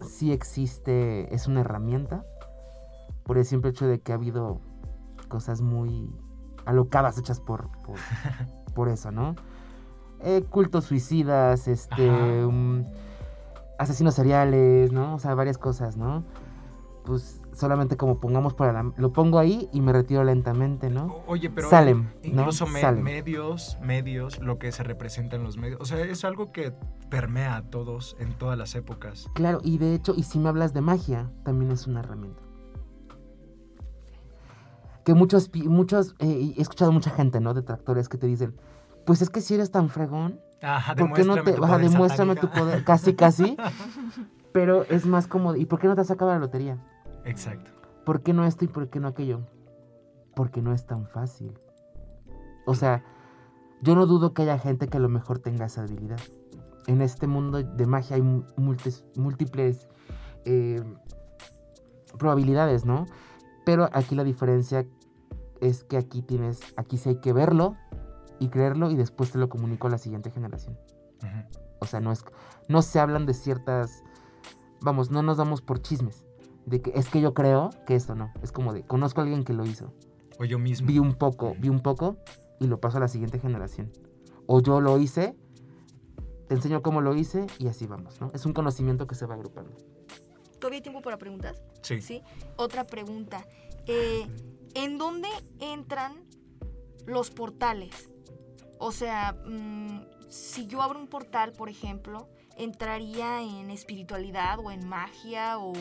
sí 0.00 0.32
existe, 0.32 1.34
es 1.34 1.46
una 1.46 1.60
herramienta, 1.60 2.24
por 3.24 3.38
el 3.38 3.44
simple 3.44 3.70
hecho 3.70 3.86
de 3.86 4.00
que 4.00 4.12
ha 4.12 4.14
habido 4.14 4.60
cosas 5.28 5.60
muy 5.60 6.10
alocadas 6.64 7.18
hechas 7.18 7.40
por, 7.40 7.70
por, 7.82 7.96
por 8.74 8.88
eso, 8.88 9.10
¿no? 9.10 9.34
eh, 10.20 10.44
cultos 10.48 10.84
suicidas, 10.84 11.68
este, 11.68 12.44
um, 12.44 12.84
asesinos 13.78 14.14
seriales, 14.14 14.92
¿no? 14.92 15.14
O 15.14 15.18
sea, 15.18 15.34
varias 15.34 15.58
cosas, 15.58 15.96
¿no? 15.96 16.24
Pues 17.04 17.37
solamente 17.58 17.96
como 17.96 18.20
pongamos 18.20 18.54
para 18.54 18.72
la... 18.72 18.92
Lo 18.96 19.12
pongo 19.12 19.38
ahí 19.38 19.68
y 19.72 19.80
me 19.80 19.92
retiro 19.92 20.22
lentamente, 20.22 20.90
¿no? 20.90 21.22
Oye, 21.26 21.50
pero 21.50 21.68
Salem, 21.68 22.04
¿no? 22.04 22.40
incluso 22.42 22.66
me- 22.66 22.80
Salem. 22.80 23.02
medios, 23.02 23.76
medios, 23.82 24.38
lo 24.40 24.58
que 24.58 24.70
se 24.70 24.84
representa 24.84 25.36
en 25.36 25.42
los 25.42 25.56
medios, 25.56 25.80
o 25.80 25.84
sea, 25.84 26.00
es 26.00 26.24
algo 26.24 26.52
que 26.52 26.72
permea 27.10 27.56
a 27.56 27.62
todos 27.62 28.16
en 28.20 28.32
todas 28.34 28.56
las 28.56 28.74
épocas. 28.76 29.28
Claro, 29.34 29.60
y 29.64 29.78
de 29.78 29.94
hecho, 29.94 30.14
y 30.16 30.22
si 30.22 30.38
me 30.38 30.48
hablas 30.48 30.72
de 30.72 30.80
magia, 30.82 31.30
también 31.42 31.72
es 31.72 31.86
una 31.86 32.00
herramienta. 32.00 32.42
Que 35.04 35.14
muchos, 35.14 35.50
muchos, 35.54 36.14
eh, 36.18 36.54
he 36.56 36.60
escuchado 36.62 36.92
mucha 36.92 37.10
gente, 37.10 37.40
¿no? 37.40 37.54
Detractores 37.54 38.08
que 38.08 38.18
te 38.18 38.26
dicen, 38.26 38.54
pues 39.06 39.22
es 39.22 39.30
que 39.30 39.40
si 39.40 39.54
eres 39.54 39.70
tan 39.70 39.88
fregón, 39.88 40.40
Ajá, 40.60 40.94
¿por 40.94 41.12
qué 41.12 41.24
no 41.24 41.42
te, 41.42 41.52
tu 41.54 41.60
poder 41.60 41.80
demuéstrame 41.80 42.36
tu 42.36 42.48
poder? 42.50 42.84
Casi, 42.84 43.14
casi. 43.14 43.56
Pero 44.52 44.84
es 44.84 45.06
más 45.06 45.26
como, 45.26 45.56
¿y 45.56 45.64
por 45.66 45.78
qué 45.78 45.88
no 45.88 45.94
te 45.94 46.02
has 46.02 46.06
sacado 46.08 46.30
la 46.30 46.38
lotería? 46.38 46.78
Exacto. 47.28 47.70
¿Por 48.04 48.22
qué 48.22 48.32
no 48.32 48.44
esto 48.44 48.64
y 48.64 48.68
por 48.68 48.88
qué 48.88 49.00
no 49.00 49.08
aquello? 49.08 49.40
Porque 50.34 50.62
no 50.62 50.72
es 50.72 50.86
tan 50.86 51.06
fácil. 51.06 51.58
O 52.66 52.74
sea, 52.74 53.04
yo 53.82 53.94
no 53.94 54.06
dudo 54.06 54.32
que 54.32 54.42
haya 54.42 54.58
gente 54.58 54.88
que 54.88 54.96
a 54.96 55.00
lo 55.00 55.08
mejor 55.08 55.38
tenga 55.38 55.66
esa 55.66 55.82
habilidad. 55.82 56.20
En 56.86 57.02
este 57.02 57.26
mundo 57.26 57.62
de 57.62 57.86
magia 57.86 58.16
hay 58.16 58.22
múltiples 58.22 59.88
eh, 60.46 60.82
probabilidades, 62.18 62.86
¿no? 62.86 63.06
Pero 63.66 63.90
aquí 63.92 64.14
la 64.14 64.24
diferencia 64.24 64.86
es 65.60 65.84
que 65.84 65.98
aquí 65.98 66.22
tienes, 66.22 66.60
aquí 66.78 66.96
sí 66.96 67.10
hay 67.10 67.20
que 67.20 67.34
verlo 67.34 67.76
y 68.38 68.48
creerlo 68.48 68.90
y 68.90 68.96
después 68.96 69.32
te 69.32 69.38
lo 69.38 69.50
comunico 69.50 69.86
a 69.86 69.90
la 69.90 69.98
siguiente 69.98 70.30
generación. 70.30 70.78
O 71.80 71.84
sea, 71.84 72.00
no 72.00 72.10
es, 72.10 72.24
no 72.68 72.80
se 72.80 73.00
hablan 73.00 73.26
de 73.26 73.34
ciertas, 73.34 74.02
vamos, 74.80 75.10
no 75.10 75.22
nos 75.22 75.36
damos 75.36 75.60
por 75.60 75.82
chismes. 75.82 76.27
De 76.68 76.82
que 76.82 76.92
es 76.94 77.08
que 77.08 77.20
yo 77.20 77.32
creo 77.32 77.70
que 77.86 77.94
esto 77.94 78.14
no. 78.14 78.30
Es 78.42 78.52
como 78.52 78.74
de, 78.74 78.82
conozco 78.82 79.20
a 79.20 79.24
alguien 79.24 79.44
que 79.44 79.54
lo 79.54 79.64
hizo. 79.64 79.92
O 80.38 80.44
yo 80.44 80.58
mismo. 80.58 80.86
Vi 80.86 80.98
un 80.98 81.14
poco, 81.14 81.56
vi 81.58 81.68
un 81.68 81.80
poco 81.80 82.16
y 82.60 82.66
lo 82.66 82.78
paso 82.80 82.98
a 82.98 83.00
la 83.00 83.08
siguiente 83.08 83.38
generación. 83.38 83.90
O 84.46 84.60
yo 84.60 84.80
lo 84.80 84.98
hice, 84.98 85.34
te 86.48 86.54
enseño 86.54 86.82
cómo 86.82 87.00
lo 87.00 87.14
hice 87.14 87.46
y 87.58 87.68
así 87.68 87.86
vamos, 87.86 88.20
¿no? 88.20 88.30
Es 88.34 88.44
un 88.44 88.52
conocimiento 88.52 89.06
que 89.06 89.14
se 89.14 89.26
va 89.26 89.34
agrupando. 89.34 89.76
¿Todavía 90.58 90.78
hay 90.78 90.82
tiempo 90.82 91.00
para 91.00 91.16
preguntas? 91.16 91.62
Sí. 91.82 92.00
Sí. 92.02 92.22
Otra 92.56 92.84
pregunta. 92.84 93.46
Eh, 93.86 94.26
¿En 94.74 94.98
dónde 94.98 95.28
entran 95.60 96.14
los 97.06 97.30
portales? 97.30 98.08
O 98.78 98.92
sea, 98.92 99.36
mm, 99.46 100.02
si 100.28 100.66
yo 100.66 100.82
abro 100.82 100.98
un 100.98 101.08
portal, 101.08 101.52
por 101.52 101.68
ejemplo, 101.68 102.28
¿entraría 102.56 103.42
en 103.42 103.70
espiritualidad 103.70 104.58
o 104.58 104.70
en 104.70 104.86
magia 104.88 105.58
o 105.58 105.72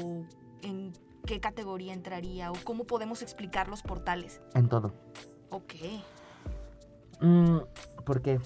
en 0.61 0.93
qué 1.25 1.39
categoría 1.39 1.93
entraría? 1.93 2.51
¿O 2.51 2.55
cómo 2.63 2.85
podemos 2.85 3.21
explicar 3.21 3.67
los 3.67 3.83
portales? 3.83 4.41
En 4.53 4.69
todo. 4.69 4.93
Ok. 5.49 5.73
Mm, 7.21 7.57
¿Por 8.05 8.21
qué? 8.21 8.39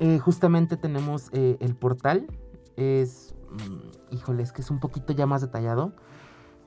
Eh, 0.00 0.18
justamente 0.18 0.76
tenemos 0.76 1.30
eh, 1.32 1.56
el 1.60 1.74
portal. 1.74 2.26
Es. 2.76 3.34
mm, 3.50 4.14
híjole, 4.14 4.42
es 4.42 4.52
que 4.52 4.62
es 4.62 4.70
un 4.70 4.80
poquito 4.80 5.12
ya 5.12 5.26
más 5.26 5.40
detallado. 5.40 5.92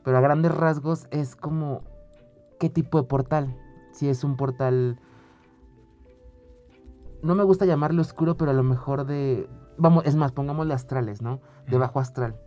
Pero 0.04 0.18
a 0.18 0.22
grandes 0.22 0.54
rasgos 0.54 1.08
es 1.12 1.36
como. 1.36 1.84
¿Qué 2.60 2.70
tipo 2.70 3.02
de 3.02 3.08
portal? 3.08 3.58
Si 3.93 4.10
es 4.10 4.24
un 4.24 4.36
portal. 4.36 4.99
No 7.24 7.36
me 7.36 7.43
gusta 7.43 7.66
llamarlo 7.66 8.02
oscuro, 8.02 8.36
pero 8.36 8.52
a 8.52 8.54
lo 8.54 8.64
mejor 8.64 9.06
de. 9.06 9.47
Vamos, 9.78 10.06
es 10.06 10.16
más, 10.16 10.32
pongámosle 10.32 10.74
astrales, 10.74 11.22
¿no? 11.22 11.39
De 11.68 11.78
bajo 11.78 11.99
astral. 11.99 12.39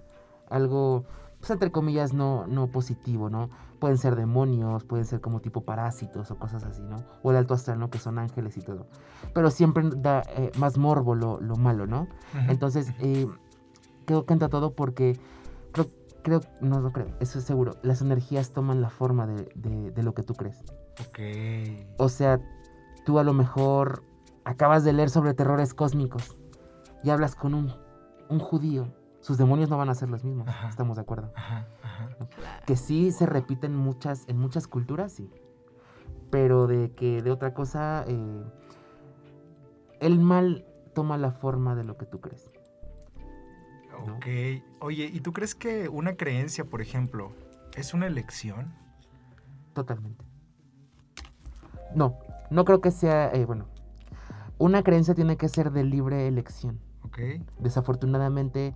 Algo, 0.49 1.05
pues 1.45 1.51
entre 1.51 1.71
comillas, 1.71 2.15
no, 2.15 2.47
no 2.47 2.69
positivo, 2.69 3.29
¿no? 3.29 3.51
Pueden 3.79 3.99
ser 3.99 4.17
demonios, 4.17 4.83
pueden 4.85 5.05
ser 5.05 5.21
como 5.21 5.41
tipo 5.41 5.61
parásitos 5.61 6.31
o 6.31 6.37
cosas 6.39 6.65
así, 6.65 6.81
¿no? 6.83 6.97
O 7.23 7.33
el 7.33 7.37
alto 7.37 7.53
astral, 7.53 7.79
¿no? 7.79 7.91
Que 7.91 7.99
son 7.99 8.19
ángeles 8.19 8.57
y 8.57 8.63
todo. 8.63 8.87
Pero 9.35 9.51
siempre 9.51 9.85
da 9.97 10.23
eh, 10.37 10.51
más 10.57 10.79
morbo 10.79 11.15
lo, 11.15 11.39
lo 11.43 11.57
malo, 11.57 11.87
¿no? 11.87 12.09
Entonces, 12.49 12.93
eh, 13.01 13.27
creo 14.07 14.25
que 14.25 14.33
entra 14.33 14.49
todo 14.49 14.73
porque 14.73 15.19
creo, 15.73 15.87
creo, 16.23 16.41
no 16.63 16.81
lo 16.81 16.93
creo, 16.93 17.09
eso 17.21 17.39
es 17.39 17.45
seguro. 17.45 17.77
Las 17.83 18.01
energías 18.01 18.53
toman 18.53 18.81
la 18.81 18.89
forma 18.89 19.27
de, 19.27 19.51
de- 19.55 19.91
de 19.91 20.03
lo 20.03 20.15
que 20.15 20.23
tú 20.23 20.33
crees. 20.35 20.63
Ok. 21.09 21.19
O 21.99 22.09
sea, 22.09 22.41
tú 23.05 23.19
a 23.19 23.23
lo 23.25 23.35
mejor 23.35 24.03
acabas 24.45 24.83
de 24.83 24.95
leer 24.95 25.11
sobre 25.11 25.35
terrores 25.35 25.75
cósmicos 25.75 26.35
y 27.03 27.11
hablas 27.11 27.35
con 27.35 27.53
un, 27.53 27.71
un 28.31 28.39
judío. 28.39 28.89
Sus 29.25 29.39
demonios 29.39 29.71
no 29.71 29.79
van 29.79 29.89
a 29.89 29.95
ser 29.95 30.11
los 30.11 30.23
mismos, 30.23 30.47
Ajá. 30.47 30.69
estamos 30.69 30.97
de 30.97 31.01
acuerdo. 31.03 31.33
Ajá. 31.35 31.67
Que 32.67 32.77
sí 32.77 33.11
se 33.11 33.25
repiten 33.25 33.73
en 33.73 33.79
muchas, 33.79 34.29
en 34.29 34.37
muchas 34.37 34.67
culturas, 34.67 35.13
sí. 35.15 35.31
Pero 36.31 36.67
de 36.67 36.93
que 36.93 37.23
de 37.23 37.31
otra 37.31 37.55
cosa, 37.55 38.05
eh, 38.07 38.45
el 40.01 40.21
mal 40.21 40.67
toma 40.95 41.17
la 41.17 41.33
forma 41.33 41.75
de 41.75 41.85
lo 41.85 41.97
que 41.97 42.05
tú 42.05 42.21
crees. 42.21 42.51
¿no? 44.07 44.17
Ok. 44.17 44.27
Oye, 44.81 45.11
¿y 45.11 45.21
tú 45.21 45.33
crees 45.33 45.55
que 45.55 45.89
una 45.89 46.17
creencia, 46.19 46.67
por 46.67 46.83
ejemplo, 46.83 47.33
es 47.79 47.95
una 47.95 48.07
elección? 48.07 48.75
Totalmente. 49.73 50.23
No, 51.95 52.19
no 52.51 52.67
creo 52.67 52.83
que 52.83 52.91
sea, 52.91 53.33
eh, 53.33 53.47
bueno, 53.47 53.69
una 54.59 54.83
creencia 54.83 55.15
tiene 55.15 55.39
que 55.39 55.49
ser 55.49 55.71
de 55.71 55.83
libre 55.83 56.29
elección. 56.29 56.79
Ok. 57.05 57.21
Desafortunadamente, 57.59 58.75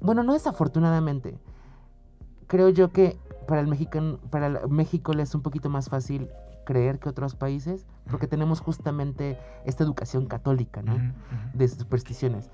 bueno, 0.00 0.22
no 0.22 0.32
desafortunadamente, 0.32 1.38
creo 2.46 2.68
yo 2.68 2.92
que 2.92 3.16
para 3.46 3.60
el 3.60 3.66
mexicano, 3.66 4.18
para 4.30 4.46
el- 4.46 4.68
México 4.68 5.12
le 5.12 5.22
es 5.22 5.34
un 5.34 5.42
poquito 5.42 5.68
más 5.70 5.88
fácil 5.88 6.28
creer 6.64 6.98
que 6.98 7.08
otros 7.08 7.34
países, 7.34 7.86
porque 8.10 8.26
tenemos 8.28 8.60
justamente 8.60 9.38
esta 9.64 9.82
educación 9.82 10.26
católica, 10.26 10.82
¿no? 10.82 10.98
De 11.54 11.66
supersticiones. 11.68 12.48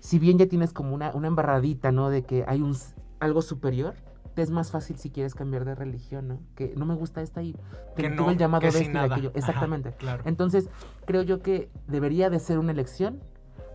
Si 0.00 0.18
bien 0.18 0.36
ya 0.36 0.46
tienes 0.46 0.72
como 0.72 0.94
una, 0.94 1.12
una 1.14 1.28
embarradita, 1.28 1.90
¿no? 1.90 2.10
De 2.10 2.22
que 2.22 2.44
hay 2.46 2.60
un, 2.60 2.76
algo 3.18 3.40
superior, 3.40 3.94
te 4.34 4.42
es 4.42 4.50
más 4.50 4.70
fácil 4.70 4.98
si 4.98 5.08
quieres 5.10 5.34
cambiar 5.34 5.64
de 5.64 5.74
religión, 5.74 6.28
¿no? 6.28 6.38
Que 6.54 6.74
no 6.76 6.84
me 6.84 6.94
gusta 6.94 7.22
esta 7.22 7.42
y 7.42 7.54
Que 7.96 8.02
tengo 8.10 8.24
no, 8.24 8.30
el 8.30 8.36
llamado 8.36 8.60
que 8.60 8.70
de 8.70 8.78
este 8.80 8.92
y. 8.92 9.28
Ajá, 9.28 9.38
Exactamente. 9.38 9.92
claro. 9.92 10.22
Entonces, 10.26 10.68
creo 11.06 11.22
yo 11.22 11.40
que 11.40 11.70
debería 11.86 12.28
de 12.28 12.38
ser 12.40 12.58
una 12.58 12.72
elección, 12.72 13.20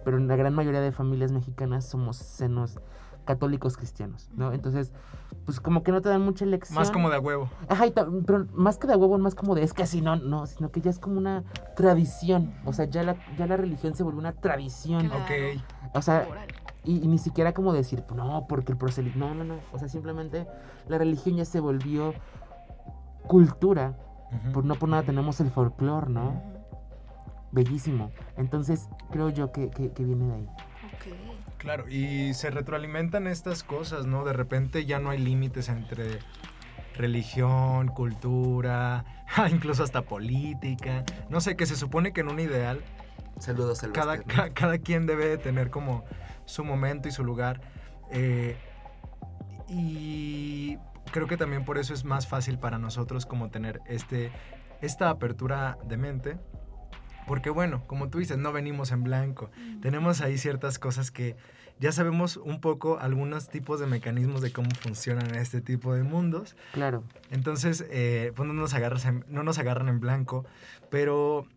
pero 0.03 0.17
en 0.17 0.27
la 0.27 0.35
gran 0.35 0.53
mayoría 0.53 0.81
de 0.81 0.91
familias 0.91 1.31
mexicanas 1.31 1.85
somos 1.85 2.17
senos 2.17 2.79
católicos 3.25 3.77
cristianos, 3.77 4.29
¿no? 4.35 4.51
Entonces, 4.51 4.91
pues 5.45 5.59
como 5.59 5.83
que 5.83 5.91
no 5.91 6.01
te 6.01 6.09
dan 6.09 6.21
mucha 6.21 6.43
elección. 6.45 6.75
Más 6.75 6.91
como 6.91 7.09
de 7.09 7.17
a 7.17 7.19
huevo. 7.19 7.49
Ajá, 7.69 7.87
y 7.87 7.91
pero 7.91 8.47
más 8.53 8.77
que 8.77 8.87
de 8.87 8.95
huevo, 8.95 9.17
más 9.17 9.35
como 9.35 9.55
de 9.55 9.63
es 9.63 9.73
que 9.73 9.83
así 9.83 10.01
no, 10.01 10.15
no, 10.15 10.47
sino 10.47 10.71
que 10.71 10.81
ya 10.81 10.89
es 10.89 10.99
como 10.99 11.17
una 11.17 11.43
tradición. 11.75 12.53
O 12.65 12.73
sea, 12.73 12.85
ya 12.85 13.03
la, 13.03 13.15
ya 13.37 13.47
la 13.47 13.57
religión 13.57 13.95
se 13.95 14.03
volvió 14.03 14.19
una 14.19 14.33
tradición. 14.33 15.07
Claro. 15.07 15.23
Ok. 15.23 15.61
O 15.93 16.01
sea, 16.01 16.27
y, 16.83 17.03
y 17.03 17.07
ni 17.07 17.17
siquiera 17.17 17.53
como 17.53 17.73
decir, 17.73 18.03
no, 18.15 18.45
porque 18.47 18.71
el 18.71 18.77
proselitismo. 18.77 19.27
No, 19.27 19.35
no, 19.35 19.43
no. 19.43 19.55
O 19.71 19.79
sea, 19.79 19.87
simplemente 19.87 20.47
la 20.87 20.97
religión 20.97 21.35
ya 21.35 21.45
se 21.45 21.59
volvió 21.59 22.13
cultura. 23.27 23.97
Por, 24.53 24.63
no 24.63 24.75
por 24.75 24.87
nada 24.87 25.03
tenemos 25.03 25.41
el 25.41 25.49
folclore, 25.49 26.09
¿no? 26.09 26.41
Bellísimo. 27.51 28.11
Entonces, 28.37 28.87
creo 29.11 29.29
yo 29.29 29.51
que, 29.51 29.69
que- 29.69 29.91
que 29.91 30.03
viene 30.03 30.25
de 30.27 30.33
ahí. 30.33 30.47
Ok. 30.93 31.57
Claro, 31.57 31.87
y 31.89 32.33
se 32.33 32.49
retroalimentan 32.49 33.27
estas 33.27 33.63
cosas, 33.63 34.05
¿no? 34.07 34.23
De 34.25 34.33
repente 34.33 34.85
ya 34.85 34.99
no 34.99 35.09
hay 35.11 35.19
límites 35.19 35.69
entre 35.69 36.19
religión, 36.95 37.87
cultura, 37.89 39.05
incluso 39.51 39.83
hasta 39.83 40.01
política. 40.03 41.03
No 41.29 41.39
sé, 41.41 41.55
que 41.55 41.65
se 41.65 41.75
supone 41.75 42.13
que 42.13 42.21
en 42.21 42.29
un 42.29 42.39
ideal 42.39 42.81
Saludos 43.39 43.83
al 43.83 43.91
cada, 43.91 44.17
ca- 44.23 44.49
cada 44.53 44.77
quien 44.77 45.05
debe 45.05 45.25
de 45.27 45.37
tener 45.37 45.69
como 45.69 46.03
su 46.45 46.63
momento 46.63 47.07
y 47.07 47.11
su 47.11 47.23
lugar. 47.23 47.61
eh, 48.11 48.55
y 49.67 50.77
creo 51.11 51.27
que 51.27 51.37
también 51.37 51.63
por 51.63 51.77
eso 51.77 51.93
es 51.93 52.03
más 52.03 52.27
fácil 52.27 52.57
para 52.59 52.77
nosotros 52.77 53.25
como 53.25 53.49
tener 53.49 53.81
este, 53.87 54.31
esta 54.81 55.09
apertura 55.09 55.77
de 55.87 55.97
mente. 55.97 56.37
Porque 57.31 57.49
bueno, 57.49 57.81
como 57.87 58.09
tú 58.09 58.17
dices, 58.19 58.37
no 58.37 58.51
venimos 58.51 58.91
en 58.91 59.03
blanco. 59.03 59.51
Tenemos 59.81 60.19
ahí 60.19 60.37
ciertas 60.37 60.77
cosas 60.79 61.11
que 61.11 61.37
ya 61.79 61.93
sabemos 61.93 62.35
un 62.35 62.59
poco 62.59 62.99
algunos 62.99 63.47
tipos 63.47 63.79
de 63.79 63.87
mecanismos 63.87 64.41
de 64.41 64.51
cómo 64.51 64.67
funcionan 64.81 65.33
este 65.35 65.61
tipo 65.61 65.93
de 65.93 66.03
mundos. 66.03 66.57
Claro. 66.73 67.05
Entonces, 67.29 67.85
eh, 67.89 68.33
pues 68.35 68.45
no 68.47 68.53
nos, 68.53 68.73
agarras 68.73 69.05
en- 69.05 69.23
no 69.29 69.43
nos 69.43 69.59
agarran 69.59 69.87
en 69.87 70.01
blanco, 70.01 70.43
pero 70.89 71.47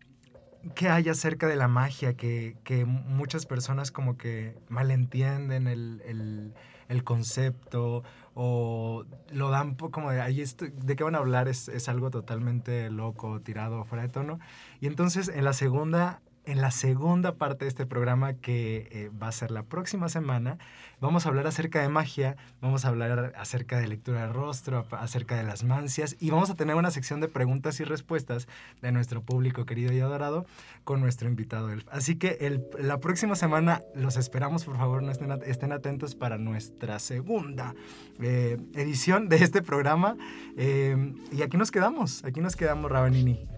¿qué 0.75 0.87
hay 0.87 1.09
acerca 1.09 1.45
de 1.45 1.57
la 1.57 1.67
magia 1.67 2.13
que, 2.13 2.55
que 2.63 2.85
muchas 2.85 3.45
personas 3.45 3.91
como 3.91 4.17
que 4.17 4.55
malentienden 4.69 5.67
el, 5.67 6.01
el- 6.05 6.53
el 6.89 7.03
concepto 7.03 8.03
o 8.33 9.05
lo 9.31 9.49
dan 9.49 9.75
como 9.75 10.11
de, 10.11 10.21
ahí 10.21 10.43
de 10.43 10.95
qué 10.95 11.03
van 11.03 11.15
a 11.15 11.19
hablar 11.19 11.47
es, 11.47 11.69
es 11.69 11.87
algo 11.87 12.11
totalmente 12.11 12.89
loco, 12.89 13.41
tirado, 13.41 13.85
fuera 13.85 14.03
de 14.03 14.09
tono? 14.09 14.39
Y 14.81 14.87
entonces 14.87 15.29
en 15.29 15.45
la 15.45 15.53
segunda 15.53 16.21
en 16.45 16.61
la 16.61 16.71
segunda 16.71 17.35
parte 17.35 17.65
de 17.65 17.69
este 17.69 17.85
programa 17.85 18.33
que 18.33 18.87
eh, 18.91 19.11
va 19.21 19.27
a 19.27 19.31
ser 19.31 19.51
la 19.51 19.63
próxima 19.63 20.09
semana. 20.09 20.57
Vamos 21.01 21.25
a 21.25 21.29
hablar 21.29 21.47
acerca 21.47 21.81
de 21.81 21.89
magia, 21.89 22.37
vamos 22.61 22.85
a 22.85 22.89
hablar 22.89 23.33
acerca 23.37 23.79
de 23.79 23.87
lectura 23.87 24.27
de 24.27 24.33
rostro, 24.33 24.85
acerca 24.91 25.35
de 25.35 25.43
las 25.43 25.63
mancias 25.63 26.15
y 26.19 26.29
vamos 26.29 26.49
a 26.49 26.55
tener 26.55 26.75
una 26.75 26.91
sección 26.91 27.19
de 27.19 27.27
preguntas 27.27 27.79
y 27.79 27.83
respuestas 27.83 28.47
de 28.81 28.91
nuestro 28.91 29.21
público 29.21 29.65
querido 29.65 29.93
y 29.93 29.99
adorado 29.99 30.45
con 30.83 31.01
nuestro 31.01 31.27
invitado. 31.27 31.69
Así 31.91 32.15
que 32.15 32.59
la 32.79 32.99
próxima 32.99 33.35
semana 33.35 33.81
los 33.93 34.17
esperamos, 34.17 34.65
por 34.65 34.77
favor, 34.77 35.03
no 35.03 35.11
estén, 35.11 35.31
estén 35.45 35.71
atentos 35.71 36.15
para 36.15 36.37
nuestra 36.37 36.99
segunda 36.99 37.75
eh, 38.19 38.57
edición 38.73 39.29
de 39.29 39.37
este 39.37 39.61
programa. 39.61 40.15
Eh, 40.57 41.13
y 41.31 41.41
aquí 41.41 41.57
nos 41.57 41.71
quedamos, 41.71 42.23
aquí 42.23 42.41
nos 42.41 42.55
quedamos, 42.55 42.91
Rabanini. 42.91 43.54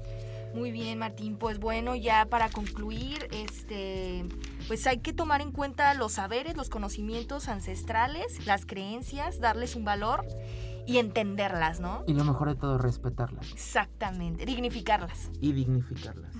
Muy 0.57 0.71
bien, 0.71 0.97
Martín. 0.97 1.37
Pues 1.37 1.59
bueno, 1.59 1.95
ya 1.95 2.25
para 2.25 2.49
concluir, 2.49 3.27
este, 3.31 4.25
pues 4.67 4.87
hay 4.87 4.97
que 4.97 5.13
tomar 5.13 5.41
en 5.41 5.51
cuenta 5.51 5.93
los 5.93 6.13
saberes, 6.13 6.57
los 6.57 6.69
conocimientos 6.69 7.47
ancestrales, 7.47 8.45
las 8.47 8.65
creencias, 8.65 9.39
darles 9.39 9.75
un 9.75 9.85
valor 9.85 10.25
y 10.87 10.97
entenderlas, 10.97 11.79
¿no? 11.79 12.03
Y 12.07 12.13
lo 12.13 12.23
mejor 12.23 12.49
de 12.49 12.55
todo, 12.55 12.77
respetarlas. 12.77 13.51
Exactamente, 13.51 14.45
dignificarlas. 14.45 15.29
Y 15.41 15.51
dignificarlas. 15.51 16.33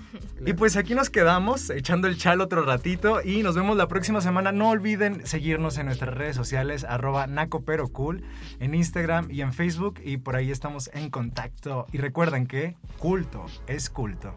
Y 0.44 0.54
pues 0.54 0.76
aquí 0.76 0.94
nos 0.94 1.10
quedamos 1.10 1.70
echando 1.70 2.08
el 2.08 2.16
chal 2.16 2.40
otro 2.40 2.62
ratito 2.62 3.22
y 3.22 3.42
nos 3.42 3.54
vemos 3.54 3.76
la 3.76 3.88
próxima 3.88 4.20
semana. 4.20 4.50
No 4.50 4.70
olviden 4.70 5.26
seguirnos 5.26 5.76
en 5.76 5.86
nuestras 5.86 6.14
redes 6.14 6.34
sociales, 6.34 6.84
arroba 6.84 7.26
nacoperocool, 7.26 8.24
en 8.58 8.74
Instagram 8.74 9.30
y 9.30 9.42
en 9.42 9.52
Facebook 9.52 10.00
y 10.02 10.16
por 10.16 10.34
ahí 10.34 10.50
estamos 10.50 10.90
en 10.94 11.10
contacto. 11.10 11.86
Y 11.92 11.98
recuerden 11.98 12.46
que 12.46 12.76
culto 12.98 13.44
es 13.66 13.90
culto. 13.90 14.34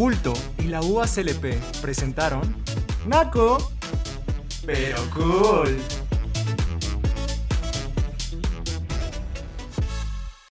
Culto 0.00 0.32
y 0.56 0.62
la 0.62 0.80
UACLP 0.80 1.60
presentaron 1.82 2.56
Naco, 3.06 3.70
pero 4.64 4.96
cool. 5.10 5.76